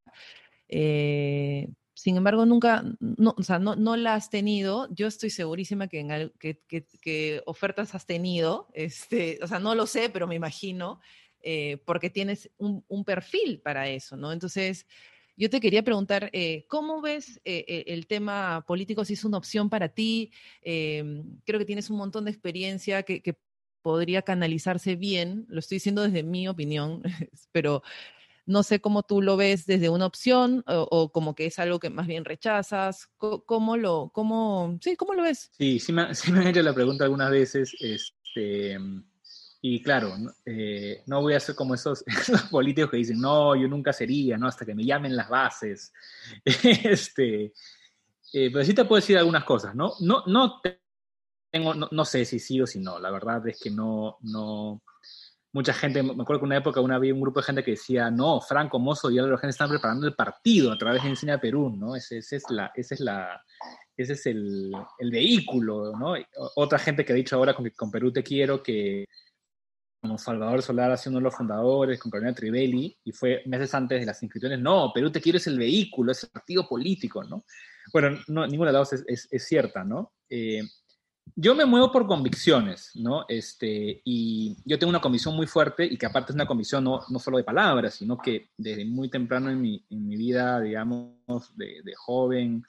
Eh, 0.69 1.69
sin 1.93 2.17
embargo, 2.17 2.47
nunca, 2.47 2.83
o 3.37 3.43
sea, 3.43 3.59
no, 3.59 3.75
no, 3.75 3.95
la 3.95 4.15
has 4.15 4.31
tenido. 4.31 4.87
Yo 4.89 5.05
estoy 5.05 5.29
segurísima 5.29 5.87
que, 5.87 7.43
ofertas 7.45 7.93
has 7.93 8.07
tenido. 8.07 8.69
Este, 8.73 9.37
o 9.43 9.45
sea, 9.45 9.59
no 9.59 9.75
lo 9.75 9.85
sé, 9.85 10.09
pero 10.09 10.25
me 10.25 10.33
imagino, 10.33 10.99
eh, 11.41 11.77
porque 11.85 12.09
tienes 12.09 12.49
un, 12.57 12.83
un, 12.87 13.05
perfil 13.05 13.61
para 13.61 13.87
eso, 13.87 14.17
¿no? 14.17 14.31
Entonces, 14.31 14.87
yo 15.37 15.49
te 15.49 15.59
quería 15.59 15.83
preguntar, 15.83 16.31
¿cómo 16.67 17.01
ves 17.01 17.39
el 17.45 18.07
tema 18.07 18.65
político? 18.67 19.05
Si 19.05 19.13
es 19.13 19.23
una 19.23 19.37
opción 19.37 19.69
para 19.69 19.89
ti, 19.89 20.31
creo 20.61 21.59
que 21.59 21.65
tienes 21.65 21.89
un 21.89 21.97
montón 21.97 22.25
de 22.25 22.31
experiencia 22.31 23.03
que, 23.03 23.37
podría 23.87 24.21
canalizarse 24.21 24.97
bien, 24.97 25.45
lo 25.47 25.59
estoy 25.59 25.77
diciendo 25.77 26.01
desde 26.01 26.21
mi 26.21 26.49
opinión, 26.49 27.03
pero 27.53 27.83
no 28.45 28.61
sé 28.61 28.81
cómo 28.81 29.03
tú 29.03 29.21
lo 29.21 29.37
ves 29.37 29.65
desde 29.65 29.87
una 29.87 30.05
opción 30.05 30.61
o, 30.67 31.09
como 31.13 31.35
que 31.35 31.45
es 31.45 31.57
algo 31.57 31.79
que 31.79 31.89
más 31.89 32.05
bien 32.05 32.25
rechazas. 32.25 33.07
¿Cómo 33.17 33.77
lo, 33.77 34.11
cómo, 34.13 34.77
sí, 34.81 34.97
cómo 34.97 35.13
lo 35.13 35.23
ves? 35.23 35.51
Sí, 35.57 35.79
sí 35.79 35.93
me, 35.93 36.01
han 36.41 36.47
hecho 36.47 36.63
la 36.63 36.73
pregunta 36.73 37.05
algunas 37.05 37.31
veces. 37.31 37.73
Este, 37.79 38.77
y 39.61 39.81
claro, 39.81 40.13
eh, 40.45 41.01
no 41.07 41.21
voy 41.21 41.33
a 41.33 41.39
ser 41.39 41.55
como 41.55 41.73
esos, 41.75 42.03
políticos 42.51 42.91
que 42.91 42.97
dicen, 42.97 43.19
no, 43.19 43.55
yo 43.55 43.67
nunca 43.67 43.91
sería, 43.91 44.37
¿no? 44.37 44.47
Hasta 44.47 44.65
que 44.65 44.75
me 44.75 44.85
llamen 44.85 45.15
las 45.15 45.29
bases. 45.29 45.93
este, 46.45 47.53
eh, 48.33 48.49
pero 48.51 48.63
sí 48.63 48.73
te 48.73 48.85
puedo 48.85 49.01
decir 49.01 49.17
algunas 49.17 49.43
cosas, 49.43 49.75
¿no? 49.75 49.93
No, 50.01 50.23
no 50.27 50.61
tengo, 51.51 51.73
no, 51.73 52.05
sé 52.05 52.25
si 52.25 52.39
sí 52.39 52.61
o 52.61 52.67
si 52.67 52.79
no, 52.79 52.99
la 52.99 53.09
verdad 53.09 53.47
es 53.47 53.59
que 53.59 53.71
no, 53.71 54.17
no, 54.21 54.81
mucha 55.53 55.73
gente, 55.73 56.03
me 56.03 56.21
acuerdo 56.21 56.41
que 56.41 56.45
una 56.45 56.57
época 56.57 56.81
una, 56.81 56.97
había 56.97 57.13
un 57.13 57.21
grupo 57.21 57.39
de 57.39 57.45
gente 57.45 57.63
que 57.63 57.71
decía, 57.71 58.11
no, 58.11 58.41
Franco 58.41 58.79
Mozo 58.79 59.09
y 59.09 59.15
la 59.15 59.37
gente 59.37 59.49
están 59.49 59.69
preparando 59.69 60.05
el 60.05 60.13
partido 60.13 60.71
a 60.71 60.77
través 60.77 61.01
de 61.01 61.09
Enseña 61.09 61.39
Perú, 61.39 61.73
¿no? 61.75 61.95
Ese, 61.95 62.17
es 62.17 62.43
la, 62.49 62.71
ese 62.75 62.95
es 62.95 62.99
la, 62.99 63.41
es 63.95 64.25
el, 64.27 64.71
el, 64.99 65.11
vehículo, 65.11 65.93
¿no? 65.97 66.13
Otra 66.55 66.77
gente 66.77 67.03
que 67.03 67.13
ha 67.13 67.15
dicho 67.15 67.37
ahora 67.37 67.55
con, 67.55 67.67
con 67.71 67.89
Perú 67.89 68.11
te 68.11 68.23
quiero 68.23 68.61
que 68.61 69.05
como 70.01 70.17
Salvador 70.17 70.61
Solar 70.61 70.91
ha 70.91 70.97
sido 70.97 71.11
uno 71.11 71.19
de 71.19 71.23
los 71.25 71.35
fundadores, 71.35 71.99
con 71.99 72.11
Carolina 72.11 72.35
Trivelli, 72.35 72.97
y 73.03 73.11
fue 73.11 73.41
meses 73.45 73.73
antes 73.73 73.99
de 73.99 74.05
las 74.05 74.21
inscripciones, 74.21 74.59
no, 74.59 74.91
Perú 74.93 75.11
te 75.11 75.21
quiero 75.21 75.37
es 75.37 75.47
el 75.47 75.57
vehículo, 75.57 76.11
es 76.11 76.23
el 76.23 76.29
partido 76.29 76.67
político, 76.67 77.23
¿no? 77.23 77.45
Bueno, 77.91 78.17
no, 78.27 78.45
ninguna 78.45 78.71
de 78.71 78.77
las 78.77 78.89
dos 78.89 79.03
es, 79.07 79.27
es, 79.31 79.47
cierta, 79.47 79.83
¿no? 79.83 80.13
Eh, 80.29 80.61
yo 81.35 81.55
me 81.55 81.65
muevo 81.65 81.91
por 81.91 82.07
convicciones, 82.07 82.91
¿no? 82.95 83.25
Este, 83.27 84.01
y 84.05 84.55
yo 84.65 84.79
tengo 84.79 84.89
una 84.89 85.01
convicción 85.01 85.35
muy 85.35 85.47
fuerte 85.47 85.85
y 85.85 85.97
que 85.97 86.05
aparte 86.05 86.31
es 86.31 86.35
una 86.35 86.47
convicción 86.47 86.83
no, 86.83 87.01
no 87.09 87.19
solo 87.19 87.37
de 87.37 87.43
palabras, 87.43 87.95
sino 87.95 88.17
que 88.17 88.51
desde 88.57 88.85
muy 88.85 89.09
temprano 89.09 89.49
en 89.49 89.61
mi, 89.61 89.85
en 89.89 90.07
mi 90.07 90.15
vida, 90.15 90.61
digamos, 90.61 91.55
de, 91.55 91.81
de 91.83 91.93
joven, 91.95 92.63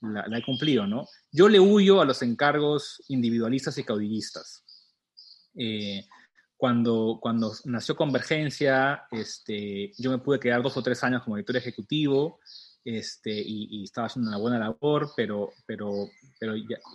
la, 0.00 0.38
he 0.38 0.42
cumplido, 0.42 0.86
¿no? 0.86 1.06
Yo 1.32 1.48
le 1.48 1.60
huyo 1.60 2.00
a 2.00 2.04
los 2.04 2.22
encargos 2.22 3.02
individualistas 3.08 3.78
y 3.78 3.84
caudillistas. 3.84 4.64
Eh, 5.54 6.06
cuando, 6.56 7.18
cuando 7.20 7.52
nació 7.64 7.96
Convergencia, 7.96 9.04
este, 9.10 9.92
yo 9.98 10.10
me 10.10 10.18
pude 10.18 10.40
quedar 10.40 10.62
dos 10.62 10.76
o 10.76 10.82
tres 10.82 11.02
años 11.04 11.22
como 11.22 11.36
director 11.36 11.56
ejecutivo 11.56 12.40
este, 12.86 13.32
y, 13.32 13.82
estaba 13.82 14.06
haciendo 14.06 14.30
una 14.30 14.38
buena 14.38 14.58
labor, 14.60 15.10
pero, 15.16 15.52
pero, 15.66 16.08
pero 16.38 16.54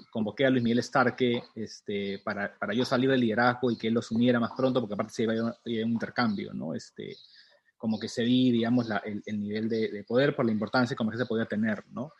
convoqué 0.09 0.45
a 0.45 0.49
Luis 0.49 0.63
Miguel 0.63 0.81
Starque 0.81 1.43
este, 1.53 2.19
para, 2.19 2.57
para, 2.57 2.73
yo 2.73 2.85
salir 2.85 3.09
del 3.09 3.19
liderazgo 3.19 3.69
y 3.69 3.77
que 3.77 3.89
él 3.89 3.93
lo 3.93 3.99
asumiera 3.99 4.39
más 4.39 4.51
pronto, 4.55 4.79
porque 4.79 4.93
aparte 4.93 5.13
se 5.13 5.23
iba 5.23 5.33
a 5.33 5.55
ir 5.65 5.83
un 5.83 5.91
intercambio, 5.91 6.53
¿no? 6.53 6.73
Este, 6.73 7.17
como 7.77 7.99
que 7.99 8.07
se 8.07 8.23
vi, 8.23 8.51
digamos, 8.51 8.87
la, 8.87 8.97
el, 8.99 9.21
el, 9.25 9.41
nivel 9.41 9.67
de, 9.67 9.89
de, 9.89 10.03
poder 10.05 10.33
por 10.33 10.45
la 10.45 10.53
importancia 10.53 10.95
que 10.95 11.17
se 11.17 11.25
podía 11.25 11.45
tener, 11.45 11.83
¿no? 11.91 12.13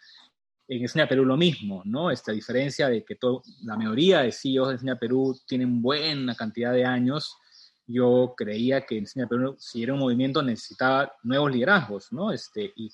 En 0.74 0.84
Enseña 0.84 1.06
Perú 1.06 1.26
lo 1.26 1.36
mismo, 1.36 1.82
¿no? 1.84 2.10
Esta 2.12 2.32
diferencia 2.32 2.88
de 2.88 3.04
que 3.04 3.16
todo, 3.16 3.44
la 3.64 3.76
mayoría 3.76 4.22
de 4.22 4.32
CEOs 4.32 4.70
de 4.70 4.74
Enseña 4.76 4.98
Perú 4.98 5.38
tienen 5.46 5.82
buena 5.82 6.34
cantidad 6.34 6.72
de 6.72 6.86
años, 6.86 7.36
yo 7.86 8.34
creía 8.38 8.86
que 8.86 9.00
Enseña 9.00 9.28
Perú, 9.28 9.58
si 9.60 9.84
era 9.84 9.94
un 9.94 10.00
movimiento, 10.00 10.42
necesitaba 10.42 11.12
nuevos 11.24 11.52
liderazgos, 11.52 12.14
¿no? 12.14 12.32
Este, 12.32 12.72
y 12.78 12.90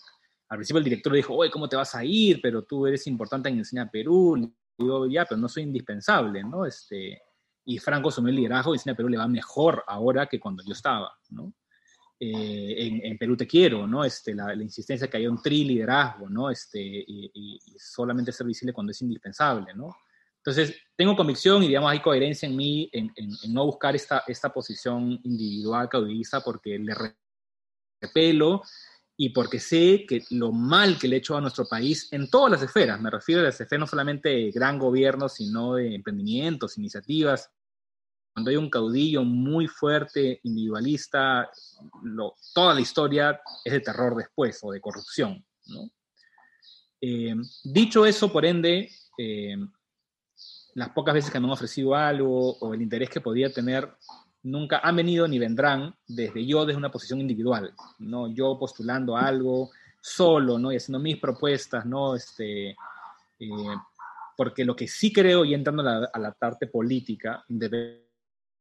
al 0.49 0.57
principio 0.57 0.80
el 0.80 0.86
director 0.86 1.13
dijo, 1.13 1.36
oye, 1.36 1.51
¿cómo 1.51 1.69
te 1.69 1.75
vas 1.75 1.93
a 1.93 2.03
ir? 2.03 2.39
Pero 2.41 2.63
tú 2.63 2.88
eres 2.88 3.05
importante 3.05 3.47
en 3.49 3.59
Enseña 3.59 3.88
Perú. 3.91 4.38
Y 4.38 4.51
digo, 4.84 5.05
ya, 5.05 5.25
pero 5.25 5.39
no 5.39 5.47
soy 5.47 5.61
indispensable, 5.61 6.43
¿no? 6.43 6.65
Este, 6.65 7.21
y 7.63 7.78
Franco 7.78 8.09
asumió 8.09 8.32
el 8.32 8.38
liderazgo 8.38 8.73
y 8.73 8.78
Enseña 8.78 8.95
Perú 8.95 9.07
le 9.07 9.17
va 9.17 9.28
mejor 9.28 9.84
ahora 9.86 10.25
que 10.25 10.39
cuando 10.39 10.63
yo 10.65 10.73
estaba, 10.73 11.15
¿no? 11.30 11.53
Eh, 12.20 12.99
en, 13.03 13.18
Perú 13.18 13.38
te 13.38 13.45
quiero, 13.45 13.86
¿no? 13.86 14.03
Este, 14.03 14.34
la, 14.34 14.53
insistencia 14.55 15.07
que 15.07 15.18
haya 15.18 15.30
un 15.30 15.41
tri 15.41 15.63
liderazgo, 15.63 16.30
¿no? 16.30 16.49
Este, 16.49 16.80
y, 16.82 17.59
solamente 17.78 18.32
ser 18.32 18.47
visible 18.47 18.74
cuando 18.74 18.91
es 18.91 19.01
indispensable, 19.01 19.74
¿no? 19.76 19.95
Entonces, 20.38 20.76
tengo 20.95 21.15
convicción 21.15 21.61
y, 21.63 21.68
digamos, 21.68 21.91
hay 21.91 21.99
coherencia 21.99 22.47
en 22.47 22.55
mí 22.55 22.89
en, 22.91 23.11
no 23.49 23.65
buscar 23.65 23.95
esta, 23.95 24.24
esta 24.28 24.51
posición 24.51 25.20
individual 25.24 25.89
caudillista 25.89 26.41
porque 26.41 26.80
le 26.80 26.95
repelo 28.01 28.63
y 29.15 29.30
porque 29.30 29.59
sé 29.59 30.05
que 30.07 30.24
lo 30.32 30.51
mal 30.51 30.97
que 30.97 31.07
le 31.07 31.18
he 31.18 31.20
hecho 31.20 31.36
a 31.36 31.41
nuestro 31.41 31.65
país 31.68 32.07
en 32.13 32.30
todas 32.30 32.51
las 32.51 32.61
esferas, 32.61 32.99
me 33.01 33.09
refiero 33.09 33.41
a 33.41 33.45
las 33.45 33.59
esferas 33.59 33.82
no 33.82 33.88
solamente 33.88 34.30
de 34.30 34.51
gran 34.51 34.80
gobierno, 34.80 35.28
sino 35.28 35.76
de 35.76 35.93
emprendimientos, 35.93 36.78
iniciativas, 36.78 37.51
cuando 38.38 38.52
hay 38.52 38.58
un 38.58 38.70
caudillo 38.70 39.24
muy 39.24 39.66
fuerte, 39.66 40.40
individualista, 40.44 41.50
toda 42.54 42.76
la 42.76 42.82
historia 42.82 43.42
es 43.66 43.74
de 43.74 43.80
terror 43.80 44.16
después 44.16 44.60
o 44.62 44.72
de 44.72 44.80
corrupción. 44.80 45.44
Eh, 47.02 47.34
dicho 47.64 48.06
eso, 48.06 48.32
por 48.32 48.46
ende, 48.46 48.92
eh, 49.18 49.58
las 50.76 50.90
pocas 50.90 51.16
veces 51.16 51.32
que 51.32 51.40
me 51.40 51.48
han 51.48 51.54
ofrecido 51.54 51.96
algo 51.96 52.52
o 52.60 52.76
el 52.76 52.84
interés 52.84 53.10
que 53.10 53.22
podía 53.22 53.52
tener 53.52 53.92
nunca 54.44 54.82
han 54.84 54.98
venido 54.98 55.28
ni 55.28 55.40
vendrán 55.40 55.96
desde 56.06 56.46
yo, 56.46 56.64
desde 56.64 56.78
una 56.78 56.92
posición 56.92 57.20
individual, 57.20 57.74
¿no? 57.98 58.32
Yo 58.32 58.60
postulando 58.60 59.18
algo 59.18 59.72
solo, 60.00 60.60
¿no? 60.60 60.72
Y 60.72 60.76
haciendo 60.76 61.00
mis 61.00 61.18
propuestas, 61.18 61.88
¿no? 61.88 62.14
Este, 62.14 62.70
eh, 63.40 63.76
porque 64.36 64.64
lo 64.64 64.76
que 64.76 64.88
sí 64.88 65.12
creo, 65.12 65.44
y 65.44 65.56
entrando 65.56 65.82
a 65.82 66.20
la, 66.20 66.32
parte 66.34 66.68
política, 66.68 67.44
independientemente 67.50 68.07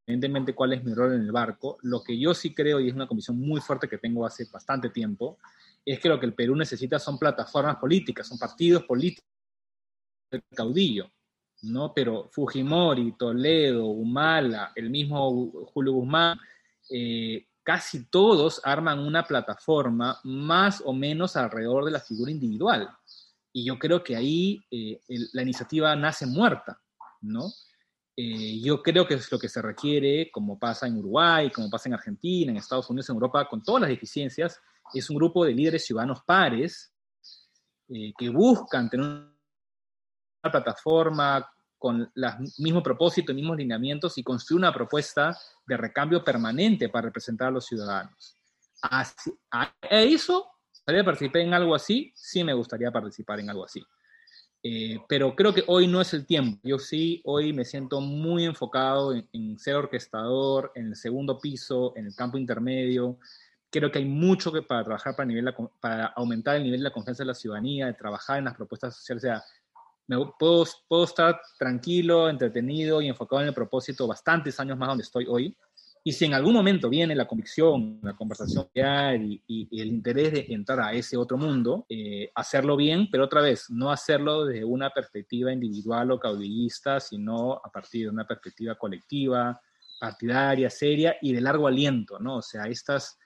independientemente 0.07 0.55
cuál 0.55 0.73
es 0.73 0.85
mi 0.85 0.95
rol 0.95 1.15
en 1.15 1.23
el 1.23 1.33
barco, 1.33 1.79
lo 1.83 2.03
que 2.03 2.17
yo 2.17 2.33
sí 2.33 2.55
creo, 2.55 2.79
y 2.79 2.89
es 2.89 2.95
una 2.95 3.09
convicción 3.09 3.41
muy 3.41 3.61
fuerte 3.61 3.89
que 3.89 3.99
tengo 3.99 4.25
hace 4.25 4.47
bastante 4.53 4.91
tiempo, 4.91 5.39
es 5.85 5.99
que 5.99 6.09
lo 6.09 6.21
que 6.21 6.27
el 6.27 6.35
Perú 6.35 6.55
necesita 6.55 6.99
son 7.01 7.19
plataformas 7.19 7.77
políticas, 7.77 8.29
son 8.29 8.39
partidos 8.39 8.85
políticos 8.85 9.29
del 10.31 10.45
caudillo, 10.55 11.11
¿no? 11.63 11.93
Pero 11.93 12.29
Fujimori, 12.31 13.17
Toledo, 13.19 13.87
Humala, 13.87 14.73
el 14.77 14.91
mismo 14.91 15.51
Julio 15.73 15.93
Guzmán, 15.95 16.39
eh, 16.89 17.45
casi 17.65 18.05
todos 18.05 18.61
arman 18.63 19.01
una 19.01 19.25
plataforma 19.25 20.21
más 20.23 20.83
o 20.85 20.93
menos 20.93 21.35
alrededor 21.35 21.85
de 21.85 21.91
la 21.91 22.01
figura 22.01 22.31
individual. 22.31 22.89
Y 23.53 23.65
yo 23.65 23.77
creo 23.77 24.05
que 24.05 24.15
ahí 24.15 24.65
eh, 24.71 25.01
la 25.33 25.43
iniciativa 25.43 25.97
nace 25.97 26.27
muerta, 26.27 26.81
¿no? 27.23 27.51
Eh, 28.19 28.61
yo 28.63 28.83
creo 28.83 29.07
que 29.07 29.15
es 29.15 29.31
lo 29.31 29.39
que 29.39 29.49
se 29.49 29.61
requiere, 29.61 30.31
como 30.31 30.59
pasa 30.59 30.87
en 30.87 30.97
Uruguay, 30.97 31.51
como 31.51 31.69
pasa 31.69 31.89
en 31.91 31.95
Argentina, 31.95 32.51
en 32.51 32.57
Estados 32.57 32.89
Unidos, 32.89 33.11
en 33.11 33.17
Europa, 33.17 33.47
con 33.47 33.63
todas 33.63 33.83
las 33.83 33.91
deficiencias, 33.91 34.59
es 34.95 35.11
un 35.11 35.17
grupo 35.17 35.45
de 35.45 35.53
líderes 35.53 35.85
ciudadanos 35.85 36.23
pares 36.25 36.95
eh, 37.89 38.13
que 38.17 38.31
buscan 38.31 38.89
tener 38.89 39.07
una 39.07 39.33
plataforma 40.51 41.47
con 41.79 42.01
el 42.01 42.25
mismo 42.59 42.83
propósito, 42.83 43.35
mismos 43.35 43.59
lineamientos 43.59 44.17
y 44.17 44.23
construir 44.23 44.61
una 44.61 44.73
propuesta 44.73 45.37
de 45.67 45.77
recambio 45.77 46.25
permanente 46.25 46.89
para 46.89 47.09
representar 47.09 47.49
a 47.49 47.51
los 47.51 47.67
ciudadanos. 47.67 48.35
Así, 48.81 49.31
a 49.51 49.75
eso, 49.83 50.51
¿estaría 50.73 51.05
participar 51.05 51.43
en 51.43 51.55
algo 51.55 51.75
así? 51.75 52.13
Sí 52.15 52.43
me 52.43 52.55
gustaría 52.55 52.91
participar 52.91 53.41
en 53.41 53.51
algo 53.51 53.65
así. 53.65 53.85
Eh, 54.69 54.99
pero 55.09 55.37
creo 55.37 55.55
que 55.55 55.63
hoy 55.69 55.87
no 55.87 56.01
es 56.01 56.13
el 56.13 56.27
tiempo. 56.27 56.59
Yo 56.65 56.81
sí, 56.81 57.23
hoy 57.25 57.53
me 57.53 57.65
siento 57.65 58.01
muy 58.01 58.45
enfocado 58.45 59.15
en, 59.15 59.59
ser 59.61 59.77
orquestador, 59.77 60.73
en 60.75 60.89
el 60.89 60.97
segundo 60.97 61.39
piso, 61.39 61.93
en 61.95 62.07
el 62.07 62.17
campo 62.17 62.37
intermedio. 62.37 63.17
Creo 63.71 63.93
que 63.93 64.01
hay 64.01 64.05
mucho 64.05 64.51
que 64.51 64.63
para 64.63 64.83
trabajar 64.83 65.15
para, 65.15 65.27
nivel, 65.27 65.55
para 65.81 66.07
aumentar 66.07 66.57
el 66.57 66.65
nivel 66.65 66.81
de 66.81 66.85
la 66.85 66.93
confianza 66.93 67.23
de 67.23 67.29
la 67.29 67.35
ciudadanía, 67.35 67.87
de 67.87 67.95
trabajar 67.95 68.39
en 68.39 68.47
las 68.47 68.57
propuestas 68.57 68.97
sociales. 68.97 69.23
O 69.23 69.27
sea, 69.29 69.45
me, 70.09 70.17
puedo, 70.37 70.65
puedo 70.89 71.05
estar 71.05 71.41
tranquilo, 71.57 72.29
entretenido 72.29 73.01
y 73.01 73.07
enfocado 73.07 73.43
en 73.43 73.49
el 73.49 73.55
propósito 73.55 74.09
bastantes 74.09 74.59
años 74.59 74.77
más 74.77 74.89
donde 74.89 75.05
estoy 75.05 75.27
hoy. 75.29 75.57
Y 76.07 76.13
si 76.13 76.25
en 76.25 76.35
algún 76.35 76.55
momento 76.55 76.89
viene 76.89 77.17
la 77.17 77.27
convicción, 77.27 77.99
la 78.01 78.15
conversación 78.15 78.69
y, 78.77 79.43
y, 79.49 79.81
el 79.81 79.89
interés 79.89 80.33
de 80.35 80.47
entrar 80.51 80.79
a 80.79 80.93
ese 80.93 81.17
otro 81.17 81.37
mundo, 81.37 81.85
eh, 81.89 82.31
hacerlo 82.33 82.77
bien, 82.77 83.09
pero 83.11 83.25
otra 83.25 83.41
vez, 83.41 83.69
no 83.71 83.91
hacerlo 83.91 84.45
desde 84.45 84.65
una 84.65 84.91
perspectiva 84.91 85.53
individual 85.53 86.13
o 86.13 86.21
caudillista, 86.21 87.01
sino 87.01 87.55
a 87.55 87.73
partir 87.73 88.05
de 88.05 88.11
una 88.11 88.25
perspectiva 88.25 88.77
colectiva, 88.77 89.61
partidaria, 89.99 90.71
seria 90.71 91.17
y 91.21 91.33
de 91.33 91.41
largo 91.41 91.67
aliento, 91.67 92.21
¿no? 92.21 92.37
O 92.37 92.43
sea, 92.43 92.67
estas, 92.67 93.19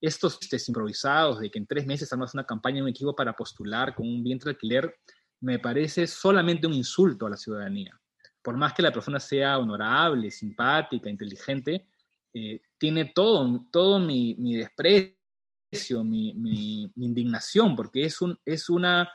estos 0.00 0.36
improvisados 0.66 1.38
de 1.38 1.52
que 1.52 1.60
en 1.60 1.68
tres 1.68 1.86
meses 1.86 2.12
armas 2.12 2.34
una 2.34 2.44
campaña 2.44 2.78
en 2.78 2.82
un 2.82 2.90
equipo 2.90 3.14
para 3.14 3.34
postular 3.34 3.94
con 3.94 4.08
un 4.08 4.24
vientre 4.24 4.50
alquiler, 4.50 4.92
me 5.38 5.60
parece 5.60 6.08
solamente 6.08 6.66
un 6.66 6.74
insulto 6.74 7.26
a 7.26 7.30
la 7.30 7.36
ciudadanía. 7.36 7.96
Por 8.42 8.56
más 8.56 8.72
que 8.72 8.82
la 8.82 8.90
persona 8.90 9.20
sea 9.20 9.56
honorable, 9.56 10.32
simpática, 10.32 11.08
inteligente, 11.08 11.86
eh, 12.34 12.60
tiene 12.76 13.06
todo, 13.14 13.66
todo 13.70 13.98
mi, 13.98 14.34
desprecio, 14.56 16.04
mi, 16.04 16.90
indignación, 16.96 17.74
porque 17.76 18.04
es 18.04 18.20
un, 18.20 18.38
es 18.44 18.68
una, 18.68 19.10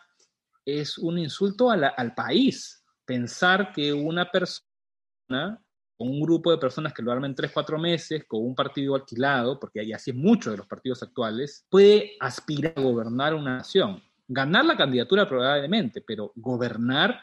es 0.65 0.97
un 0.97 1.19
insulto 1.19 1.69
al 1.69 2.15
país. 2.15 2.83
Pensar 3.05 3.71
que 3.73 3.93
una 3.93 4.31
persona 4.31 5.61
un 5.99 6.21
grupo 6.21 6.49
de 6.51 6.57
personas 6.57 6.93
que 6.93 7.01
lo 7.01 7.11
armen 7.11 7.35
tres, 7.35 7.51
cuatro 7.53 7.77
meses 7.77 8.23
con 8.25 8.43
un 8.43 8.55
partido 8.55 8.95
alquilado, 8.95 9.59
porque 9.59 9.81
hay 9.81 9.91
así 9.91 10.11
es 10.11 10.15
mucho 10.15 10.51
de 10.51 10.57
los 10.57 10.65
partidos 10.65 11.03
actuales, 11.03 11.65
puede 11.69 12.15
aspirar 12.19 12.73
a 12.75 12.81
gobernar 12.81 13.35
una 13.35 13.57
nación. 13.57 14.01
Ganar 14.27 14.65
la 14.65 14.77
candidatura 14.77 15.27
probablemente, 15.27 16.01
pero 16.01 16.31
gobernar 16.35 17.19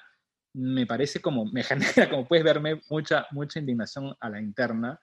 me 0.53 0.87
parece 0.87 1.21
como, 1.21 1.47
me 1.47 1.63
genera, 1.65 2.11
como 2.11 2.29
puedes 2.29 2.45
verme, 2.45 2.83
mucha, 2.91 3.27
mucha 3.31 3.59
indignación 3.59 4.15
a 4.21 4.29
la 4.29 4.41
interna 4.41 5.01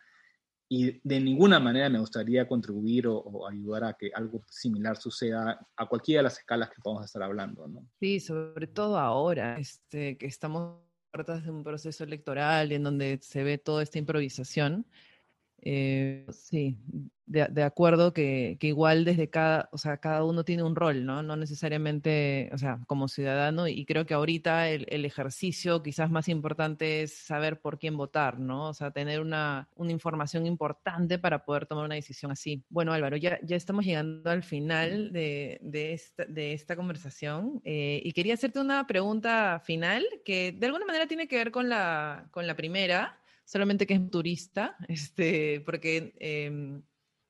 y 0.75 0.99
de 1.03 1.19
ninguna 1.19 1.59
manera 1.59 1.87
me 1.87 1.99
gustaría 1.99 2.47
contribuir 2.47 3.05
o, 3.07 3.47
ayudar 3.47 3.83
a 3.83 3.93
que 3.93 4.09
algo 4.11 4.43
similar 4.49 4.97
suceda 4.97 5.67
a 5.77 5.85
cualquiera 5.87 6.19
de 6.19 6.23
las 6.23 6.39
escalas 6.39 6.71
que 6.71 6.81
podamos 6.81 7.05
estar 7.05 7.21
hablando. 7.21 7.67
¿no? 7.67 7.87
Sí, 7.99 8.19
sobre 8.19 8.65
todo 8.65 8.97
ahora, 8.97 9.59
este, 9.59 10.17
que 10.17 10.25
estamos 10.25 10.79
de 11.13 11.51
un 11.51 11.63
proceso 11.63 12.03
electoral 12.03 12.71
en 12.71 12.81
donde 12.81 13.19
se 13.21 13.43
ve 13.43 13.59
toda 13.59 13.83
esta 13.83 13.99
improvisación. 13.99 14.87
Eh, 15.65 16.25
sí, 16.31 16.77
de, 17.25 17.63
acuerdo 17.63 18.13
que, 18.13 18.57
igual 18.61 19.05
desde 19.05 19.29
cada, 19.29 19.69
o 19.71 19.77
sea, 19.77 19.97
cada 19.97 20.23
uno 20.25 20.43
tiene 20.43 20.63
un 20.63 20.75
rol, 20.75 21.05
¿no? 21.05 21.23
No 21.23 21.35
necesariamente, 21.35 22.49
o 22.53 22.57
sea, 22.57 22.79
como 22.85 23.07
ciudadano, 23.07 23.67
y 23.67 23.85
creo 23.85 24.05
que 24.05 24.13
ahorita 24.13 24.69
el, 24.69 25.05
ejercicio 25.05 25.81
quizás 25.83 26.09
más 26.11 26.27
importante 26.27 27.03
es 27.03 27.13
saber 27.13 27.59
por 27.59 27.79
quién 27.79 27.97
votar, 27.97 28.39
¿no? 28.39 28.69
O 28.69 28.73
sea, 28.73 28.91
tener 28.91 29.21
una, 29.21 29.69
información 29.77 30.45
importante 30.45 31.19
para 31.19 31.45
poder 31.45 31.65
tomar 31.65 31.85
una 31.85 31.95
decisión 31.95 32.31
así. 32.31 32.63
Bueno, 32.69 32.93
Álvaro, 32.93 33.17
ya, 33.17 33.39
ya 33.43 33.55
estamos 33.55 33.85
llegando 33.85 34.29
al 34.29 34.43
final 34.43 35.11
de, 35.11 35.59
esta, 35.93 36.25
de 36.25 36.53
esta, 36.53 36.75
conversación 36.75 37.61
eh, 37.63 38.01
y 38.03 38.11
quería 38.13 38.33
hacerte 38.33 38.59
una 38.59 38.87
pregunta 38.87 39.61
final 39.63 40.03
que 40.25 40.51
de 40.51 40.65
alguna 40.65 40.85
manera 40.85 41.07
tiene 41.07 41.27
que 41.27 41.37
ver 41.37 41.51
con 41.51 41.69
la, 41.69 42.27
con 42.31 42.47
la 42.47 42.55
primera 42.55 43.19
solamente 43.45 43.85
que 43.87 43.95
es 43.95 44.09
turista, 44.09 44.75
este, 44.87 45.61
porque 45.65 46.13
em, 46.19 46.83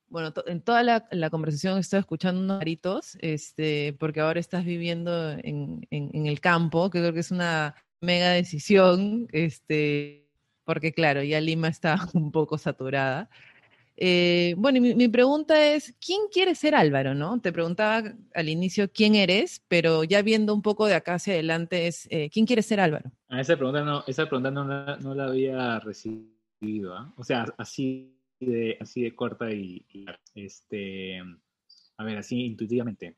bueno, 0.08 0.32
en 0.46 0.60
toda 0.60 0.82
la, 0.82 1.30
conversación 1.30 1.78
estoy 1.78 1.98
escuchando 1.98 2.40
unos 2.40 2.60
gritos, 2.60 3.18
este, 3.20 3.96
porque 3.98 4.20
ahora 4.20 4.38
estás 4.38 4.64
viviendo 4.64 5.32
en, 5.32 5.86
el 5.90 6.40
campo, 6.40 6.88
que 6.90 7.00
creo 7.00 7.12
que 7.12 7.20
es 7.20 7.30
una 7.30 7.74
mega 8.00 8.30
decisión, 8.30 9.26
este, 9.32 10.28
porque 10.64 10.92
claro, 10.92 11.22
ya 11.22 11.40
Lima 11.40 11.68
está 11.68 11.96
un 12.14 12.30
poco 12.30 12.58
saturada. 12.58 13.28
Eh, 13.96 14.54
bueno, 14.58 14.80
mi, 14.80 14.94
mi, 14.94 15.08
pregunta 15.08 15.72
es, 15.72 15.94
¿quién 16.04 16.22
quiere 16.32 16.54
ser 16.54 16.74
Álvaro, 16.74 17.14
no? 17.14 17.40
Te 17.40 17.52
preguntaba 17.52 18.12
al 18.34 18.48
inicio 18.48 18.90
quién 18.92 19.14
eres, 19.14 19.62
pero 19.68 20.02
ya 20.02 20.22
viendo 20.22 20.52
un 20.52 20.62
poco 20.62 20.86
de 20.86 20.94
acá 20.94 21.14
hacia 21.14 21.34
adelante 21.34 21.86
es, 21.86 22.08
eh, 22.10 22.28
¿quién 22.30 22.44
quiere 22.44 22.62
ser 22.62 22.80
Álvaro? 22.80 23.12
Ah, 23.28 23.40
esa 23.40 23.56
pregunta 23.56 23.84
no, 23.84 24.02
esa 24.06 24.26
pregunta 24.26 24.50
no, 24.50 25.14
la, 25.14 25.24
había 25.24 25.78
recibido, 25.78 26.94
¿ah? 26.94 27.12
o 27.16 27.22
sea, 27.22 27.46
así 27.56 28.18
de, 28.40 28.76
así 28.80 29.02
de 29.02 29.14
corta 29.14 29.50
y, 29.52 29.86
este, 30.34 31.20
a 31.96 32.04
ver, 32.04 32.18
así 32.18 32.44
intuitivamente. 32.46 33.16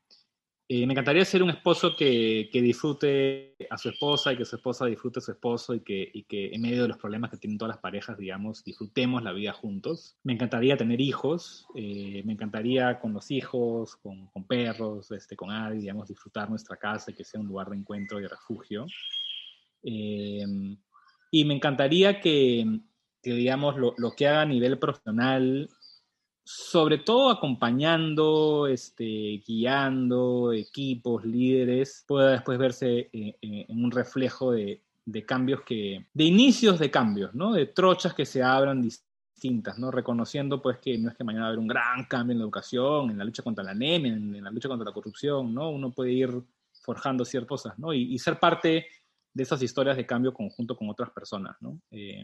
Eh, 0.69 0.85
me 0.85 0.91
encantaría 0.91 1.23
ser 1.23 1.43
un 1.43 1.49
esposo 1.49 1.95
que, 1.95 2.49
que, 2.51 2.61
disfrute 2.61 3.55
a 3.69 3.77
su 3.77 3.87
esposa 3.87 4.33
y 4.33 4.37
que 4.37 4.43
su 4.43 4.57
esposa 4.57 4.85
disfrute 4.85 5.19
a 5.19 5.21
su 5.21 5.31
esposo 5.31 5.73
y 5.73 5.79
que, 5.79 6.11
y 6.13 6.23
que 6.23 6.53
en 6.53 6.61
medio 6.61 6.81
de 6.81 6.89
los 6.89 6.97
problemas 6.97 7.31
que 7.31 7.37
tienen 7.37 7.57
todas 7.57 7.75
las 7.75 7.81
parejas, 7.81 8.17
digamos, 8.17 8.65
disfrutemos 8.65 9.23
la 9.23 9.31
vida 9.31 9.53
juntos. 9.53 10.17
Me 10.23 10.33
encantaría 10.33 10.75
tener 10.75 10.99
hijos, 10.99 11.67
eh, 11.73 12.21
me 12.25 12.33
encantaría 12.33 12.99
con 12.99 13.13
los 13.13 13.31
hijos, 13.31 13.95
con, 13.95 14.27
con 14.27 14.43
perros, 14.43 15.09
este, 15.11 15.37
con 15.37 15.51
Adi, 15.51 15.79
digamos, 15.79 16.09
disfrutar 16.09 16.49
nuestra 16.49 16.75
casa 16.75 17.11
y 17.11 17.13
que 17.13 17.23
sea 17.23 17.39
un 17.39 17.47
lugar 17.47 17.69
de 17.69 17.77
encuentro 17.77 18.19
y 18.19 18.27
refugio. 18.27 18.87
Eh, 19.83 20.45
y 21.31 21.45
me 21.45 21.53
encantaría 21.53 22.19
que, 22.19 22.65
que 23.23 23.33
digamos, 23.33 23.77
lo, 23.77 23.93
lo, 23.97 24.11
que 24.11 24.27
haga 24.27 24.41
a 24.41 24.45
nivel 24.45 24.77
profesional 24.79 25.69
sobre 26.49 26.99
todo 26.99 27.29
acompañando, 27.29 28.67
este, 28.67 29.43
guiando 29.45 30.53
equipos, 30.53 31.25
líderes, 31.25 32.05
pueda 32.07 32.31
después 32.31 32.57
verse 32.57 33.09
eh, 33.11 33.35
eh, 33.41 33.65
en 33.67 33.83
un 33.83 33.91
reflejo 33.91 34.53
de, 34.53 34.81
cambios 35.25 35.63
que, 35.63 36.05
de 36.13 36.23
inicios 36.23 36.79
de 36.79 36.89
cambios, 36.89 37.35
¿no? 37.35 37.51
De 37.51 37.65
trochas 37.65 38.13
que 38.13 38.25
se 38.25 38.41
abran 38.41 38.81
distintas, 38.81 39.77
¿no? 39.77 39.91
Reconociendo 39.91 40.61
pues 40.61 40.77
que 40.77 40.97
no 40.97 41.09
es 41.09 41.17
que 41.17 41.25
mañana 41.25 41.43
va 41.43 41.47
a 41.47 41.49
haber 41.49 41.59
un 41.59 41.67
gran 41.67 42.05
cambio 42.05 42.31
en 42.31 42.37
la 42.37 42.45
educación, 42.45 43.11
en 43.11 43.17
la 43.17 43.25
lucha 43.25 43.43
contra 43.43 43.65
la 43.65 43.71
anemia, 43.71 44.13
en, 44.13 44.41
la 44.41 44.49
lucha 44.49 44.69
contra 44.69 44.85
la 44.85 44.93
corrupción, 44.93 45.53
¿no? 45.53 45.69
Uno 45.69 45.91
puede 45.91 46.13
ir 46.13 46.31
forjando 46.81 47.25
ciertas 47.25 47.49
cosas, 47.49 47.77
¿no? 47.77 47.93
Y, 47.93 48.17
ser 48.19 48.39
parte 48.39 48.87
de 49.33 49.43
esas 49.43 49.61
historias 49.61 49.97
de 49.97 50.05
cambio 50.05 50.33
conjunto 50.33 50.77
con 50.77 50.89
otras 50.89 51.09
personas, 51.09 51.57
¿no? 51.59 51.81
Eh, 51.91 52.23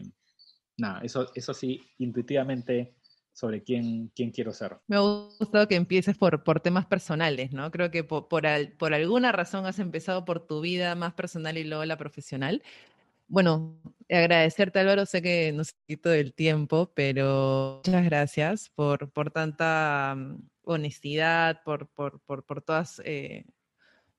nada, 0.78 1.00
eso, 1.02 1.30
eso 1.34 1.52
sí, 1.52 1.78
intuitivamente 1.98 2.94
sobre 3.34 3.62
quién, 3.62 4.10
quién 4.14 4.30
quiero 4.30 4.52
ser. 4.52 4.78
Me 4.86 4.96
ha 4.96 5.00
gustado 5.00 5.66
que 5.68 5.74
empieces 5.74 6.16
por, 6.16 6.44
por 6.44 6.60
temas 6.60 6.86
personales, 6.86 7.52
¿no? 7.52 7.70
Creo 7.70 7.90
que 7.90 8.04
por, 8.04 8.28
por, 8.28 8.44
por, 8.78 8.94
alguna 8.94 9.32
razón 9.32 9.66
has 9.66 9.80
empezado 9.80 10.24
por 10.24 10.46
tu 10.46 10.60
vida 10.60 10.94
más 10.94 11.14
personal 11.14 11.58
y 11.58 11.64
luego 11.64 11.84
la 11.84 11.98
profesional. 11.98 12.62
Bueno, 13.26 13.76
agradecerte 14.08 14.78
Álvaro, 14.78 15.04
sé 15.04 15.20
que 15.20 15.52
no 15.52 15.64
se 15.64 15.72
quito 15.86 16.10
del 16.10 16.32
tiempo, 16.32 16.92
pero 16.94 17.82
muchas 17.84 18.04
gracias 18.04 18.70
por, 18.70 19.10
por 19.10 19.32
tanta 19.32 20.14
mm, 20.16 20.38
honestidad, 20.62 21.62
por, 21.64 21.88
por, 21.88 22.20
por, 22.20 22.44
por 22.44 22.62
todas 22.62 23.02
eh, 23.04 23.44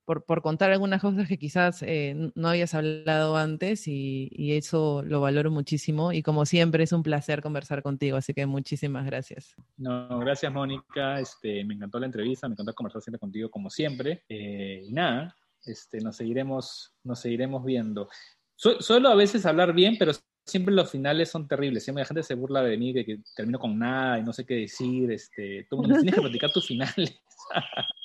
por, 0.06 0.24
por, 0.26 0.42
contar 0.42 0.72
algunas 0.72 1.02
cosas 1.02 1.28
que 1.28 1.38
quizás 1.38 1.82
eh, 1.82 2.32
no 2.36 2.50
habías 2.50 2.74
hablado 2.74 3.36
antes 3.38 3.88
y, 3.88 4.30
y, 4.32 4.54
eso 4.54 5.04
lo 5.04 5.22
valoro 5.22 5.52
muchísimo 5.52 6.14
y 6.14 6.22
como 6.22 6.46
siempre 6.46 6.84
es 6.84 6.92
un 6.92 7.04
placer 7.04 7.42
conversar 7.42 7.82
contigo, 7.82 8.18
así 8.18 8.34
que 8.34 8.46
muchísimas 8.46 9.06
gracias. 9.06 9.56
No, 9.78 10.20
gracias 10.20 10.54
Mónica, 10.54 11.20
este, 11.20 11.64
me 11.66 11.74
encantó 11.74 12.00
la 12.00 12.06
entrevista, 12.06 12.48
me 12.48 12.54
encantó 12.54 12.74
conversar 12.74 13.02
siempre 13.02 13.20
contigo 13.20 13.50
como 13.50 13.70
siempre 13.70 14.24
eh, 14.30 14.84
y 14.88 14.94
nada, 14.94 15.36
este, 15.66 16.00
nos, 16.00 16.16
seguiremos, 16.16 16.94
nos 17.04 17.20
seguiremos 17.20 17.66
viendo. 17.66 18.08
suelo 18.56 19.10
a 19.10 19.16
veces 19.16 19.46
hablar 19.46 19.74
bien, 19.74 19.98
pero 19.98 20.14
siempre 20.46 20.74
los 20.74 20.92
finales 20.92 21.30
son 21.30 21.48
terribles. 21.48 21.84
Siempre 21.84 22.04
la 22.04 22.08
gente 22.08 22.24
se 22.24 22.36
burla 22.36 22.62
de 22.62 22.78
mí, 22.78 22.94
de 22.94 23.06
que 23.06 23.20
termino 23.36 23.60
con 23.60 23.78
nada 23.78 24.20
y 24.20 24.24
no 24.24 24.32
sé 24.32 24.46
qué 24.46 24.56
decir. 24.56 25.12
Este, 25.12 25.68
tú 25.70 25.82
tienes 25.84 26.14
que 26.14 26.22
platicar 26.22 26.52
tus 26.52 26.68
finales. 26.68 27.20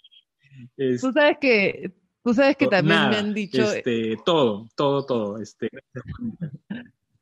tú 0.76 1.12
sabes 1.12 1.38
que, 1.40 1.92
tú 2.22 2.34
sabes 2.34 2.56
que 2.56 2.66
también 2.66 3.08
me 3.08 3.16
han 3.16 3.34
dicho... 3.34 3.62
Este, 3.62 4.16
todo, 4.24 4.68
todo, 4.76 5.04
todo. 5.04 5.38
Este. 5.38 5.68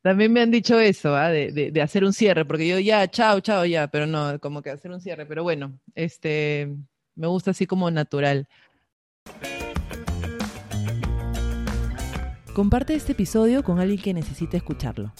También 0.01 0.31
me 0.31 0.41
han 0.41 0.51
dicho 0.51 0.79
eso, 0.79 1.15
¿ah? 1.15 1.29
de, 1.29 1.71
de, 1.71 1.81
hacer 1.81 2.05
un 2.05 2.13
cierre, 2.13 2.45
porque 2.45 2.67
yo 2.67 2.79
ya, 2.79 3.07
chao, 3.09 3.41
chao, 3.41 3.65
ya, 3.65 3.87
pero 3.87 4.07
no, 4.07 4.39
como 4.39 4.61
que 4.61 4.69
hacer 4.69 4.91
un 4.91 5.01
cierre, 5.01 5.25
pero 5.25 5.43
bueno, 5.43 5.77
este, 5.93 6.73
me 7.15 7.27
gusta 7.27 7.51
así 7.51 7.67
como 7.67 7.91
natural. 7.91 8.47
Comparte 12.53 12.95
este 12.95 13.11
episodio 13.11 13.63
con 13.63 13.79
alguien 13.79 14.01
que 14.01 14.13
necesite 14.13 14.57
escucharlo. 14.57 15.13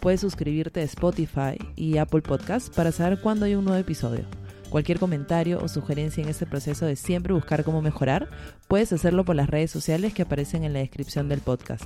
Puedes 0.00 0.20
suscribirte 0.20 0.80
a 0.80 0.84
Spotify 0.84 1.56
y 1.76 1.98
Apple 1.98 2.22
Podcasts 2.22 2.70
para 2.70 2.92
saber 2.92 3.20
cuándo 3.20 3.46
hay 3.46 3.54
un 3.54 3.64
nuevo 3.64 3.80
episodio. 3.80 4.26
Cualquier 4.74 4.98
comentario 4.98 5.60
o 5.62 5.68
sugerencia 5.68 6.20
en 6.20 6.28
este 6.28 6.46
proceso 6.46 6.84
de 6.84 6.96
siempre 6.96 7.32
buscar 7.32 7.62
cómo 7.62 7.80
mejorar, 7.80 8.28
puedes 8.66 8.92
hacerlo 8.92 9.24
por 9.24 9.36
las 9.36 9.48
redes 9.48 9.70
sociales 9.70 10.12
que 10.12 10.22
aparecen 10.22 10.64
en 10.64 10.72
la 10.72 10.80
descripción 10.80 11.28
del 11.28 11.42
podcast. 11.42 11.84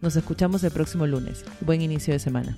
Nos 0.00 0.16
escuchamos 0.16 0.64
el 0.64 0.70
próximo 0.70 1.06
lunes. 1.06 1.44
Buen 1.60 1.82
inicio 1.82 2.14
de 2.14 2.18
semana. 2.18 2.56